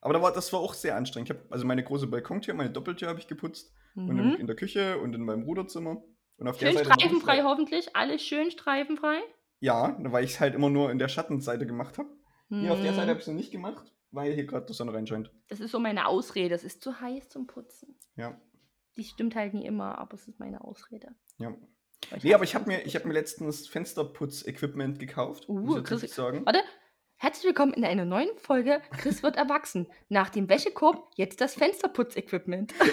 Aber 0.00 0.12
da 0.14 0.22
war, 0.22 0.32
das 0.32 0.52
war 0.52 0.60
auch 0.60 0.74
sehr 0.74 0.96
anstrengend. 0.96 1.30
Ich 1.30 1.36
habe 1.36 1.46
also 1.50 1.66
meine 1.66 1.82
große 1.82 2.06
Balkontür, 2.06 2.54
meine 2.54 2.70
Doppeltür 2.70 3.08
habe 3.08 3.18
ich 3.18 3.26
geputzt. 3.26 3.72
Und 3.96 4.06
Mhm. 4.06 4.18
in, 4.20 4.34
in 4.42 4.46
der 4.46 4.54
Küche 4.54 4.98
und 4.98 5.14
in 5.14 5.22
meinem 5.22 5.42
Ruderzimmer. 5.42 6.02
Und 6.36 6.46
auf 6.48 6.56
der 6.58 6.66
Schön 6.68 6.76
Seite 6.76 6.88
noch 6.90 6.94
streifenfrei 7.00 7.42
hoffentlich, 7.42 7.96
alles 7.96 8.22
schön 8.22 8.50
streifenfrei. 8.52 9.18
Ja, 9.60 9.96
weil 9.98 10.22
ich 10.24 10.34
es 10.34 10.40
halt 10.40 10.54
immer 10.54 10.70
nur 10.70 10.92
in 10.92 10.98
der 11.00 11.08
Schattenseite 11.08 11.66
gemacht 11.66 11.98
habe. 11.98 12.08
Hier 12.48 12.72
auf 12.72 12.80
der 12.80 12.92
Mhm. 12.92 12.96
Seite 12.96 13.08
habe 13.08 13.18
ich 13.18 13.22
es 13.24 13.26
noch 13.28 13.34
nicht 13.34 13.50
gemacht, 13.50 13.92
weil 14.12 14.32
hier 14.34 14.46
gerade 14.46 14.66
die 14.66 14.72
Sonne 14.72 14.92
reinscheint. 14.94 15.32
Das 15.48 15.58
ist 15.58 15.72
so 15.72 15.80
meine 15.80 16.06
Ausrede, 16.06 16.54
es 16.54 16.62
ist 16.64 16.80
zu 16.82 17.00
heiß 17.00 17.28
zum 17.28 17.46
Putzen. 17.48 17.98
Ja, 18.16 18.40
Die 18.96 19.04
stimmt 19.04 19.34
halt 19.34 19.52
nie 19.54 19.66
immer, 19.66 19.98
aber 19.98 20.14
es 20.14 20.26
ist 20.28 20.38
meine 20.38 20.62
Ausrede. 20.62 21.08
ja. 21.38 21.54
Weil 22.10 22.20
Nee, 22.22 22.34
aber 22.34 22.44
ich 22.44 22.54
habe 22.54 22.66
mir, 22.66 22.84
ich 22.86 22.94
hab 22.96 23.04
mir 23.04 23.12
letztens 23.12 23.68
Fensterputz-Equipment 23.68 24.98
gekauft. 24.98 25.48
Uh, 25.48 25.58
muss 25.58 25.78
ich 25.78 25.84
Chris- 25.84 26.02
jetzt 26.02 26.14
sagen. 26.14 26.44
Warte, 26.46 26.62
herzlich 27.16 27.44
willkommen 27.46 27.74
in 27.74 27.84
einer 27.84 28.04
neuen 28.04 28.30
Folge. 28.38 28.80
Chris 28.98 29.22
wird 29.22 29.36
erwachsen. 29.36 29.88
Nach 30.08 30.30
dem 30.30 30.48
Wäschekorb 30.48 31.10
jetzt 31.16 31.40
das 31.40 31.54
Fensterputzequipment. 31.54 32.74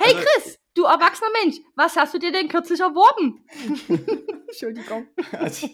Hey 0.00 0.14
Also, 0.16 0.26
Chris, 0.26 0.58
du 0.74 0.84
erwachsener 0.84 1.30
Mensch, 1.42 1.56
was 1.76 1.94
hast 1.96 2.12
du 2.14 2.18
dir 2.18 2.32
denn 2.32 2.48
kürzlich 2.48 2.80
erworben? 2.80 3.46
Entschuldigung. 4.48 5.06
Also, 5.32 5.68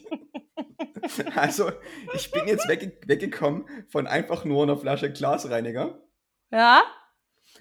also, 1.35 1.73
ich 2.15 2.31
bin 2.31 2.47
jetzt 2.47 2.69
wegge 2.69 2.99
weggekommen 3.07 3.67
von 3.89 4.07
einfach 4.07 4.45
nur 4.45 4.63
einer 4.63 4.77
Flasche 4.77 5.11
Glasreiniger. 5.11 6.03
Ja? 6.51 6.83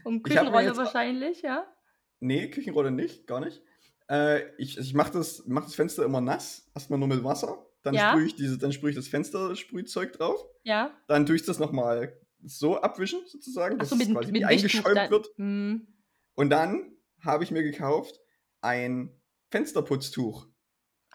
Um 0.03 0.17
Ich 0.17 0.23
Küchenrolle 0.23 0.75
wahrscheinlich, 0.75 1.41
ja? 1.41 1.65
Nee, 2.19 2.49
Küchenrolle 2.49 2.91
nicht, 2.91 3.27
gar 3.27 3.39
nicht. 3.39 3.61
Äh, 4.09 4.41
ich 4.57 4.77
ich 4.77 4.93
mache 4.93 5.13
das, 5.13 5.43
mach 5.47 5.63
das 5.65 5.75
Fenster 5.75 6.03
immer 6.03 6.21
nass, 6.21 6.69
erstmal 6.75 6.99
nur 6.99 7.07
mit 7.07 7.23
Wasser. 7.23 7.65
Dann 7.83 7.93
Ja. 7.93 8.11
sprühe 8.11 8.25
ich, 8.25 8.35
diese, 8.35 8.57
dann 8.57 8.73
sprühe 8.73 8.89
ich 8.89 8.95
das 8.95 9.07
Fenstersprühzeug 9.07 10.13
drauf. 10.13 10.45
Ja. 10.63 10.91
Dann 11.07 11.25
tue 11.25 11.35
ich 11.37 11.43
das 11.43 11.59
nochmal 11.59 12.19
so 12.43 12.81
abwischen, 12.81 13.21
sozusagen, 13.27 13.77
dass 13.77 13.87
Achso, 13.91 13.95
mit, 13.95 14.09
es 14.09 14.13
quasi 14.13 14.31
mit 14.33 14.43
eingeschäumt 14.43 14.97
dann. 14.97 15.11
wird. 15.11 15.27
Hm. 15.37 15.87
Und 16.35 16.49
dann 16.49 16.91
habe 17.21 17.43
ich 17.45 17.51
mir 17.51 17.63
gekauft 17.63 18.19
ein 18.61 19.13
Fensterputztuch. 19.51 20.47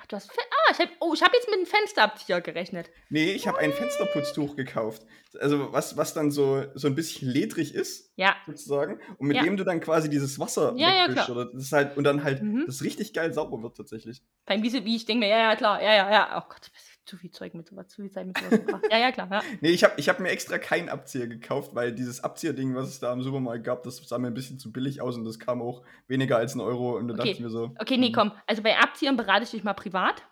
Ach, 0.05 0.07
du 0.09 0.17
hast. 0.17 0.31
Fe 0.31 0.41
ah, 0.51 0.71
ich 0.73 0.79
hab, 0.79 0.89
oh, 1.01 1.15
ich 1.15 1.23
habe 1.23 1.33
jetzt 1.35 1.49
mit 1.49 1.57
einem 1.57 1.67
Fensterabzieher 1.67 2.41
gerechnet. 2.43 2.91
Nee, 3.09 3.33
ich 3.33 3.49
habe 3.49 3.59
ein 3.59 3.73
Fensterputztuch 3.73 4.55
gekauft. 4.55 5.03
Also 5.41 5.73
was, 5.73 5.97
was 5.97 6.15
dann 6.15 6.31
so, 6.31 6.65
so 6.75 6.87
ein 6.89 6.95
bisschen 6.95 7.29
ledrig 7.29 7.75
ist, 7.75 8.13
Ja. 8.17 8.37
sozusagen. 8.47 9.01
Und 9.19 9.29
mit 9.29 9.37
Ja. 9.39 9.43
dem 9.43 9.57
du 9.57 9.65
dann 9.65 9.81
quasi 9.81 10.09
dieses 10.11 10.39
Wasser 10.39 10.75
Ja, 10.77 10.95
ja, 10.95 11.03
wegwischst. 11.09 11.25
klar. 11.27 11.37
oder 11.39 11.51
das 11.53 11.73
halt, 11.73 11.97
und 11.97 12.05
dann 12.05 12.23
halt 12.23 12.43
Mhm. 12.43 12.65
das 12.67 12.83
richtig 12.83 13.13
geil 13.15 13.33
sauber 13.33 13.63
wird 13.63 13.77
tatsächlich. 13.77 14.23
Beim 14.47 14.63
wie, 14.63 14.71
sie- 14.71 14.85
wie 14.85 14.95
ich 14.97 15.07
denke 15.07 15.21
mir, 15.27 15.31
ja, 15.31 15.39
ja, 15.51 15.57
klar, 15.57 15.83
ja, 15.83 15.95
ja, 15.95 16.11
ja. 16.13 16.39
Oh 16.45 16.49
Gott, 16.49 16.71
zu 17.07 17.17
viel 17.17 17.31
Zeug 17.31 17.55
mit 17.55 17.67
sowas, 17.67 17.89
zu 17.89 18.03
viel 18.03 18.11
Zeit 18.11 18.27
mit 18.27 18.37
sowas. 18.39 18.55
verbracht. 18.55 18.85
ja, 18.91 18.99
ja, 18.99 19.13
klar, 19.13 19.29
ja. 19.31 19.43
Nee, 19.61 19.71
ich 19.71 19.85
habe 19.85 19.95
ich 19.99 20.09
hab 20.09 20.21
mir 20.21 20.31
extra 20.31 20.59
keinen 20.59 20.89
Abzieher 20.89 21.27
gekauft, 21.27 21.75
weil 21.75 21.93
dieses 21.93 22.23
Abzieherding, 22.25 22.75
was 22.75 22.89
es 22.89 23.01
da 23.01 23.13
im 23.13 23.23
Supermarkt 23.23 23.65
gab, 23.65 23.83
das 23.83 23.97
sah 23.99 24.19
mir 24.19 24.29
ein 24.29 24.35
bisschen 24.35 24.59
zu 24.59 24.73
billig 24.73 25.01
aus 25.01 25.17
und 25.17 25.25
das 25.25 25.39
kam 25.39 25.63
auch 25.63 25.83
weniger 26.09 26.37
als 26.37 26.55
ein 26.55 26.61
Euro. 26.61 26.97
Und 26.97 27.09
da 27.09 27.15
Okay. 27.15 27.19
dachte 27.23 27.31
ich 27.31 27.41
mir 27.41 27.51
so. 27.51 27.75
Okay, 27.79 27.97
nee, 27.97 28.07
hm, 28.09 28.13
komm. 28.15 28.33
Also 28.47 28.63
bei 28.63 28.77
Abziehern 28.79 29.17
berate 29.17 29.45
ich 29.45 29.51
dich 29.51 29.65
mal 29.65 29.75
privat. 29.75 30.23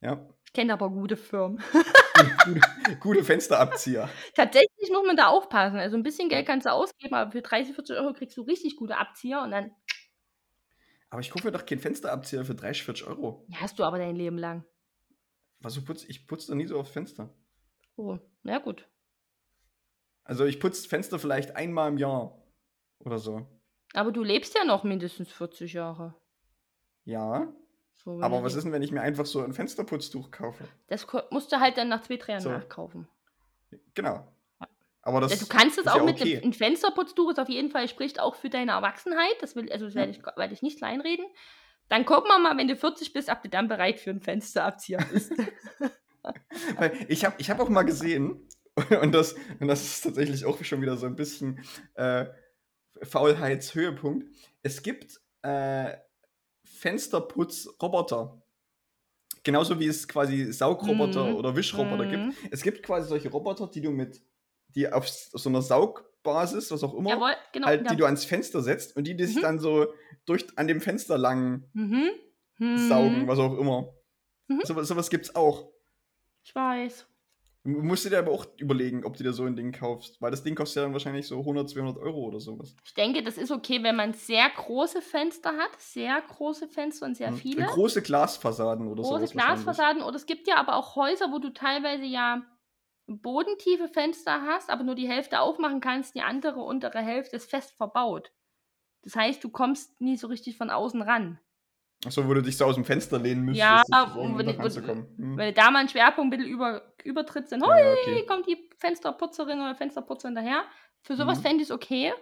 Ja, 0.00 0.26
Ich 0.46 0.52
kenne 0.52 0.72
aber 0.72 0.88
gute 0.90 1.16
Firmen. 1.16 1.62
gute, 2.44 2.60
gute 3.00 3.24
Fensterabzieher. 3.24 4.08
Tatsächlich 4.34 4.90
muss 4.90 5.06
man 5.06 5.16
da 5.16 5.26
aufpassen. 5.28 5.76
Also 5.78 5.96
ein 5.96 6.02
bisschen 6.02 6.28
Geld 6.28 6.46
kannst 6.46 6.66
du 6.66 6.72
ausgeben, 6.72 7.14
aber 7.14 7.30
für 7.32 7.42
30, 7.42 7.74
40 7.74 7.96
Euro 7.98 8.12
kriegst 8.14 8.36
du 8.36 8.42
richtig 8.42 8.76
gute 8.76 8.96
Abzieher 8.96 9.42
und 9.42 9.50
dann 9.50 9.70
Aber 11.10 11.20
ich 11.20 11.30
kaufe 11.30 11.46
mir 11.46 11.52
doch 11.52 11.66
keinen 11.66 11.80
Fensterabzieher 11.80 12.44
für 12.44 12.54
30, 12.54 12.84
40 12.84 13.06
Euro. 13.06 13.44
ja, 13.48 13.60
hast 13.60 13.78
du 13.78 13.84
aber 13.84 13.98
dein 13.98 14.16
Leben 14.16 14.38
lang. 14.38 14.64
Was 15.60 15.74
so 15.74 15.82
putz, 15.82 16.04
ich 16.04 16.26
putze 16.26 16.48
da 16.48 16.54
nie 16.54 16.66
so 16.66 16.78
aufs 16.78 16.90
Fenster. 16.90 17.28
Oh, 17.96 18.18
na 18.42 18.58
gut. 18.58 18.88
Also 20.24 20.44
ich 20.46 20.60
putze 20.60 20.88
Fenster 20.88 21.18
vielleicht 21.18 21.56
einmal 21.56 21.88
im 21.90 21.98
Jahr 21.98 22.40
oder 23.00 23.18
so. 23.18 23.46
Aber 23.94 24.12
du 24.12 24.22
lebst 24.22 24.54
ja 24.54 24.64
noch 24.64 24.84
mindestens 24.84 25.32
40 25.32 25.72
Jahre. 25.72 26.14
Ja. 27.04 27.52
So, 27.96 28.20
Aber 28.22 28.38
du 28.38 28.44
was 28.44 28.54
ist 28.54 28.64
denn, 28.64 28.72
wenn 28.72 28.82
ich 28.82 28.92
mir 28.92 29.02
einfach 29.02 29.26
so 29.26 29.42
ein 29.42 29.52
Fensterputztuch 29.52 30.30
kaufe? 30.30 30.64
Das 30.86 31.06
musst 31.30 31.52
du 31.52 31.60
halt 31.60 31.76
dann 31.76 31.88
nach 31.88 32.02
zwei, 32.02 32.16
drei 32.16 32.32
Jahren 32.32 32.42
So. 32.42 32.50
nachkaufen. 32.50 33.08
Genau. 33.94 34.26
Aber 35.02 35.20
das 35.20 35.32
Ja, 35.32 35.38
du 35.38 35.46
kannst 35.46 35.78
es 35.78 35.86
auch 35.86 35.96
ja 35.96 36.02
mit 36.04 36.20
okay. 36.20 36.36
einem 36.36 36.50
ein 36.50 36.52
Fensterputztuch, 36.52 37.30
ist 37.30 37.40
auf 37.40 37.48
jeden 37.48 37.70
Fall, 37.70 37.88
spricht 37.88 38.20
auch 38.20 38.36
für 38.36 38.50
deine 38.50 38.72
Erwachsenheit. 38.72 39.34
Das 39.40 39.56
will, 39.56 39.70
also 39.72 39.86
das 39.86 39.94
Ja. 39.94 40.00
werde 40.00 40.12
ich, 40.12 40.22
werde 40.24 40.54
ich 40.54 40.62
nicht 40.62 40.78
kleinreden. 40.78 41.26
Dann 41.90 42.06
gucken 42.06 42.28
wir 42.28 42.38
mal, 42.38 42.56
wenn 42.56 42.68
du 42.68 42.76
40 42.76 43.12
bist, 43.12 43.28
ob 43.28 43.42
du 43.42 43.48
dann 43.50 43.68
bereit 43.68 44.00
für 44.00 44.10
einen 44.10 44.20
Fensterabzieher 44.22 45.04
bist. 45.12 45.32
Ich 47.08 47.24
habe 47.24 47.34
ich 47.38 47.48
hab 47.48 47.60
auch 47.60 47.70
mal 47.70 47.82
gesehen, 47.82 48.46
und 49.02 49.12
das, 49.12 49.34
und 49.58 49.68
das 49.68 49.82
ist 49.82 50.02
tatsächlich 50.02 50.44
auch 50.44 50.62
schon 50.62 50.82
wieder 50.82 50.98
so 50.98 51.06
ein 51.06 51.16
bisschen 51.16 51.64
äh, 51.94 52.26
Faulheitshöhepunkt. 53.02 54.28
Es 54.62 54.82
gibt 54.82 55.18
äh, 55.40 55.96
Fensterputzroboter. 56.64 58.42
Genauso 59.42 59.80
wie 59.80 59.86
es 59.86 60.06
quasi 60.06 60.52
Saugroboter 60.52 61.24
Mhm. 61.30 61.36
oder 61.36 61.56
Wischroboter 61.56 62.04
Mhm. 62.04 62.10
gibt. 62.10 62.52
Es 62.52 62.62
gibt 62.62 62.82
quasi 62.82 63.08
solche 63.08 63.30
Roboter, 63.30 63.66
die 63.68 63.80
du 63.80 63.90
mit, 63.90 64.22
die 64.68 64.92
auf 64.92 65.08
so 65.08 65.48
einer 65.48 65.62
Saugbasis, 66.24 66.70
was 66.70 66.82
auch 66.84 66.94
immer, 66.94 67.10
Jawohl, 67.10 67.32
genau. 67.52 67.66
halt, 67.66 67.82
ja. 67.82 67.90
die 67.90 67.96
du 67.96 68.04
ans 68.04 68.24
Fenster 68.24 68.60
setzt 68.62 68.96
und 68.96 69.04
die, 69.06 69.16
die 69.16 69.24
sich 69.24 69.36
Mhm. 69.36 69.42
dann 69.42 69.58
so 69.58 69.92
durch 70.26 70.46
an 70.56 70.66
dem 70.68 70.80
Fenster 70.80 71.18
lang 71.18 71.64
mhm. 71.72 72.10
Mhm. 72.58 72.88
saugen, 72.88 73.28
was 73.28 73.38
auch 73.38 73.56
immer. 73.58 73.92
Mhm. 74.48 74.60
So, 74.64 74.80
sowas 74.82 75.10
gibt's 75.10 75.34
auch. 75.34 75.70
Ich 76.44 76.54
weiß. 76.54 77.06
Du 77.62 77.70
musst 77.82 78.10
dir 78.10 78.18
aber 78.18 78.32
auch 78.32 78.46
überlegen, 78.56 79.04
ob 79.04 79.18
du 79.18 79.22
dir 79.22 79.34
so 79.34 79.44
ein 79.44 79.54
Ding 79.54 79.70
kaufst. 79.70 80.20
Weil 80.22 80.30
das 80.30 80.42
Ding 80.42 80.54
kostet 80.54 80.76
ja 80.76 80.82
dann 80.84 80.94
wahrscheinlich 80.94 81.26
so 81.28 81.38
100, 81.40 81.68
200 81.68 81.98
Euro 81.98 82.20
oder 82.24 82.40
sowas. 82.40 82.74
Ich 82.84 82.94
denke, 82.94 83.22
das 83.22 83.36
ist 83.36 83.50
okay, 83.50 83.82
wenn 83.82 83.96
man 83.96 84.14
sehr 84.14 84.48
große 84.48 85.02
Fenster 85.02 85.50
hat. 85.52 85.78
Sehr 85.78 86.22
große 86.22 86.68
Fenster 86.68 87.04
und 87.04 87.16
sehr 87.18 87.28
Hm. 87.28 87.36
viele. 87.36 87.66
Große 87.66 88.00
Glasfassaden 88.00 88.86
oder 88.88 89.02
große 89.02 89.08
sowas. 89.26 89.34
wahrscheinlich. 89.36 89.64
Glasfassaden. 89.64 90.02
Oder 90.02 90.16
es 90.16 90.24
gibt 90.24 90.48
ja 90.48 90.56
aber 90.56 90.74
auch 90.76 90.96
Häuser, 90.96 91.30
wo 91.32 91.38
du 91.38 91.50
teilweise 91.52 92.04
ja 92.04 92.42
bodentiefe 93.18 93.88
Fenster 93.88 94.42
hast, 94.42 94.70
aber 94.70 94.84
nur 94.84 94.94
die 94.94 95.08
Hälfte 95.08 95.40
aufmachen 95.40 95.80
kannst. 95.80 96.14
Die 96.14 96.22
andere 96.22 96.60
untere 96.60 97.00
Hälfte 97.00 97.36
ist 97.36 97.50
fest 97.50 97.74
verbaut. 97.76 98.32
Das 99.02 99.16
heißt, 99.16 99.42
du 99.42 99.48
kommst 99.48 100.00
nie 100.00 100.16
so 100.16 100.26
richtig 100.26 100.56
von 100.56 100.70
außen 100.70 101.02
ran. 101.02 101.40
Achso, 102.06 102.26
wo 102.26 102.32
du 102.32 102.42
dich 102.42 102.56
so 102.56 102.64
aus 102.64 102.76
dem 102.76 102.84
Fenster 102.84 103.18
lehnen 103.18 103.44
müsstest, 103.44 103.88
Ja, 103.92 104.04
um 104.14 104.38
wenn 104.38 104.48
ranzukommen. 104.48 105.06
Hm. 105.18 105.36
Wenn 105.36 105.46
du 105.48 105.52
da 105.52 105.70
mal 105.70 105.80
einen 105.80 105.88
Schwerpunkt 105.88 106.32
ein 106.32 106.38
bisschen 106.38 106.52
über, 106.52 106.94
übertrittst, 107.04 107.52
dann 107.52 107.60
ja, 107.60 107.66
okay. 107.68 108.24
kommt 108.26 108.46
die 108.46 108.70
Fensterputzerin 108.78 109.60
oder 109.60 109.74
Fensterputzer 109.74 110.28
hinterher. 110.28 110.64
Für 111.02 111.16
sowas 111.16 111.38
Mhm. 111.38 111.42
fände 111.42 111.62
ich 111.62 111.68
es 111.68 111.74
okay. 111.74 112.12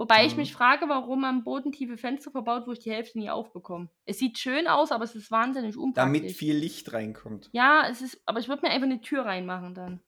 Wobei 0.00 0.24
ich 0.24 0.32
Mhm. 0.32 0.38
mich 0.38 0.54
frage, 0.54 0.88
warum 0.88 1.20
man 1.20 1.44
bodentiefe 1.44 1.98
Fenster 1.98 2.30
verbaut, 2.30 2.66
wo 2.66 2.72
ich 2.72 2.78
die 2.78 2.90
Hälfte 2.90 3.18
nie 3.18 3.28
aufbekomme. 3.28 3.90
Es 4.06 4.18
sieht 4.18 4.38
schön 4.38 4.66
aus, 4.66 4.92
aber 4.92 5.04
es 5.04 5.14
ist 5.14 5.30
wahnsinnig 5.30 5.76
unpraktisch. 5.76 6.20
Damit 6.22 6.32
viel 6.34 6.56
Licht 6.56 6.90
reinkommt. 6.94 7.50
Ja, 7.52 7.86
es 7.86 8.00
ist, 8.00 8.18
aber 8.24 8.40
ich 8.40 8.48
würde 8.48 8.62
mir 8.62 8.70
einfach 8.72 8.86
eine 8.86 9.02
Tür 9.02 9.26
reinmachen 9.26 9.74
dann. 9.74 10.00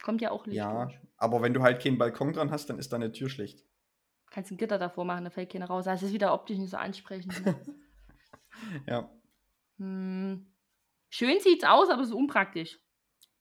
Kommt 0.00 0.20
ja 0.20 0.30
auch 0.30 0.46
Licht 0.46 0.58
Ja, 0.58 0.84
durch. 0.84 1.00
aber 1.16 1.42
wenn 1.42 1.52
du 1.52 1.60
halt 1.60 1.82
keinen 1.82 1.98
Balkon 1.98 2.32
dran 2.32 2.52
hast, 2.52 2.70
dann 2.70 2.78
ist 2.78 2.92
deine 2.92 3.10
Tür 3.10 3.28
schlecht. 3.28 3.64
Kannst 4.30 4.52
ein 4.52 4.56
Gitter 4.58 4.78
davor 4.78 5.04
machen, 5.04 5.24
da 5.24 5.30
fällt 5.30 5.50
keiner 5.50 5.66
raus. 5.66 5.86
Das 5.86 6.04
ist 6.04 6.12
wieder 6.12 6.32
optisch 6.32 6.58
nicht 6.58 6.70
so 6.70 6.76
ansprechend. 6.76 7.44
Ne? 7.44 7.56
Ja. 8.86 9.10
hm. 9.78 10.46
Schön 11.08 11.40
sieht's 11.40 11.64
aus, 11.64 11.88
aber 11.90 12.02
es 12.02 12.10
ist 12.10 12.14
unpraktisch. 12.14 12.78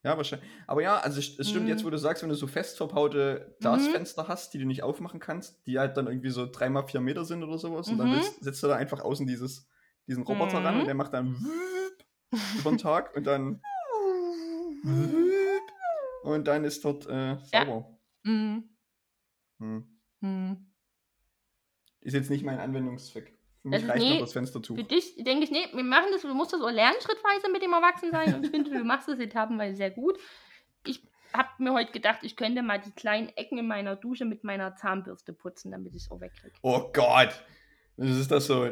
Ja, 0.04 0.16
wahrscheinlich. 0.16 0.50
Aber 0.66 0.82
ja, 0.82 0.98
also 0.98 1.20
es 1.20 1.50
stimmt 1.50 1.64
Mhm. 1.66 1.70
jetzt, 1.70 1.84
wo 1.84 1.90
du 1.90 1.98
sagst, 1.98 2.24
wenn 2.24 2.30
du 2.30 2.36
so 2.36 2.48
fest 2.48 2.78
verbaute 2.78 3.56
Glasfenster 3.60 4.28
hast, 4.30 4.54
die 4.54 4.58
du 4.60 4.66
nicht 4.66 4.82
aufmachen 4.82 5.20
kannst, 5.20 5.66
die 5.68 5.78
halt 5.78 5.98
dann 5.98 6.08
irgendwie 6.08 6.30
so 6.30 6.46
dreimal 6.50 6.88
vier 6.88 7.02
Meter 7.02 7.26
sind 7.26 7.44
oder 7.44 7.58
sowas, 7.58 7.90
und 7.90 7.98
dann 7.98 8.08
Mhm. 8.08 8.14
willst, 8.14 8.42
setzt 8.44 8.64
du 8.64 8.68
da 8.68 8.76
einfach 8.78 9.02
außen 9.02 9.28
dieses, 9.28 9.68
diesen 10.08 10.24
Roboter 10.24 10.64
ran 10.64 10.76
Mhm. 10.76 10.80
und 10.82 10.88
der 10.88 10.96
macht 10.96 11.14
dann 11.14 11.36
über 12.58 12.70
den 12.72 12.78
Tag 12.78 13.16
und 13.16 13.26
dann 13.28 13.62
und 16.24 16.48
dann 16.48 16.64
ist 16.64 16.86
dort 16.86 17.06
äh, 17.08 17.32
Ja. 17.34 17.66
sauber. 17.66 18.00
Hm. 18.26 18.70
Hm. 19.60 20.66
Ist 22.02 22.14
jetzt 22.14 22.30
nicht 22.30 22.46
mein 22.46 22.60
Anwendungszweck. 22.60 23.38
Für 23.62 23.70
mich 23.70 23.82
Also, 23.82 23.92
reicht 23.92 24.04
nee, 24.04 24.14
noch 24.14 24.20
das 24.22 24.34
Fenstertuch. 24.34 24.76
Für 24.76 24.84
dich 24.84 25.16
denke 25.18 25.44
ich, 25.44 25.52
nee, 25.52 25.68
wir 25.74 25.84
machen 25.84 26.08
das, 26.12 26.22
du 26.22 26.34
musst 26.34 26.54
das 26.54 26.62
auch 26.62 26.72
lernen 26.72 26.98
schrittweise 27.02 27.52
mit 27.52 27.62
dem 27.62 27.74
Erwachsensein 27.74 28.36
und 28.36 28.46
ich 28.46 28.52
finde, 28.52 28.70
du 28.72 28.84
machst 28.84 29.08
das 29.08 29.20
etappenweise 29.20 29.76
sehr 29.76 29.92
gut. 29.92 30.18
Ich 30.86 31.02
habe 31.34 31.50
mir 31.58 31.74
heute 31.74 31.92
gedacht, 31.92 32.20
ich 32.24 32.36
könnte 32.36 32.62
mal 32.62 32.80
die 32.80 32.92
kleinen 32.92 33.30
Ecken 33.30 33.58
in 33.58 33.68
meiner 33.68 33.96
Dusche 33.96 34.26
mit 34.26 34.44
meiner 34.44 34.76
Zahnbürste 34.76 35.34
putzen, 35.34 35.72
damit 35.72 35.94
ich 35.94 36.04
es 36.04 36.12
auch 36.12 36.22
wegkriege. 36.22 36.56
Oh 36.62 36.90
Gott! 36.94 37.44
Das 38.00 38.18
ist 38.18 38.32
das 38.32 38.48
so. 38.48 38.70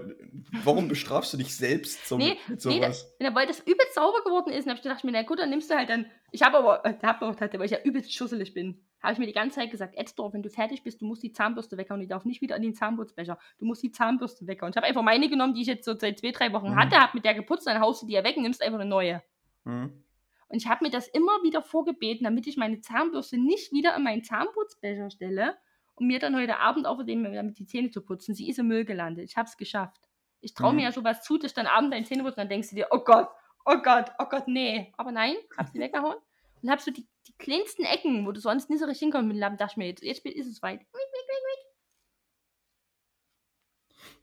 Warum 0.64 0.88
bestrafst 0.88 1.34
du 1.34 1.38
dich 1.38 1.56
selbst 1.56 2.08
so 2.08 2.18
Nee, 2.18 2.38
mit 2.48 2.66
Nee, 2.66 2.80
da, 2.80 2.92
sowas? 2.94 3.16
weil 3.34 3.46
das 3.48 3.60
übelst 3.60 3.94
sauber 3.94 4.24
geworden 4.24 4.52
ist, 4.54 4.64
und 4.66 4.70
hab 4.72 4.78
ich 4.78 4.84
gedacht, 4.84 5.04
mir, 5.04 5.12
na 5.12 5.24
gut, 5.24 5.40
dann 5.40 5.50
nimmst 5.50 5.70
du 5.70 5.76
halt 5.76 5.90
dann. 5.90 6.06
Ich 6.32 6.42
habe 6.44 6.58
aber, 6.58 6.86
äh, 6.86 6.94
hab 7.04 7.22
auch 7.22 7.32
gedacht, 7.36 7.54
weil 7.60 7.66
ich 7.66 7.72
ja 7.72 7.80
übelst 7.84 8.14
schusselig 8.14 8.54
bin, 8.54 8.82
habe 9.04 9.14
ich 9.14 9.20
mir 9.20 9.26
die 9.28 9.34
ganze 9.34 9.60
Zeit 9.60 9.70
gesagt, 9.72 9.96
Edsdorf, 9.98 10.34
wenn 10.34 10.44
du 10.44 10.50
fertig 10.50 10.82
bist, 10.84 11.02
du 11.02 11.06
musst 11.06 11.24
die 11.24 11.32
Zahnbürste 11.34 11.78
weghauen, 11.78 12.00
die 12.02 12.08
darf 12.08 12.26
nicht 12.26 12.42
wieder 12.42 12.56
in 12.56 12.62
den 12.64 12.74
Zahnputzbecher. 12.74 13.38
Du 13.60 13.66
musst 13.66 13.84
die 13.84 13.92
Zahnbürste 13.92 14.48
weghauen. 14.48 14.72
Ich 14.72 14.78
habe 14.78 14.88
einfach 14.88 15.04
meine 15.04 15.30
genommen, 15.30 15.54
die 15.54 15.62
ich 15.62 15.68
jetzt 15.68 15.86
so 15.86 15.94
seit 15.98 16.20
zwei, 16.20 16.32
drei 16.32 16.52
Wochen 16.54 16.72
Mhm. 16.72 16.76
hatte, 16.78 16.96
habe 16.98 17.12
mit 17.14 17.26
der 17.26 17.34
geputzt, 17.34 17.68
dann 17.68 17.80
haust 17.82 18.02
du 18.02 18.08
die 18.08 18.14
ja 18.14 18.24
weg 18.24 18.38
und 18.38 18.44
nimmst 18.44 18.62
einfach 18.64 18.80
eine 18.80 18.90
neue. 18.90 19.22
Hm? 19.66 20.04
Und 20.50 20.58
ich 20.58 20.68
habe 20.68 20.86
mir 20.86 20.90
das 20.92 21.10
immer 21.10 21.44
wieder 21.44 21.62
vorgebeten, 21.62 22.24
damit 22.24 22.48
ich 22.48 22.56
meine 22.56 22.80
Zahnbürste 22.80 23.38
nicht 23.38 23.74
wieder 23.74 23.96
in 23.98 24.04
meinen 24.04 24.24
Zahnputzbecher 24.24 25.10
stelle, 25.12 25.58
um 25.98 26.08
mir 26.08 26.20
dann 26.20 26.36
heute 26.36 26.58
Abend 26.60 26.86
außerdem 26.86 27.24
damit 27.34 27.60
die 27.60 27.66
Zähne 27.66 27.90
zu 27.92 28.02
putzen. 28.02 28.34
Sie 28.36 28.50
ist 28.50 28.60
im 28.60 28.68
Müll 28.68 28.86
gelandet. 28.86 29.26
Ich 29.30 29.36
habe 29.38 29.48
es 29.50 29.58
geschafft. 29.58 30.02
Ich 30.40 30.54
traue 30.54 30.72
Mhm. 30.72 30.78
mir 30.78 30.84
ja 30.84 30.92
sowas 30.92 31.24
zu, 31.24 31.38
dass 31.38 31.52
ich 31.52 31.56
dann 31.56 31.68
abends 31.68 31.92
deine 31.92 32.06
Zähne 32.06 32.24
putze 32.24 32.36
und 32.36 32.38
dann 32.44 32.50
denkst 32.50 32.70
du 32.70 32.76
dir, 32.76 32.88
oh 32.92 33.00
Gott, 33.00 33.28
oh 33.66 33.78
Gott, 33.84 34.12
oh 34.20 34.26
Gott, 34.30 34.48
nee. 34.48 34.94
Aber 34.98 35.12
nein, 35.12 35.36
hab 35.58 35.68
sie 35.70 35.80
weggehauen 35.80 36.18
und 36.62 36.70
hab 36.70 36.80
so 36.80 36.92
die, 36.92 37.08
die 37.28 37.34
kleinsten 37.38 37.84
Ecken, 37.84 38.26
wo 38.26 38.32
du 38.32 38.40
sonst 38.40 38.70
nicht 38.70 38.80
so 38.80 38.86
richtig 38.86 39.00
hinkommst 39.00 39.28
mit 39.28 39.36
dem 39.38 39.40
Lappen, 39.40 39.58
dachte 39.58 39.74
ich 39.74 39.78
mir 39.78 39.88
jetzt, 39.88 40.04
jetzt 40.04 40.26
ist 40.26 40.48
es 40.48 40.62
weit. 40.62 40.82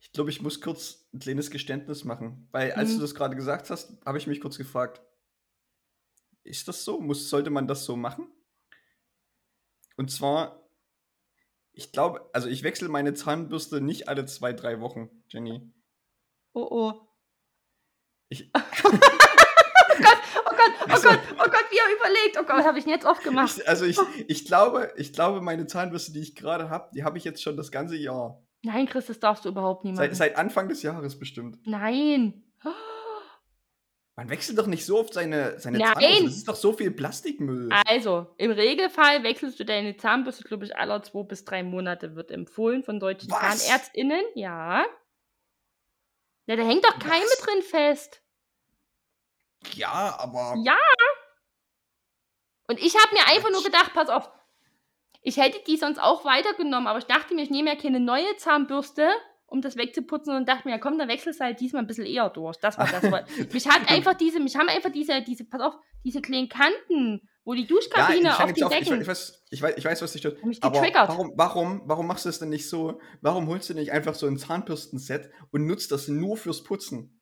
Ich 0.01 0.13
glaube, 0.13 0.31
ich 0.31 0.43
muss 0.43 0.61
kurz 0.61 1.09
ein 1.13 1.19
kleines 1.19 1.51
Geständnis 1.51 2.05
machen. 2.05 2.49
Weil, 2.53 2.73
als 2.73 2.91
Mhm. 2.91 2.97
du 2.97 3.01
das 3.03 3.15
gerade 3.15 3.35
gesagt 3.37 3.71
hast, 3.71 4.05
habe 4.05 4.19
ich 4.19 4.27
mich 4.27 4.41
kurz 4.41 4.57
gefragt: 4.59 5.01
Ist 6.45 6.69
das 6.69 6.85
so? 6.85 7.01
Muss, 7.01 7.29
sollte 7.31 7.51
man 7.51 7.67
das 7.67 7.85
so 7.85 7.97
machen? 7.97 8.31
Und 9.97 10.11
zwar, 10.11 10.64
ich 11.75 11.93
glaube, 11.93 12.29
also 12.33 12.49
ich 12.49 12.63
wechsle 12.63 12.89
meine 12.89 13.15
Zahnbürste 13.15 13.81
nicht 13.81 14.09
alle 14.09 14.25
zwei, 14.27 14.53
drei 14.53 14.81
Wochen, 14.81 15.11
Jenny. 15.29 15.61
Oh 16.53 16.67
oh. 16.71 16.93
Ich, 18.29 18.51
Oh 20.47 20.51
Gott, 20.51 20.73
oh 20.81 20.87
Ach 20.89 20.97
so. 20.97 21.09
Gott, 21.09 21.21
oh 21.35 21.45
Gott, 21.45 21.65
wie 21.71 21.79
er 21.79 21.97
überlegt. 21.97 22.39
Oh 22.39 22.45
Gott, 22.45 22.65
habe 22.65 22.79
ich 22.79 22.85
denn 22.85 22.93
jetzt 22.93 23.07
oft 23.07 23.23
gemacht. 23.23 23.59
ich, 23.59 23.69
also 23.69 23.85
ich, 23.85 23.99
ich 24.27 24.45
glaube, 24.45 24.93
ich 24.97 25.13
glaube, 25.13 25.41
meine 25.41 25.67
Zahnbürste, 25.67 26.13
die 26.13 26.21
ich 26.21 26.35
gerade 26.35 26.69
habe, 26.69 26.91
die 26.95 27.05
habe 27.05 27.19
ich 27.19 27.25
jetzt 27.25 27.43
schon 27.43 27.57
das 27.57 27.71
ganze 27.71 27.97
Jahr. 27.97 28.43
Nein, 28.63 28.87
Chris, 28.87 29.07
das 29.07 29.21
darfst 29.21 29.45
du 29.45 29.51
überhaupt 29.51 29.85
machen. 29.85 29.97
Seit, 29.97 30.17
seit 30.17 30.37
Anfang 30.37 30.69
des 30.69 30.83
Jahres 30.83 31.19
bestimmt. 31.19 31.59
Nein. 31.67 32.43
Man 34.17 34.29
wechselt 34.29 34.59
doch 34.59 34.69
nicht 34.69 34.87
so 34.87 35.01
oft 35.01 35.13
seine, 35.13 35.59
seine 35.59 35.79
Nein. 35.79 35.93
Zahnbürste. 35.93 36.25
Das 36.25 36.37
ist 36.37 36.49
doch 36.49 36.55
so 36.55 36.73
viel 36.73 36.93
Plastikmüll. 36.93 37.69
Also, 37.87 38.33
im 38.37 38.53
Regelfall 38.53 39.25
wechselst 39.25 39.59
du 39.59 39.65
deine 39.65 39.97
Zahnbürste, 39.97 40.45
glaube 40.45 40.65
ich, 40.65 40.77
alle 40.77 41.03
zwei 41.03 41.25
bis 41.25 41.45
drei 41.45 41.65
Monate 41.65 42.15
wird 42.15 42.31
empfohlen 42.31 42.85
von 42.85 43.01
deutschen 43.01 43.31
Was? 43.31 43.67
ZahnärztInnen. 43.67 44.23
Ja. 44.37 44.85
Ja, 46.47 46.57
da 46.57 46.63
hängt 46.63 46.85
doch 46.85 46.99
Keime 46.99 47.25
Was? 47.25 47.39
drin 47.39 47.63
fest. 47.63 48.23
Ja, 49.73 50.17
aber. 50.19 50.55
Ja. 50.65 50.79
Und 52.69 52.79
ich 52.79 52.95
habe 52.95 53.15
mir 53.15 53.27
einfach 53.27 53.51
nur 53.51 53.63
gedacht, 53.65 53.93
pass 53.95 54.09
auf, 54.09 54.31
ich 55.23 55.39
hätte 55.39 55.59
die 55.67 55.77
sonst 55.77 55.99
auch 55.99 56.25
weitergenommen, 56.25 56.87
aber 56.87 56.99
ich 56.99 57.07
dachte 57.07 57.35
mir, 57.35 57.43
ich 57.43 57.51
nehme 57.51 57.71
ja 57.71 57.81
keine 57.81 57.99
neue 57.99 58.37
Zahnbürste, 58.37 59.11
um 59.55 59.63
das 59.63 59.77
wegzuputzen 59.77 60.35
und 60.37 60.49
dachte 60.49 60.67
mir, 60.67 60.73
ja 60.75 60.79
komm, 60.79 60.99
dann 60.99 61.09
wechselst 61.09 61.39
du 61.39 61.45
halt 61.45 61.61
diesmal 61.61 61.83
ein 61.83 61.87
bisschen 61.87 62.07
eher 62.07 62.29
durch. 62.29 62.57
Das 62.59 62.77
war 62.77 62.89
das. 62.89 63.03
mich 63.53 63.69
hat 63.69 63.89
einfach 63.89 64.15
diese, 64.15 64.41
mich 64.41 64.57
haben 64.57 64.69
einfach 64.69 64.91
diese, 64.91 65.23
diese, 65.23 65.45
pass 65.45 65.61
auf, 65.61 65.75
diese 66.05 66.21
kleinen 66.21 66.49
Kanten, 66.49 67.23
wo 67.45 67.55
die 67.55 67.67
Duschkabine 67.67 68.29
ich, 68.31 68.35
fang 68.35 68.49
auf 68.49 68.53
den 68.53 68.65
ich, 68.65 68.69
Decken. 68.69 69.01
ich, 69.01 69.07
weiß, 69.07 69.45
ich, 69.51 69.63
weiß, 69.63 69.75
ich 69.77 69.85
weiß, 69.85 70.03
was 70.03 70.13
dich. 70.13 70.27
Hab 70.27 70.45
mich 70.45 70.63
Aber 70.63 70.81
getriggert. 70.81 71.09
warum, 71.09 71.33
warum, 71.37 71.83
warum 71.87 72.07
machst 72.09 72.25
du 72.25 72.31
es 72.31 72.41
denn 72.41 72.49
nicht 72.49 72.69
so? 72.69 73.01
Warum 73.21 73.47
holst 73.47 73.71
du 73.71 73.75
nicht 73.75 73.93
einfach 73.93 74.15
so 74.17 74.27
ein 74.27 74.37
Zahnbürstenset 74.39 75.31
und 75.53 75.67
nutzt 75.67 75.93
das 75.93 76.09
nur 76.09 76.37
fürs 76.37 76.65
Putzen? 76.65 77.21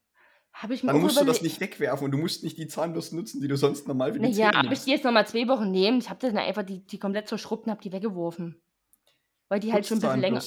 Habe 0.54 0.74
ich 0.74 0.82
mir 0.82 0.92
Dann 0.92 1.02
musst 1.02 1.20
du 1.20 1.24
das 1.24 1.42
nicht 1.42 1.60
wegwerfen 1.60 2.06
und 2.06 2.10
du 2.12 2.18
musst 2.18 2.44
nicht 2.44 2.58
die 2.58 2.66
Zahnbürsten 2.66 3.18
nutzen, 3.18 3.40
die 3.40 3.48
du 3.48 3.56
sonst 3.56 3.88
normal 3.88 4.12
für 4.12 4.20
die 4.20 4.28
Naja, 4.28 4.34
Zähne 4.34 4.48
aber 4.54 4.64
ich 4.64 4.70
nimmst. 4.70 4.86
die 4.86 4.90
jetzt 4.90 5.04
nochmal 5.04 5.26
zwei 5.26 5.48
Wochen 5.48 5.70
nehmen. 5.70 5.98
Ich 5.98 6.08
habe 6.10 6.20
das 6.20 6.32
dann 6.32 6.42
einfach 6.42 6.62
die, 6.62 6.84
die 6.84 6.98
komplett 6.98 7.28
zerschrubbt 7.28 7.66
und 7.66 7.70
habe 7.72 7.82
die 7.82 7.92
weggeworfen. 7.92 8.62
Weil 9.48 9.60
die 9.60 9.72
halt 9.72 9.86
schon 9.86 9.98
ein 9.98 10.00
bisschen 10.00 10.20
länger. 10.20 10.42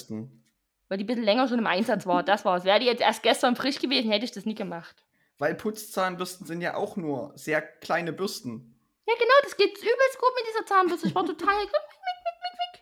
Weil 0.88 0.98
die 0.98 1.04
ein 1.04 1.08
bisschen 1.08 1.24
länger 1.24 1.48
schon 1.48 1.60
im 1.60 1.67
Einsatz 1.67 2.06
war. 2.06 2.24
Das 2.24 2.45
war's. 2.45 2.63
Wäre 2.63 2.80
die 2.80 2.86
jetzt 2.86 3.02
erst 3.02 3.24
gestern 3.24 3.56
frisch 3.56 3.80
gewesen, 3.80 4.12
hätte 4.12 4.26
ich 4.26 4.32
das 4.32 4.45
nie 4.45 4.56
gemacht. 4.56 5.04
Weil 5.38 5.56
Putzzahnbürsten 5.56 6.45
sind 6.48 6.62
ja 6.62 6.76
auch 6.76 6.95
nur 6.95 7.34
sehr 7.36 7.62
kleine 7.62 8.13
Bürsten. 8.13 8.80
Ja, 9.08 9.13
genau, 9.19 9.34
das 9.43 9.58
geht 9.58 9.78
übelst 9.78 10.17
gut 10.19 10.30
mit 10.36 10.45
dieser 10.50 10.65
Zahnbürste. 10.65 11.08
Ich 11.08 11.15
war 11.15 11.26
total. 11.26 11.56
wick, 11.56 11.71
wick, 11.71 11.74
wick. 11.74 12.82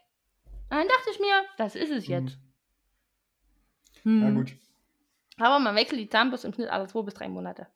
Und 0.69 0.77
dann 0.77 0.87
dachte 0.87 1.09
ich 1.11 1.19
mir, 1.19 1.43
das 1.57 1.75
ist 1.75 1.91
es 1.91 2.07
jetzt. 2.07 2.37
Na 4.03 4.27
Hm. 4.27 4.35
gut. 4.35 4.53
Aber 5.37 5.59
man 5.59 5.75
wechselt 5.75 5.99
die 5.99 6.09
Zahnbürste 6.09 6.47
im 6.47 6.53
Schnitt 6.53 6.69
alle 6.69 6.87
zwei 6.87 7.01
bis 7.01 7.13
drei 7.15 7.27
Monate. 7.27 7.67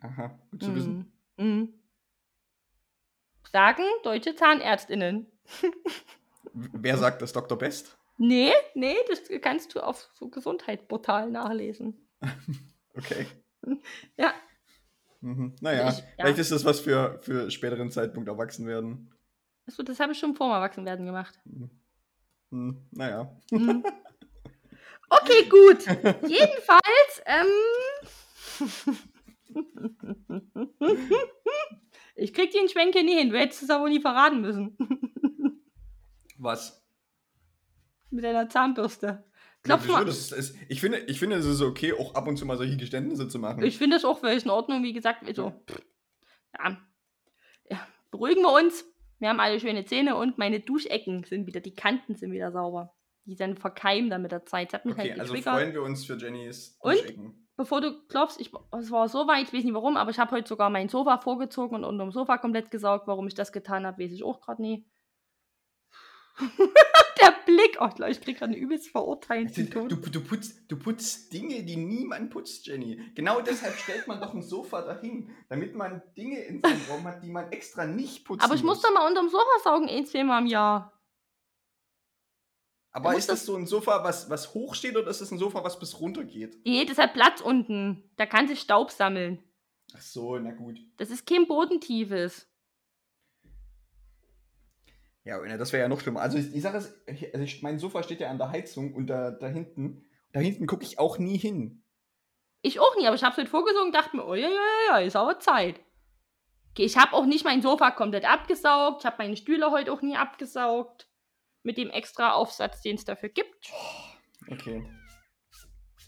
Aha, 0.00 0.38
gut 0.50 0.62
zu 0.62 0.74
wissen. 0.74 1.12
Mhm. 1.36 1.46
Mhm. 1.46 1.74
Sagen 3.52 3.82
deutsche 4.02 4.34
ZahnärztInnen. 4.34 5.26
Wer 6.54 6.96
sagt 6.96 7.20
das, 7.20 7.32
Dr. 7.32 7.58
Best? 7.58 7.98
Nee, 8.22 8.52
nee, 8.74 8.96
das 9.08 9.22
kannst 9.40 9.74
du 9.74 9.80
auf 9.80 10.06
so 10.12 10.28
Gesundheitsportal 10.28 11.30
nachlesen. 11.30 12.06
Okay. 12.96 13.24
Ja. 14.16 14.34
Mhm. 15.20 15.54
Naja, 15.60 15.88
Ich- 15.90 15.98
ja. 15.98 16.04
vielleicht 16.18 16.38
ist 16.40 16.50
das 16.50 16.64
was 16.64 16.80
für, 16.80 17.18
für 17.22 17.50
späteren 17.50 17.90
Zeitpunkt 17.90 18.28
erwachsen 18.28 18.66
werden. 18.66 19.10
Achso, 19.66 19.82
das 19.84 20.00
habe 20.00 20.12
ich 20.12 20.18
schon 20.18 20.34
vor 20.34 20.48
dem 20.48 20.54
Erwachsenwerden 20.54 21.06
gemacht. 21.06 21.38
Hm, 22.50 22.76
naja. 22.90 23.34
Mhm. 23.50 23.84
Okay, 25.12 25.48
gut. 25.48 25.84
Jedenfalls, 26.28 27.22
ähm. 27.26 27.46
ich 32.16 32.32
krieg 32.34 32.50
den 32.52 32.68
Schwenk 32.68 32.92
hier 32.94 33.02
nie 33.02 33.16
hin. 33.18 33.30
Du 33.30 33.38
hättest 33.38 33.62
es 33.64 33.70
aber 33.70 33.88
nie 33.88 34.00
verraten 34.00 34.40
müssen. 34.40 34.76
Was? 36.38 36.79
Mit 38.10 38.24
deiner 38.24 38.48
Zahnbürste. 38.48 39.06
Ja, 39.06 39.24
Klopf 39.62 39.82
wieso? 39.84 39.92
mal. 39.92 40.08
Ist, 40.08 40.32
ist, 40.32 40.56
ich, 40.68 40.80
finde, 40.80 40.98
ich 41.00 41.18
finde, 41.18 41.36
es 41.36 41.46
ist 41.46 41.60
okay, 41.60 41.92
auch 41.92 42.14
ab 42.14 42.26
und 42.26 42.36
zu 42.36 42.46
mal 42.46 42.56
solche 42.56 42.76
Geständnisse 42.76 43.28
zu 43.28 43.38
machen. 43.38 43.62
Ich 43.62 43.78
finde 43.78 43.96
das 43.96 44.04
auch 44.04 44.18
völlig 44.18 44.44
in 44.44 44.50
Ordnung, 44.50 44.82
wie 44.82 44.92
gesagt. 44.92 45.26
Also, 45.26 45.52
ja. 46.58 46.78
ja. 47.68 47.86
Beruhigen 48.10 48.42
wir 48.42 48.52
uns. 48.52 48.84
Wir 49.18 49.28
haben 49.28 49.40
alle 49.40 49.60
schöne 49.60 49.84
Zähne 49.84 50.16
und 50.16 50.38
meine 50.38 50.60
Duschecken 50.60 51.24
sind 51.24 51.46
wieder, 51.46 51.60
die 51.60 51.74
Kanten 51.74 52.16
sind 52.16 52.32
wieder 52.32 52.52
sauber. 52.52 52.94
Die 53.26 53.36
dann 53.36 53.58
verkeimen 53.58 54.08
dann 54.08 54.22
mit 54.22 54.32
der 54.32 54.46
Zeit. 54.46 54.72
Das 54.72 54.80
hat 54.80 54.86
mich 54.86 54.94
okay, 54.94 55.10
halt 55.10 55.20
also 55.20 55.34
freuen 55.34 55.74
wir 55.74 55.82
uns 55.82 56.06
für 56.06 56.16
Jennys 56.16 56.78
Und? 56.80 56.94
Duschecken. 56.94 57.48
bevor 57.54 57.82
du 57.82 58.06
klopfst, 58.08 58.40
ich, 58.40 58.50
es 58.78 58.90
war 58.90 59.08
so 59.08 59.28
weit, 59.28 59.48
ich 59.48 59.52
weiß 59.52 59.62
nicht 59.62 59.74
warum, 59.74 59.98
aber 59.98 60.10
ich 60.10 60.18
habe 60.18 60.30
heute 60.30 60.48
sogar 60.48 60.70
mein 60.70 60.88
Sofa 60.88 61.18
vorgezogen 61.18 61.76
und 61.76 61.84
unterm 61.84 62.12
Sofa 62.12 62.38
komplett 62.38 62.70
gesaugt. 62.70 63.06
Warum 63.06 63.26
ich 63.26 63.34
das 63.34 63.52
getan 63.52 63.86
habe, 63.86 64.02
weiß 64.02 64.10
ich 64.10 64.24
auch 64.24 64.40
gerade 64.40 64.62
nie. 64.62 64.86
Der 67.20 67.34
Blick, 67.44 67.78
oh, 67.80 67.88
ich 68.06 68.20
krieg 68.20 68.38
gerade 68.38 68.52
einen 68.52 68.62
übelst 68.62 68.88
verurteilten 68.88 69.70
Du, 69.70 69.88
Ton. 69.88 69.88
du, 69.88 70.20
putzt, 70.22 70.70
du 70.70 70.78
putzt 70.78 71.32
Dinge, 71.32 71.62
die 71.62 71.76
niemand 71.76 72.30
putzt, 72.30 72.66
Jenny. 72.66 73.00
Genau 73.14 73.40
deshalb 73.40 73.76
stellt 73.76 74.06
man 74.08 74.20
doch 74.20 74.32
ein 74.32 74.42
Sofa 74.42 74.82
dahin, 74.82 75.30
damit 75.48 75.74
man 75.74 76.02
Dinge 76.16 76.38
in 76.40 76.62
seinem 76.62 76.80
Raum 76.88 77.04
hat, 77.04 77.22
die 77.22 77.30
man 77.30 77.52
extra 77.52 77.86
nicht 77.86 78.24
putzen 78.24 78.42
Aber 78.42 78.54
ich 78.54 78.62
muss 78.62 78.80
doch 78.80 78.92
mal 78.92 79.06
unterm 79.06 79.28
Sofa 79.28 79.58
saugen, 79.62 79.88
ein, 79.88 80.06
zweimal 80.06 80.40
im 80.42 80.46
Jahr. 80.46 81.00
Aber 82.92 83.14
ist 83.14 83.28
das 83.28 83.46
so 83.46 83.56
ein 83.56 83.66
Sofa, 83.66 84.02
was, 84.02 84.30
was 84.30 84.52
hoch 84.52 84.74
steht, 84.74 84.96
oder 84.96 85.08
ist 85.08 85.20
das 85.20 85.30
ein 85.30 85.38
Sofa, 85.38 85.62
was 85.62 85.78
bis 85.78 86.00
runter 86.00 86.24
geht? 86.24 86.58
Nee, 86.64 86.84
das 86.84 86.98
hat 86.98 87.14
Platz 87.14 87.40
unten. 87.40 88.10
Da 88.16 88.26
kann 88.26 88.48
sich 88.48 88.60
Staub 88.60 88.90
sammeln. 88.90 89.42
Ach 89.94 90.00
so, 90.00 90.38
na 90.38 90.50
gut. 90.50 90.78
Das 90.96 91.10
ist 91.10 91.26
kein 91.26 91.46
bodentiefes. 91.46 92.49
Ja, 95.24 95.38
das 95.58 95.72
wäre 95.72 95.82
ja 95.82 95.88
noch 95.88 96.00
schlimmer. 96.00 96.20
Also 96.22 96.38
ich- 96.38 96.50
die 96.52 96.60
Sache 96.60 96.78
ist, 96.78 96.94
ich- 97.06 97.32
also 97.34 97.44
ich, 97.44 97.62
mein 97.62 97.78
Sofa 97.78 98.02
steht 98.02 98.20
ja 98.20 98.30
an 98.30 98.38
der 98.38 98.50
Heizung 98.50 98.94
und 98.94 99.06
da, 99.06 99.30
da 99.30 99.48
hinten, 99.48 100.08
da 100.32 100.40
hinten 100.40 100.66
gucke 100.66 100.84
ich 100.84 100.98
auch 100.98 101.18
nie 101.18 101.36
hin. 101.38 101.82
Ich 102.62 102.80
auch 102.80 102.96
nie, 102.96 103.06
aber 103.06 103.16
ich 103.16 103.22
habe 103.22 103.32
es 103.32 103.38
heute 103.38 103.50
vorgesungen 103.50 103.86
und 103.86 103.94
dachte 103.94 104.16
mir, 104.16 104.26
oh 104.26 104.34
ja, 104.34 104.48
ja, 104.48 104.60
ja, 104.88 104.98
ist 104.98 105.16
aber 105.16 105.38
Zeit. 105.40 105.80
Okay, 106.70 106.84
ich 106.84 106.96
habe 106.96 107.12
auch 107.14 107.26
nicht 107.26 107.44
mein 107.44 107.62
Sofa 107.62 107.90
komplett 107.90 108.24
abgesaugt. 108.30 109.00
Ich 109.02 109.06
habe 109.06 109.16
meine 109.18 109.36
Stühle 109.36 109.70
heute 109.70 109.92
auch 109.92 110.02
nie 110.02 110.16
abgesaugt. 110.16 111.08
Mit 111.62 111.76
dem 111.76 111.90
extra 111.90 112.32
Aufsatz, 112.32 112.80
den 112.80 112.96
es 112.96 113.04
dafür 113.04 113.28
gibt. 113.28 113.70
Okay. 114.50 114.82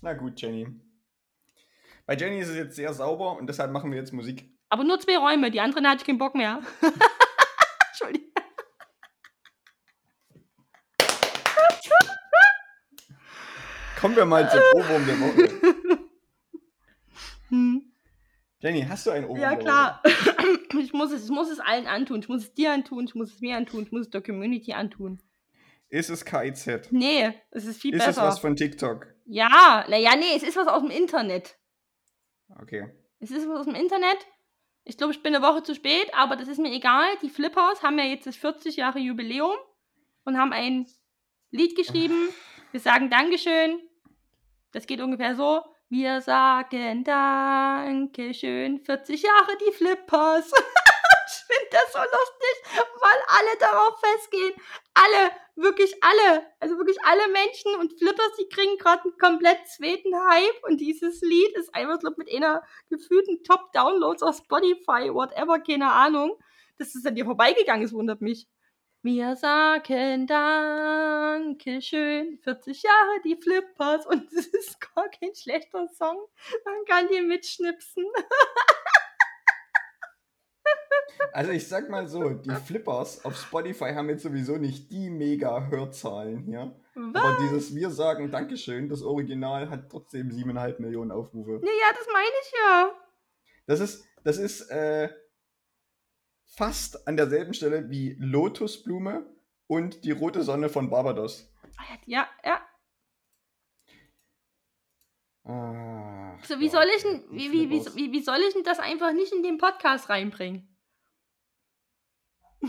Na 0.01 0.15
gut, 0.15 0.41
Jenny. 0.41 0.67
Bei 2.07 2.17
Jenny 2.17 2.39
ist 2.41 2.49
es 2.49 2.57
jetzt 2.57 2.77
sehr 2.77 2.93
sauber 2.95 3.37
und 3.37 3.47
deshalb 3.47 3.71
machen 3.73 3.91
wir 3.91 3.99
jetzt 3.99 4.13
Musik. 4.13 4.51
Aber 4.71 4.85
nur 4.85 4.99
zwei 5.01 5.19
Räume, 5.19 5.51
die 5.51 5.61
anderen 5.61 5.87
hatte 5.87 5.99
ich 6.03 6.07
keinen 6.07 6.19
Bock 6.19 6.35
mehr. 6.35 6.61
Kommen 14.03 14.17
wir 14.17 14.25
mal 14.25 14.51
zum 14.51 14.59
Ohrwurm 14.75 15.07
der 15.07 15.21
Woche. 15.21 15.99
Hm. 17.51 17.93
Jenny, 18.59 18.83
hast 18.83 19.07
du 19.07 19.13
einen 19.13 19.27
Ohrwurm 19.27 19.41
Ja, 19.41 19.55
klar. 19.55 20.03
Ich 20.77 20.93
muss, 20.93 21.13
es, 21.13 21.27
ich 21.27 21.31
muss 21.31 21.51
es 21.51 21.61
allen 21.61 21.87
antun. 21.87 22.19
Ich 22.21 22.29
muss 22.29 22.45
es 22.45 22.55
dir 22.55 22.73
antun, 22.73 23.05
ich 23.05 23.15
muss 23.15 23.35
es 23.35 23.41
mir 23.41 23.57
antun, 23.57 23.85
ich 23.85 23.93
muss 23.93 24.07
es 24.07 24.11
der 24.11 24.23
Community 24.23 24.73
antun. 24.73 25.21
Ist 25.89 26.09
es 26.09 26.25
KIZ? 26.25 26.91
Nee, 26.91 27.33
es 27.51 27.67
ist 27.67 27.81
viel 27.81 27.95
Ist 27.95 28.01
es 28.01 28.07
besser. 28.07 28.23
was 28.23 28.41
von 28.41 28.57
TikTok? 28.57 29.07
Ja, 29.27 29.85
naja, 29.89 30.17
nee, 30.17 30.35
es 30.35 30.43
ist 30.43 30.57
was 30.57 30.67
aus 30.67 30.81
dem 30.81 30.91
Internet. 30.91 31.59
Okay. 32.61 32.89
Es 33.21 33.31
ist 33.31 33.49
was 33.49 33.61
aus 33.61 33.67
dem 33.67 33.77
Internet. 33.77 34.17
Ich 34.83 34.97
glaube, 34.97 35.13
ich 35.13 35.23
bin 35.23 35.33
eine 35.33 35.45
Woche 35.47 35.63
zu 35.63 35.77
spät, 35.77 36.11
aber 36.13 36.35
das 36.35 36.49
ist 36.49 36.59
mir 36.59 36.73
egal. 36.73 37.07
Die 37.23 37.31
Flippers 37.31 37.85
haben 37.85 37.99
ja 37.99 38.07
jetzt 38.07 38.27
das 38.27 38.35
40 38.35 38.77
Jahre 38.77 38.99
Jubiläum 38.99 39.55
und 40.25 40.39
haben 40.39 40.53
ein 40.53 40.87
Lied 41.51 41.77
geschrieben. 41.77 42.31
Wir 42.73 42.81
sagen 42.81 43.11
Dankeschön. 43.11 43.79
Das 44.73 44.87
geht 44.87 45.03
ungefähr 45.03 45.37
so. 45.37 45.63
Wir 45.91 46.23
sagen 46.23 47.05
Dankeschön. 47.05 48.81
40 48.81 49.23
Jahre 49.23 49.59
die 49.59 49.73
Flippers. 49.73 50.47
ich 51.27 51.45
finde 51.45 51.69
das 51.71 51.93
so 51.93 51.99
lustig, 51.99 52.87
weil 53.01 53.19
alle 53.29 53.59
darauf 53.61 54.01
festgehen. 54.01 54.55
Alle, 54.95 55.31
wirklich 55.57 55.95
alle. 56.03 56.47
Also 56.59 56.79
wirklich 56.79 56.97
alle 57.05 57.29
Menschen 57.33 57.75
und 57.75 57.99
Flippers, 57.99 58.33
die 58.41 58.49
kriegen 58.49 58.79
gerade 58.79 59.03
einen 59.05 59.19
komplett 59.19 59.69
zweiten 59.69 60.15
Hype. 60.31 60.65
Und 60.65 60.81
dieses 60.81 61.21
Lied 61.21 61.55
ist 61.59 61.75
einfach 61.75 61.99
glaub, 61.99 62.17
mit 62.17 62.35
einer 62.35 62.63
gefühlten 62.89 63.45
Top-Downloads 63.45 64.23
auf 64.23 64.39
Spotify, 64.39 65.13
whatever, 65.13 65.59
keine 65.61 65.93
Ahnung. 65.93 66.39
Dass 66.79 66.95
es 66.95 67.05
an 67.05 67.15
dir 67.15 67.27
vorbeigegangen 67.27 67.85
ist, 67.85 67.93
wundert 67.93 68.23
mich. 68.23 68.49
Wir 69.05 69.35
sagen 69.35 70.29
Dankeschön, 70.29 71.59
40 72.39 72.85
Jahre 72.85 73.21
die 73.25 73.35
Flippers 73.35 74.07
und 74.07 74.33
es 74.33 74.47
ist 74.47 74.81
gar 74.95 75.09
kein 75.09 75.35
schlechter 75.35 75.89
Song. 75.89 76.19
Man 76.65 76.85
kann 76.87 77.09
die 77.09 77.21
mitschnipsen. 77.21 78.05
Also 81.33 81.51
ich 81.53 81.67
sag 81.67 81.89
mal 81.89 82.09
so, 82.09 82.31
die 82.31 82.51
Flippers 82.51 83.25
auf 83.25 83.37
Spotify 83.37 83.93
haben 83.95 84.11
jetzt 84.11 84.23
sowieso 84.23 84.59
nicht 84.59 84.91
die 84.91 85.09
mega 85.09 85.69
Hörzahlen 85.69 86.43
hier. 86.43 86.79
Was? 86.95 87.23
Aber 87.23 87.39
dieses 87.43 87.75
Wir 87.75 87.91
sagen 87.91 88.31
Dankeschön, 88.31 88.89
das 88.89 89.03
Original 89.03 89.71
hat 89.71 89.89
trotzdem 89.91 90.31
siebeneinhalb 90.31 90.79
Millionen 90.79 91.11
Aufrufe. 91.11 91.53
Naja, 91.53 91.91
das 91.97 92.07
meine 92.13 92.35
ich 92.43 92.53
ja. 92.53 92.93
Das 93.67 93.81
ist, 93.81 94.05
das 94.25 94.37
ist 94.37 94.71
äh, 94.71 95.09
fast 96.55 97.07
an 97.09 97.17
derselben 97.17 97.55
Stelle 97.55 97.89
wie 97.91 98.17
Lotusblume 98.19 99.27
und 99.67 100.05
die 100.05 100.11
rote 100.11 100.43
Sonne 100.43 100.69
von 100.69 100.91
Barbados. 100.91 101.51
Ja, 102.07 102.29
ja. 102.45 102.61
Ach, 105.45 106.45
So, 106.45 106.61
wie 106.61 106.67
Gott, 106.69 106.73
soll 106.73 106.87
ich 106.97 107.03
denn, 107.03 107.25
wie, 107.31 107.51
wie, 107.53 107.71
wie, 107.71 108.13
wie, 108.13 108.23
soll 108.23 108.39
ich 108.47 108.55
denn 108.55 108.63
das 108.65 108.79
einfach 108.79 109.13
nicht 109.13 109.33
in 109.33 109.43
den 109.43 109.59
Podcast 109.59 110.09
reinbringen? 110.09 110.69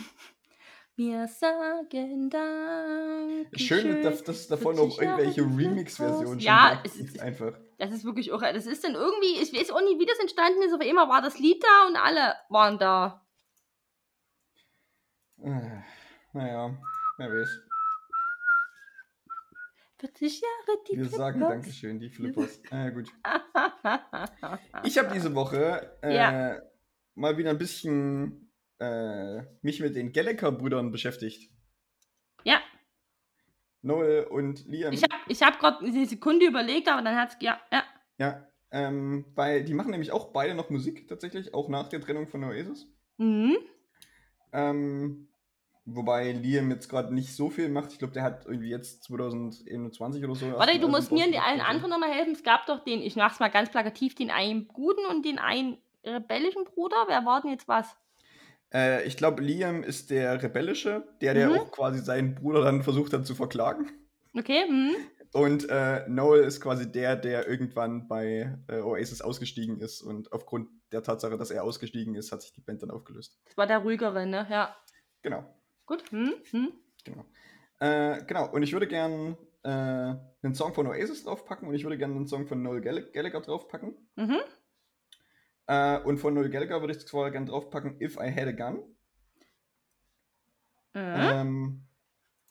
Wir 0.96 1.28
sagen 1.28 2.30
Dankeschön. 2.30 3.58
Schön, 3.82 4.04
dass, 4.04 4.24
dass 4.24 4.48
davon 4.48 4.76
noch 4.76 4.96
40 4.96 5.02
Jahre 5.02 5.22
irgendwelche 5.24 5.42
Remix-Versionen. 5.58 6.40
Ja, 6.40 6.74
schon 6.76 6.86
es 6.86 6.96
ist- 6.98 7.20
einfach. 7.20 7.54
Das 7.80 7.92
ist 7.92 8.06
wirklich 8.06 8.32
auch, 8.32 8.42
das 8.42 8.66
ist 8.68 8.84
dann 8.84 8.94
irgendwie, 8.94 9.42
ich 9.42 9.52
weiß 9.54 9.72
auch 9.72 9.82
nicht, 9.82 10.00
wie 10.00 10.06
das 10.06 10.20
entstanden 10.20 10.62
ist, 10.62 10.72
aber 10.74 10.86
immer 10.86 11.10
war 11.10 11.22
das 11.22 11.40
Lied 11.40 11.62
da 11.64 11.88
und 11.88 11.96
alle 11.98 12.36
waren 12.50 12.78
da. 12.78 13.23
Äh, 15.44 15.82
Naja, 16.34 16.78
wer 17.18 17.30
weiß. 17.30 17.60
40 20.00 20.42
Jahre 20.42 20.80
die 20.92 20.98
Wir 20.98 21.06
sagen 21.06 21.38
Flippers. 21.40 21.50
Dankeschön, 21.54 22.00
die 22.00 22.10
Flippers. 22.10 22.62
Ah, 22.72 22.90
gut. 22.96 23.10
Ich 24.84 24.98
habe 24.98 25.14
diese 25.14 25.34
Woche 25.36 25.98
äh, 26.02 26.16
Ja. 26.16 26.62
mal 27.16 27.38
wieder 27.38 27.52
ein 27.52 27.58
bisschen 27.58 28.52
äh, 28.80 29.42
mich 29.62 29.80
mit 29.80 29.96
den 29.96 30.12
Gallagher-Brüdern 30.12 30.92
beschäftigt. 30.92 31.50
ja, 32.44 32.60
Noel 33.82 34.24
und 34.30 34.66
Liam. 34.66 34.94
ich 34.94 35.04
habe 35.04 35.14
ich 35.28 35.42
hab 35.44 35.60
gerade 35.60 35.86
eine 35.86 36.06
Sekunde 36.06 36.46
überlegt, 36.48 36.88
aber 36.88 37.02
dann 37.02 37.16
hat's, 37.18 37.36
ja, 37.42 37.60
ja. 37.72 37.84
Ja, 38.18 38.48
ähm, 38.72 39.26
weil 39.36 39.64
die 39.66 39.74
machen 39.74 39.92
nämlich 39.92 40.12
auch 40.14 40.32
beide 40.32 40.56
noch 40.56 40.70
Musik 40.70 41.08
tatsächlich, 41.10 41.54
auch 41.54 41.68
nach 41.70 41.90
der 41.90 42.00
Trennung 42.02 42.28
von 42.30 42.44
Oasis. 42.46 42.88
Mhm. 43.18 43.58
Ähm, 44.54 45.28
wobei 45.86 46.32
Liam 46.32 46.70
jetzt 46.72 46.90
gerade 46.90 47.14
nicht 47.14 47.36
so 47.36 47.50
viel 47.50 47.70
macht. 47.70 47.92
Ich 47.92 48.00
glaube, 48.00 48.14
der 48.14 48.24
hat 48.24 48.46
irgendwie 48.46 48.70
jetzt 48.70 49.04
2021 49.04 50.24
oder 50.24 50.36
so. 50.36 50.52
Warte, 50.54 50.80
du 50.80 50.88
musst 50.88 51.12
mir 51.12 51.26
und 51.26 51.36
allen 51.36 51.62
anderen 51.62 51.90
nochmal 51.90 52.12
helfen. 52.12 52.34
Es 52.34 52.44
gab 52.44 52.66
doch 52.66 52.84
den, 52.84 53.02
ich 53.02 53.16
mach's 53.16 53.40
mal 53.40 53.50
ganz 53.50 53.70
plakativ, 53.70 54.16
den 54.16 54.32
einen 54.32 54.68
guten 54.68 55.06
und 55.06 55.26
den 55.26 55.40
einen 55.40 55.78
rebellischen 56.06 56.64
Bruder. 56.66 57.06
Wer 57.08 57.26
war 57.26 57.42
denn 57.42 57.52
jetzt 57.52 57.68
was? 57.68 57.96
Äh, 58.74 59.06
ich 59.06 59.18
glaube, 59.18 59.42
Liam 59.44 59.84
ist 59.84 60.10
der 60.10 60.42
Rebellische, 60.42 61.04
der, 61.22 61.34
der 61.34 61.50
Mhm. 61.50 61.60
auch 61.60 61.72
quasi 61.72 62.00
seinen 62.00 62.36
Bruder 62.36 62.64
dann 62.64 62.84
versucht 62.84 63.14
hat 63.14 63.26
zu 63.26 63.36
verklagen. 63.36 63.92
Okay, 64.36 64.64
hm. 64.68 64.96
Und 65.32 65.68
äh, 65.70 66.08
Noel 66.08 66.44
ist 66.44 66.62
quasi 66.62 66.92
der, 66.92 67.16
der 67.16 67.48
irgendwann 67.48 68.08
bei 68.08 68.56
äh, 68.68 68.82
Oasis 68.82 69.22
ausgestiegen 69.22 69.80
ist. 69.80 70.02
Und 70.02 70.32
aufgrund 70.32 70.70
der 70.92 71.02
Tatsache, 71.02 71.38
dass 71.38 71.50
er 71.50 71.64
ausgestiegen 71.64 72.14
ist, 72.16 72.32
hat 72.32 72.42
sich 72.44 72.54
die 72.54 72.62
Band 72.62 72.84
dann 72.84 72.92
aufgelöst. 72.92 73.40
Das 73.46 73.58
war 73.58 73.66
der 73.66 73.80
ruhigere, 73.80 74.28
ne? 74.28 74.46
Ja. 74.50 74.76
Genau, 75.24 75.44
Gut, 75.86 76.04
hm, 76.12 76.34
hm. 76.52 76.74
genau. 77.04 77.26
Äh, 77.80 78.24
genau, 78.26 78.50
und 78.52 78.64
ich 78.64 78.72
würde 78.74 78.88
gern 78.88 79.38
äh, 79.64 79.70
einen 79.70 80.56
Song 80.56 80.74
von 80.74 80.88
Oasis 80.88 81.24
draufpacken 81.24 81.68
und 81.68 81.76
ich 81.76 81.84
würde 81.84 81.98
gerne 81.98 82.16
einen 82.16 82.28
Song 82.28 82.48
von 82.48 82.62
Noel 82.62 82.82
Gall 82.82 83.10
Gallagher 83.12 83.42
draufpacken. 83.42 83.96
Mhm. 84.16 84.40
Äh, 85.68 86.00
und 86.00 86.18
von 86.18 86.34
Noel 86.34 86.50
Gallagher 86.50 86.82
würde 86.82 86.96
ich 86.96 87.10
vorher 87.10 87.32
gerne 87.32 87.48
draufpacken, 87.48 88.02
If 88.02 88.18
I 88.18 88.32
Had 88.32 88.48
a 88.48 88.52
Gun. 88.52 88.84
Mhm. 90.94 91.16
Ähm, 91.16 91.88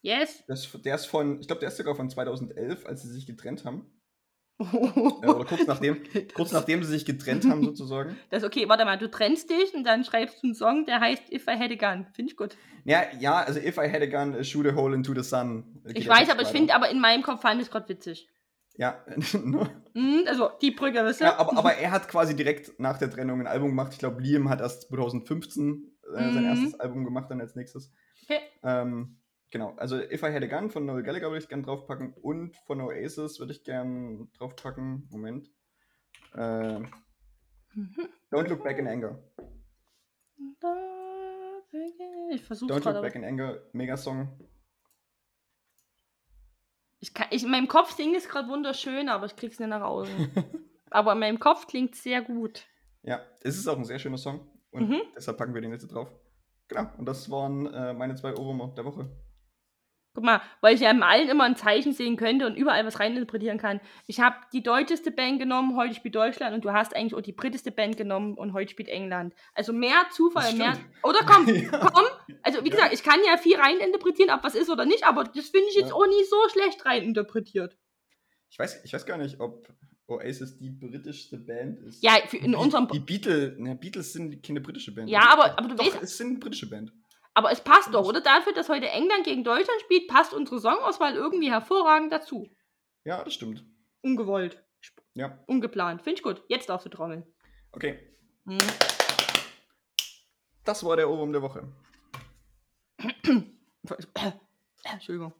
Yes. 0.03 0.43
das, 0.49 0.71
der 0.83 0.97
ist 0.97 1.07
von, 1.07 1.41
ich 1.41 1.47
glaube, 1.47 1.61
der 1.61 1.69
ist 1.69 1.77
sogar 1.77 1.95
von 1.95 2.11
2011, 2.11 2.87
als 2.87 3.03
sie 3.03 3.13
sich 3.13 3.25
getrennt 3.25 3.65
haben. 3.65 3.87
Äh, 5.23 5.27
oder 5.29 5.45
kurz 5.45 5.67
nachdem, 5.67 6.03
kurz 6.35 6.53
nachdem 6.53 6.83
sie 6.83 6.91
sich 6.91 7.05
getrennt 7.05 7.45
haben, 7.49 7.65
sozusagen. 7.65 8.17
Das 8.31 8.43
ist 8.43 8.47
okay, 8.47 8.69
warte 8.69 8.85
mal, 8.85 8.97
du 8.99 9.11
trennst 9.11 9.51
dich 9.51 9.75
und 9.75 9.85
dann 9.85 10.05
schreibst 10.05 10.43
du 10.43 10.47
einen 10.49 10.55
Song, 10.55 10.87
der 10.87 11.01
heißt 11.01 11.33
If 11.33 11.47
I 11.49 11.59
Had 11.59 11.71
a 11.73 11.75
Gun. 11.95 12.07
Finde 12.13 12.31
ich 12.31 12.37
gut. 12.37 12.57
Ja, 12.85 13.03
ja, 13.21 13.41
also 13.43 13.59
If 13.61 13.77
I 13.77 13.91
Had 13.91 14.03
a 14.03 14.07
Gun, 14.07 14.35
uh, 14.39 14.43
Shoot 14.45 14.67
a 14.67 14.75
Hole 14.75 14.95
into 14.95 15.15
the 15.15 15.23
Sun. 15.23 15.81
Geht 15.85 15.99
Ich 15.99 16.09
weiß, 16.09 16.31
aber 16.31 16.43
ich 16.43 16.49
finde, 16.49 16.75
aber 16.75 16.89
in 16.91 17.01
meinem 17.01 17.23
Kopf 17.23 17.43
fand 17.43 17.61
ich 17.61 17.67
es 17.67 17.71
gerade 17.71 17.89
witzig. 17.89 18.29
Ja, 18.77 19.05
Mhm, 19.95 20.25
also, 20.27 20.51
die 20.63 20.71
Brücke, 20.71 21.05
wisst 21.05 21.21
ihr? 21.21 21.27
ja 21.27 21.37
aber, 21.39 21.57
aber 21.59 21.75
er 21.75 21.91
hat 21.91 22.09
quasi 22.09 22.35
direkt 22.35 22.81
nach 22.81 22.97
der 22.97 23.11
Trennung 23.11 23.41
ein 23.41 23.47
Album 23.47 23.69
gemacht. 23.69 23.93
Ich 23.93 23.99
glaube, 23.99 24.23
Liam 24.23 24.49
hat 24.49 24.61
erst 24.63 24.89
2015 24.89 25.93
äh, 26.15 26.31
sein 26.33 26.43
Mhm. 26.45 26.49
erstes 26.49 26.81
Album 26.81 27.05
gemacht, 27.05 27.31
dann 27.31 27.41
als 27.41 27.55
nächstes. 27.55 27.93
Okay. 28.25 28.41
Ähm, 28.63 29.19
genau, 29.53 29.75
also 29.77 29.97
If 30.01 30.23
I 30.25 30.33
Had 30.33 30.43
a 30.43 30.47
Gun 30.47 30.69
von 30.71 30.85
Noel 30.85 31.05
Gallagher 31.05 31.29
würde 31.31 31.39
ich 31.45 31.49
gerne 31.49 31.63
draufpacken 31.63 32.13
und 32.15 32.57
von 32.67 32.81
Oasis 32.81 33.39
würde 33.39 33.53
ich 33.53 33.63
gerne 33.63 34.27
draufpacken. 34.37 35.07
Moment. 35.11 35.49
Äh, 36.35 36.81
Mhm. 37.75 38.07
Don't 38.31 38.49
Look 38.49 38.63
Back 38.65 38.77
in 38.79 38.87
Anger. 38.87 39.19
Ich 42.31 42.43
versuche 42.43 42.73
Don't 42.73 42.93
Look. 42.93 43.03
Back 43.03 43.15
in 43.15 43.25
Anger, 43.25 43.59
Megasong. 43.73 44.29
Ich 47.01 47.15
kann, 47.15 47.29
ich, 47.31 47.43
in 47.45 47.51
meinem 47.51 47.69
Kopf 47.69 47.93
singt 47.97 48.17
es 48.17 48.29
gerade 48.29 48.49
wunderschön, 48.49 49.09
aber 49.09 49.27
ich 49.27 49.37
krieg's 49.37 49.59
nicht 49.59 49.69
nach 49.69 49.81
außen. 49.83 50.13
aber 50.91 51.13
in 51.13 51.19
meinem 51.19 51.41
Kopf 51.41 51.67
klingt 51.67 51.95
sehr 51.97 52.23
gut. 52.23 52.65
Ja, 53.03 53.21
es 53.41 53.57
ist 53.59 53.67
auch 53.67 53.77
ein 53.79 53.85
sehr 53.85 53.99
schöner 53.99 54.19
Song 54.19 54.47
und 54.71 54.89
Mhm. 54.89 55.01
deshalb 55.17 55.39
packen 55.39 55.55
wir 55.55 55.61
den 55.63 55.73
jetzt 55.73 55.89
drauf. 55.89 56.09
Genau, 56.69 56.89
und 56.99 57.07
das 57.07 57.31
waren 57.31 57.67
äh, 57.73 57.93
meine 57.93 58.15
zwei 58.15 58.35
Ohrwürmer 58.37 58.69
der 58.77 58.85
Woche. 58.85 59.11
Guck 60.15 60.25
mal, 60.25 60.43
weil 60.61 60.75
ich 60.75 60.83
ja 60.83 60.91
im 60.91 61.03
Allen 61.03 61.31
immer 61.31 61.45
ein 61.45 61.57
Zeichen 61.57 61.95
sehen 61.95 62.17
könnte 62.19 62.47
und 62.47 62.55
überall 62.55 62.85
was 62.85 63.01
reininterpretieren 63.01 63.57
kann. 63.57 63.81
Ich 64.07 64.21
habe 64.21 64.37
die 64.53 64.63
deutscheste 64.63 65.11
Band 65.11 65.39
genommen, 65.41 65.75
heute 65.75 65.95
spielt 65.95 66.15
Deutschland 66.15 66.55
und 66.55 66.65
du 66.67 66.73
hast 66.73 66.95
eigentlich 66.95 67.15
auch 67.15 67.23
die 67.23 67.33
britteste 67.33 67.71
Band 67.71 67.97
genommen 67.97 68.35
und 68.35 68.53
heute 68.53 68.71
spielt 68.71 68.89
England. 68.91 69.35
Also 69.55 69.73
mehr 69.73 70.05
Zufall, 70.13 70.53
mehr. 70.55 70.77
Oder 71.03 71.21
komm, 71.25 71.47
Ja. 71.55 71.79
komm. 71.79 72.05
Also 72.43 72.63
wie 72.63 72.69
Ja. 72.69 72.75
gesagt, 72.75 72.93
ich 72.93 73.03
kann 73.03 73.21
ja 73.27 73.39
viel 73.39 73.57
reininterpretieren, 73.57 74.31
ob 74.35 74.45
was 74.45 74.55
ist 74.55 74.69
oder 74.69 74.85
nicht, 74.85 75.05
aber 75.07 75.25
das 75.25 75.49
finde 75.49 75.69
ich 75.71 75.77
jetzt 75.77 75.89
Ja. 75.91 75.95
auch 75.95 76.07
nicht 76.07 76.29
so 76.29 76.37
schlecht 76.51 76.85
reininterpretiert. 76.85 77.79
Ich 78.51 78.59
weiß, 78.59 78.85
ich 78.85 78.93
weiß 78.93 79.07
gar 79.07 79.17
nicht, 79.17 79.41
ob 79.41 79.67
Oasis 80.09 80.59
die 80.59 80.69
britischste 80.69 81.39
Band 81.39 81.81
ist. 81.81 82.03
Ja, 82.03 82.17
in 82.33 82.51
die, 82.51 82.55
unserem. 82.55 82.87
Die 82.89 82.99
Beatles, 83.01 83.59
ne, 83.59 83.77
Beatles 83.77 84.13
sind 84.13 84.43
keine 84.47 84.61
britische 84.61 84.93
Band. 84.95 85.09
Ja, 85.09 85.31
aber- 85.33 85.59
aber 85.59 85.69
du 85.69 85.75
Doch, 85.77 85.87
weißt- 85.87 86.03
es 86.03 86.19
sind 86.19 86.29
eine 86.33 86.39
britische 86.39 86.69
Band. 86.69 86.93
Aber 87.35 87.51
es 87.51 87.61
passt 87.63 87.95
doch, 87.95 88.07
oder? 88.07 88.21
Dafür, 88.21 88.53
dass 88.53 88.69
heute 88.69 88.89
England 88.89 89.25
gegen 89.25 89.43
Deutschland 89.45 89.81
spielt, 89.81 90.07
passt 90.09 90.35
unsere 90.35 90.59
Songauswahl 90.59 91.15
irgendwie 91.15 91.51
hervorragend 91.51 92.13
dazu. 92.13 92.49
Ja, 93.05 93.25
das 93.25 93.35
stimmt. 93.35 93.65
Ungewollt. 94.03 94.63
Ja, 95.15 95.39
Ungeplant. 95.47 96.03
Finde 96.03 96.17
ich 96.19 96.23
gut. 96.23 96.43
Jetzt 96.49 96.69
darfst 96.69 96.87
du 96.87 96.91
trommeln. 96.91 97.25
okay. 97.73 97.99
Hm. 98.47 98.59
Das 100.65 100.85
war 100.85 100.97
der 100.97 101.09
Ohrwurm 101.11 101.33
der 101.33 101.43
Woche. 101.43 101.69
Entschuldigung. 104.85 105.33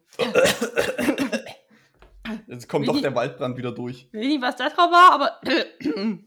Jetzt 2.47 2.67
kommt 2.69 2.87
doch 2.87 3.01
der 3.01 3.13
Waldbrand 3.15 3.57
wieder 3.57 3.71
durch. 3.71 4.07
Ich 4.11 4.19
weiß 4.19 4.27
nicht, 4.27 4.41
was 4.41 4.55
das 4.55 4.73
drauf 4.73 4.91
war, 4.91 5.13
aber. 5.13 5.39
Hm. 5.81 6.25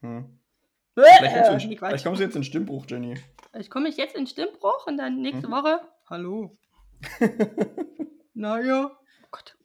Vielleicht, 0.94 1.46
kommst 1.48 1.64
du 1.64 1.68
Quatsch. 1.76 1.88
vielleicht 1.88 2.04
kommst 2.04 2.20
du 2.20 2.24
jetzt 2.24 2.36
in 2.36 2.44
Stimmbruch, 2.44 2.84
Jenny. 2.88 3.14
Ich 3.58 3.70
komme 3.70 3.88
jetzt 3.88 4.14
in 4.14 4.26
Stimmbruch 4.26 4.86
und 4.86 4.96
dann 4.98 5.20
nächste 5.20 5.48
Mhm. 5.48 5.52
Woche. 5.52 5.80
Hallo. 6.08 6.56
naja. 8.34 8.90
Oh 9.24 9.26
Gott. 9.30 9.56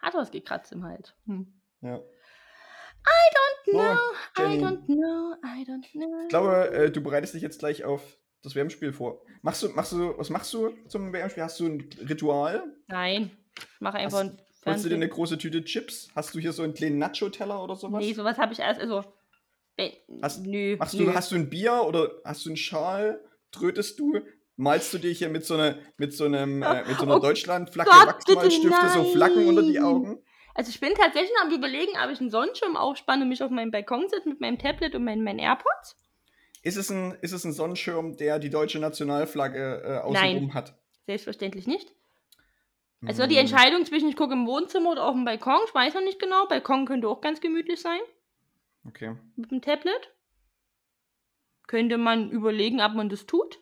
Hat 0.00 0.14
was 0.14 0.30
gekratzt 0.30 0.72
im 0.72 0.84
Hals. 0.84 1.14
Hm. 1.26 1.52
Ja. 1.80 1.96
I 1.96 3.26
don't 3.36 3.72
know, 3.72 4.12
I 4.38 4.42
Jenny. 4.42 4.64
don't 4.64 4.86
know, 4.86 5.34
I 5.44 5.64
don't 5.64 5.90
know. 5.92 6.22
Ich 6.22 6.28
glaube, 6.28 6.70
äh, 6.70 6.90
du 6.90 7.02
bereitest 7.02 7.34
dich 7.34 7.42
jetzt 7.42 7.58
gleich 7.58 7.84
auf 7.84 8.18
das 8.42 8.54
WM-Spiel 8.54 8.92
vor. 8.92 9.22
Machst 9.42 9.62
du, 9.62 9.68
machst 9.70 9.92
du, 9.92 10.16
was 10.18 10.30
machst 10.30 10.52
du 10.54 10.70
zum 10.88 11.12
WM-Spiel? 11.12 11.42
Hast 11.42 11.60
du 11.60 11.66
ein 11.66 11.88
Ritual? 12.08 12.64
Nein, 12.86 13.30
ich 13.56 13.80
mache 13.80 13.98
einfach 13.98 14.18
Hast- 14.18 14.30
ein 14.30 14.38
Holst 14.66 14.84
du 14.84 14.88
dir 14.88 14.94
Fernsehen. 14.94 14.94
eine 14.94 15.08
große 15.10 15.36
Tüte 15.36 15.62
Chips? 15.64 16.08
Hast 16.16 16.34
du 16.34 16.38
hier 16.38 16.52
so 16.54 16.62
einen 16.62 16.72
kleinen 16.72 16.96
Nacho-Teller 16.98 17.62
oder 17.62 17.76
sowas? 17.76 18.02
Nee, 18.02 18.14
sowas 18.14 18.38
habe 18.38 18.54
ich 18.54 18.60
erst, 18.60 18.80
also. 18.80 19.04
Be- 19.76 19.92
Hast- 20.22 20.46
nö. 20.46 20.76
Machst 20.76 20.94
nö. 20.94 21.04
du, 21.06 21.14
hast 21.14 21.30
du 21.32 21.36
ein 21.36 21.50
Bier 21.50 21.82
oder 21.86 22.10
hast 22.24 22.44
du 22.44 22.50
einen 22.50 22.56
Schal? 22.56 23.20
Trötest 23.50 23.98
du? 23.98 24.20
Malst 24.56 24.94
du 24.94 24.98
dir 24.98 25.10
hier 25.10 25.28
mit 25.28 25.44
so, 25.44 25.54
einer, 25.54 25.76
mit 25.96 26.12
so 26.12 26.24
einem 26.26 26.62
äh, 26.62 26.84
mit 26.86 26.96
so 26.96 27.02
einer 27.02 27.16
Oh 27.16 27.20
Deutschlandflagge 27.20 27.90
Wachsmalstifte 27.90 28.88
so 28.94 29.04
Flaggen 29.04 29.48
unter 29.48 29.62
die. 29.62 29.80
Augen? 29.80 30.22
Also 30.54 30.70
ich 30.70 30.78
bin 30.78 30.94
tatsächlich 30.94 31.32
am 31.42 31.50
überlegen, 31.50 31.92
ob 32.04 32.10
ich 32.10 32.20
einen 32.20 32.30
Sonnenschirm 32.30 32.76
aufspanne 32.76 33.22
und 33.24 33.28
mich 33.30 33.42
auf 33.42 33.50
meinen 33.50 33.72
Balkon 33.72 34.08
setze 34.08 34.28
mit 34.28 34.40
meinem 34.40 34.58
Tablet 34.58 34.94
und 34.94 35.02
meinen, 35.02 35.24
meinen 35.24 35.40
AirPods. 35.40 35.96
Ist 36.62 36.76
es, 36.76 36.88
ein, 36.90 37.18
ist 37.20 37.32
es 37.32 37.44
ein 37.44 37.52
Sonnenschirm, 37.52 38.16
der 38.16 38.38
die 38.38 38.50
deutsche 38.50 38.78
Nationalflagge 38.78 39.82
äh, 39.84 39.98
außenrum 39.98 40.54
hat? 40.54 40.78
Selbstverständlich 41.06 41.66
nicht. 41.66 41.92
Also 43.04 43.26
die 43.26 43.34
Hm. 43.34 43.40
Entscheidung 43.40 43.84
zwischen 43.84 44.08
ich 44.08 44.16
gucke 44.16 44.32
im 44.32 44.46
Wohnzimmer 44.46 44.92
oder 44.92 45.04
auf 45.04 45.14
dem 45.14 45.24
Balkon, 45.24 45.58
ich 45.66 45.74
weiß 45.74 45.94
noch 45.94 46.02
nicht 46.02 46.20
genau. 46.20 46.46
Balkon 46.46 46.86
könnte 46.86 47.08
auch 47.08 47.20
ganz 47.20 47.40
gemütlich 47.40 47.80
sein 47.80 48.00
Okay. 48.86 49.16
mit 49.36 49.50
dem 49.50 49.62
Tablet. 49.62 50.12
Könnte 51.66 51.96
man 51.96 52.30
überlegen, 52.30 52.80
ob 52.82 52.92
man 52.94 53.08
das 53.08 53.26
tut. 53.26 53.60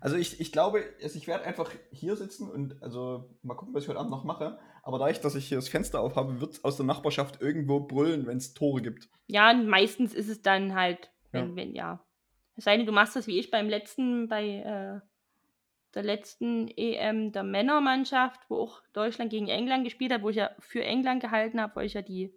Also 0.00 0.16
ich, 0.16 0.40
ich 0.40 0.50
glaube, 0.50 0.82
ich 0.98 1.26
werde 1.26 1.44
einfach 1.44 1.70
hier 1.90 2.16
sitzen 2.16 2.50
und 2.50 2.82
also 2.82 3.36
mal 3.42 3.54
gucken, 3.54 3.74
was 3.74 3.82
ich 3.84 3.88
heute 3.88 3.98
Abend 4.00 4.10
noch 4.10 4.24
mache. 4.24 4.58
Aber 4.82 4.98
dadurch, 4.98 5.20
dass 5.20 5.34
ich 5.34 5.46
hier 5.46 5.58
das 5.58 5.68
Fenster 5.68 6.00
aufhabe, 6.00 6.40
wird 6.40 6.52
es 6.54 6.64
aus 6.64 6.76
der 6.76 6.86
Nachbarschaft 6.86 7.40
irgendwo 7.42 7.80
brüllen, 7.80 8.26
wenn 8.26 8.38
es 8.38 8.54
Tore 8.54 8.80
gibt. 8.80 9.08
Ja, 9.26 9.52
meistens 9.52 10.14
ist 10.14 10.28
es 10.28 10.40
dann 10.40 10.74
halt, 10.74 11.10
wenn, 11.32 11.50
Ja. 11.50 11.56
wenn, 11.56 11.74
ja. 11.74 12.04
Es 12.56 12.64
sei 12.64 12.76
denn, 12.76 12.86
du 12.86 12.92
machst 12.92 13.14
das 13.14 13.26
wie 13.26 13.38
ich 13.38 13.50
beim 13.50 13.68
letzten, 13.68 14.28
bei 14.28 14.46
äh, 14.60 15.00
der 15.94 16.02
letzten 16.02 16.68
EM 16.68 17.32
der 17.32 17.42
Männermannschaft, 17.44 18.40
wo 18.48 18.56
auch 18.56 18.82
Deutschland 18.94 19.30
gegen 19.30 19.48
England 19.48 19.84
gespielt 19.84 20.12
hat, 20.12 20.22
wo 20.22 20.30
ich 20.30 20.36
ja 20.36 20.50
für 20.58 20.82
England 20.82 21.20
gehalten 21.22 21.60
habe, 21.60 21.76
weil 21.76 21.86
ich 21.86 21.94
ja 21.94 22.02
die 22.02 22.32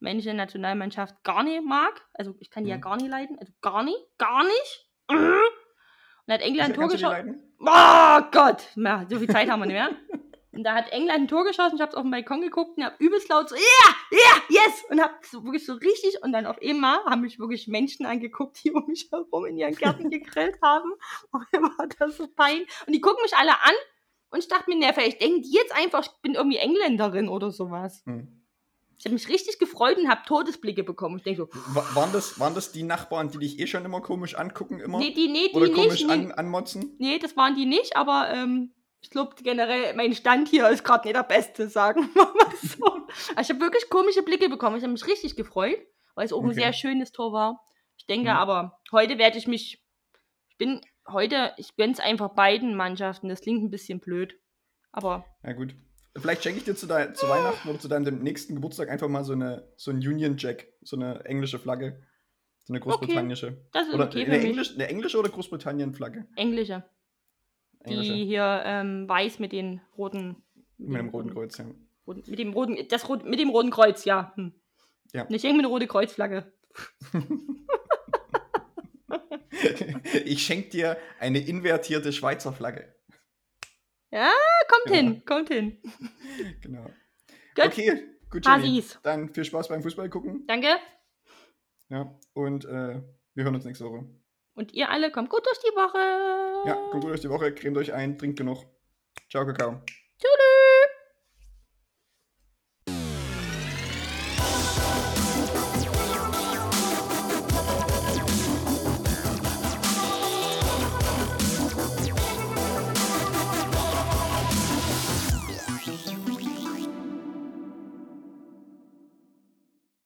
männliche 0.00 0.34
Nationalmannschaft 0.34 1.22
gar 1.24 1.42
nicht 1.42 1.64
mag. 1.64 2.02
Also 2.14 2.34
ich 2.40 2.50
kann 2.50 2.64
die 2.64 2.70
ja 2.70 2.76
Mhm. 2.76 2.82
gar 2.82 2.96
nicht 2.96 3.08
leiden. 3.08 3.38
Also 3.38 3.52
gar 3.60 3.82
nicht, 3.82 3.98
gar 4.18 4.44
nicht. 4.44 4.88
Mhm. 5.10 5.40
Und 6.26 6.34
hat 6.34 6.40
England 6.42 6.70
ein 6.70 6.74
Tor 6.74 6.88
geschossen. 6.88 7.42
Oh 7.60 8.20
Gott! 8.32 8.68
Ja, 8.74 9.06
so 9.08 9.18
viel 9.18 9.28
Zeit 9.28 9.48
haben 9.48 9.60
wir 9.60 9.66
nicht 9.66 9.74
mehr. 9.76 9.90
Und 10.52 10.64
da 10.64 10.74
hat 10.74 10.90
England 10.90 11.20
ein 11.20 11.28
Tor 11.28 11.44
geschossen, 11.44 11.76
ich 11.76 11.82
hab's 11.82 11.94
auf 11.94 12.02
dem 12.02 12.10
Balkon 12.10 12.40
geguckt 12.40 12.78
und 12.78 12.84
hab 12.84 12.98
übelst 12.98 13.28
laut 13.28 13.48
so, 13.48 13.54
ja, 13.56 13.60
ja, 14.10 14.42
yes! 14.48 14.84
Und 14.88 15.00
hab 15.02 15.22
so 15.24 15.44
wirklich 15.44 15.66
so 15.66 15.74
richtig, 15.74 16.16
und 16.22 16.32
dann 16.32 16.46
auf 16.46 16.56
einmal 16.62 16.98
haben 17.04 17.20
mich 17.20 17.38
wirklich 17.38 17.68
Menschen 17.68 18.06
angeguckt, 18.06 18.64
die 18.64 18.72
um 18.72 18.86
mich 18.86 19.08
herum 19.12 19.44
in 19.44 19.58
ihren 19.58 19.74
Gärten 19.74 20.08
gegrillt 20.10 20.56
haben. 20.62 20.92
Und 21.30 21.44
mir 21.52 21.60
war 21.62 21.86
das 21.98 22.16
so 22.16 22.26
pein. 22.28 22.62
Und 22.86 22.92
die 22.94 23.00
gucken 23.02 23.22
mich 23.22 23.36
alle 23.36 23.52
an 23.52 23.74
und 24.30 24.38
ich 24.38 24.48
dachte 24.48 24.70
mir, 24.70 24.76
ne, 24.78 24.92
vielleicht 24.94 25.20
denken 25.20 25.42
die 25.42 25.52
jetzt 25.52 25.76
einfach, 25.76 26.02
ich 26.04 26.10
bin 26.22 26.34
irgendwie 26.34 26.56
Engländerin 26.58 27.28
oder 27.28 27.50
sowas. 27.50 28.02
Hm. 28.06 28.35
Ich 28.98 29.04
habe 29.04 29.14
mich 29.14 29.28
richtig 29.28 29.58
gefreut 29.58 29.98
und 29.98 30.08
hab 30.08 30.24
Todesblicke 30.26 30.82
bekommen. 30.82 31.18
Ich 31.18 31.24
denke 31.24 31.42
so, 31.42 31.48
Wa- 31.74 31.84
Waren 31.94 32.12
das, 32.12 32.40
waren 32.40 32.54
das 32.54 32.72
die 32.72 32.82
Nachbarn, 32.82 33.30
die 33.30 33.38
dich 33.38 33.58
eh 33.58 33.66
schon 33.66 33.84
immer 33.84 34.00
komisch 34.00 34.34
angucken 34.36 34.80
immer? 34.80 34.98
nee, 34.98 35.12
die, 35.12 35.28
nee, 35.28 35.48
die 35.48 35.54
Oder 35.56 35.66
nicht. 35.66 35.76
komisch 35.76 36.04
nee. 36.06 36.12
an, 36.12 36.32
anmotzen? 36.32 36.94
Nee, 36.98 37.18
das 37.18 37.36
waren 37.36 37.54
die 37.54 37.66
nicht, 37.66 37.96
aber 37.96 38.30
ähm, 38.32 38.72
ich 39.02 39.10
glaube 39.10 39.34
generell, 39.42 39.94
mein 39.94 40.14
Stand 40.14 40.48
hier 40.48 40.68
ist 40.70 40.82
gerade 40.82 41.06
nicht 41.06 41.16
der 41.16 41.22
beste, 41.24 41.68
sagen 41.68 42.08
wir 42.14 42.22
mal 42.24 42.56
so. 42.62 42.84
Also 43.36 43.40
ich 43.42 43.50
habe 43.50 43.60
wirklich 43.60 43.88
komische 43.90 44.22
Blicke 44.22 44.48
bekommen. 44.48 44.76
Ich 44.78 44.82
habe 44.82 44.92
mich 44.92 45.06
richtig 45.06 45.36
gefreut, 45.36 45.78
weil 46.14 46.24
es 46.24 46.32
auch 46.32 46.40
ein 46.42 46.46
Okay. 46.46 46.54
sehr 46.60 46.72
schönes 46.72 47.12
Tor 47.12 47.32
war. 47.32 47.62
Ich 47.98 48.06
denke 48.06 48.30
Mhm. 48.30 48.36
aber, 48.36 48.80
heute 48.92 49.18
werde 49.18 49.36
ich 49.38 49.46
mich, 49.46 49.84
ich 50.48 50.56
bin 50.56 50.80
heute, 51.08 51.52
ich 51.58 51.76
gönn's 51.76 52.00
einfach 52.00 52.30
beiden 52.34 52.74
Mannschaften. 52.76 53.28
Das 53.28 53.42
klingt 53.42 53.62
ein 53.62 53.70
bisschen 53.70 54.00
blöd, 54.00 54.34
aber 54.90 55.24
Ja, 55.44 55.52
gut. 55.52 55.74
Vielleicht 56.18 56.42
schenke 56.42 56.58
ich 56.58 56.64
dir 56.64 56.74
zu, 56.76 56.86
dein, 56.86 57.14
zu 57.14 57.28
Weihnachten 57.28 57.68
oder 57.68 57.78
zu 57.78 57.88
deinem 57.88 58.18
nächsten 58.22 58.54
Geburtstag 58.54 58.88
einfach 58.88 59.08
mal 59.08 59.24
so, 59.24 59.32
eine, 59.32 59.68
so 59.76 59.90
ein 59.90 59.98
Union 59.98 60.36
Jack, 60.38 60.66
so 60.82 60.96
eine 60.96 61.24
englische 61.24 61.58
Flagge. 61.58 62.02
So 62.64 62.72
eine 62.72 62.80
großbritannische. 62.80 63.64
das 63.72 63.86
ist 63.88 63.94
Oder 63.94 64.06
okay 64.06 64.24
eine. 64.24 64.38
Englisch, 64.40 64.74
eine 64.74 64.88
englische 64.88 65.18
oder 65.18 65.28
Großbritannien-Flagge? 65.28 66.26
Englische, 66.34 66.82
Englische. 67.84 68.12
die 68.12 68.24
hier 68.24 68.62
ähm, 68.64 69.08
weiß 69.08 69.38
mit 69.38 69.52
den 69.52 69.80
roten, 69.96 70.42
Mit 70.76 70.98
dem 70.98 71.08
roten 71.10 71.32
Kreuz, 71.32 71.58
ja. 71.58 71.66
roten- 72.08 72.28
mit 72.28 72.38
dem 72.40 72.52
roten, 72.52 72.76
das 72.88 73.08
rot, 73.08 73.24
mit 73.24 73.38
dem 73.38 73.50
roten 73.50 73.70
Kreuz, 73.70 74.04
ja. 74.04 74.32
Hm. 74.34 74.52
Ja. 75.12 75.26
Nicht 75.28 75.44
eine 75.44 75.64
rote 75.68 75.86
Kreuzflagge. 75.86 76.52
ich 80.24 80.42
schenke 80.44 80.70
dir 80.70 80.96
eine 81.20 81.38
invertierte 81.38 82.12
Schweizer 82.12 82.52
Flagge. 82.52 82.95
Kommt 84.10 84.86
Ja. 84.86 84.94
hin, 84.96 85.24
kommt 85.24 85.48
hin. 85.48 85.78
Genau. 86.62 86.84
Gut. 87.54 87.64
Okay, 87.66 88.02
gut, 88.30 88.44
Jenny. 88.46 88.84
Dann 89.02 89.32
viel 89.32 89.44
Spaß 89.44 89.68
beim 89.68 89.82
Fußball 89.82 90.08
gucken. 90.10 90.44
Danke. 90.46 90.76
Ja, 91.88 92.18
und 92.34 92.64
äh, 92.64 93.00
wir 93.34 93.44
hören 93.44 93.54
uns 93.54 93.64
nächste 93.64 93.84
Woche. 93.84 94.04
Und 94.54 94.72
ihr 94.72 94.90
alle 94.90 95.10
kommt 95.10 95.30
gut 95.30 95.44
durch 95.46 95.58
die 95.60 95.74
Woche. 95.76 96.68
Ja, 96.68 96.74
kommt 96.90 97.02
gut 97.02 97.10
durch 97.10 97.20
die 97.20 97.30
Woche, 97.30 97.52
cremt 97.54 97.76
euch 97.78 97.92
ein, 97.92 98.18
trinkt 98.18 98.38
genug. 98.38 98.64
Ciao, 99.30 99.44
Kakao. 99.46 99.80
Tschüss. 100.18 100.75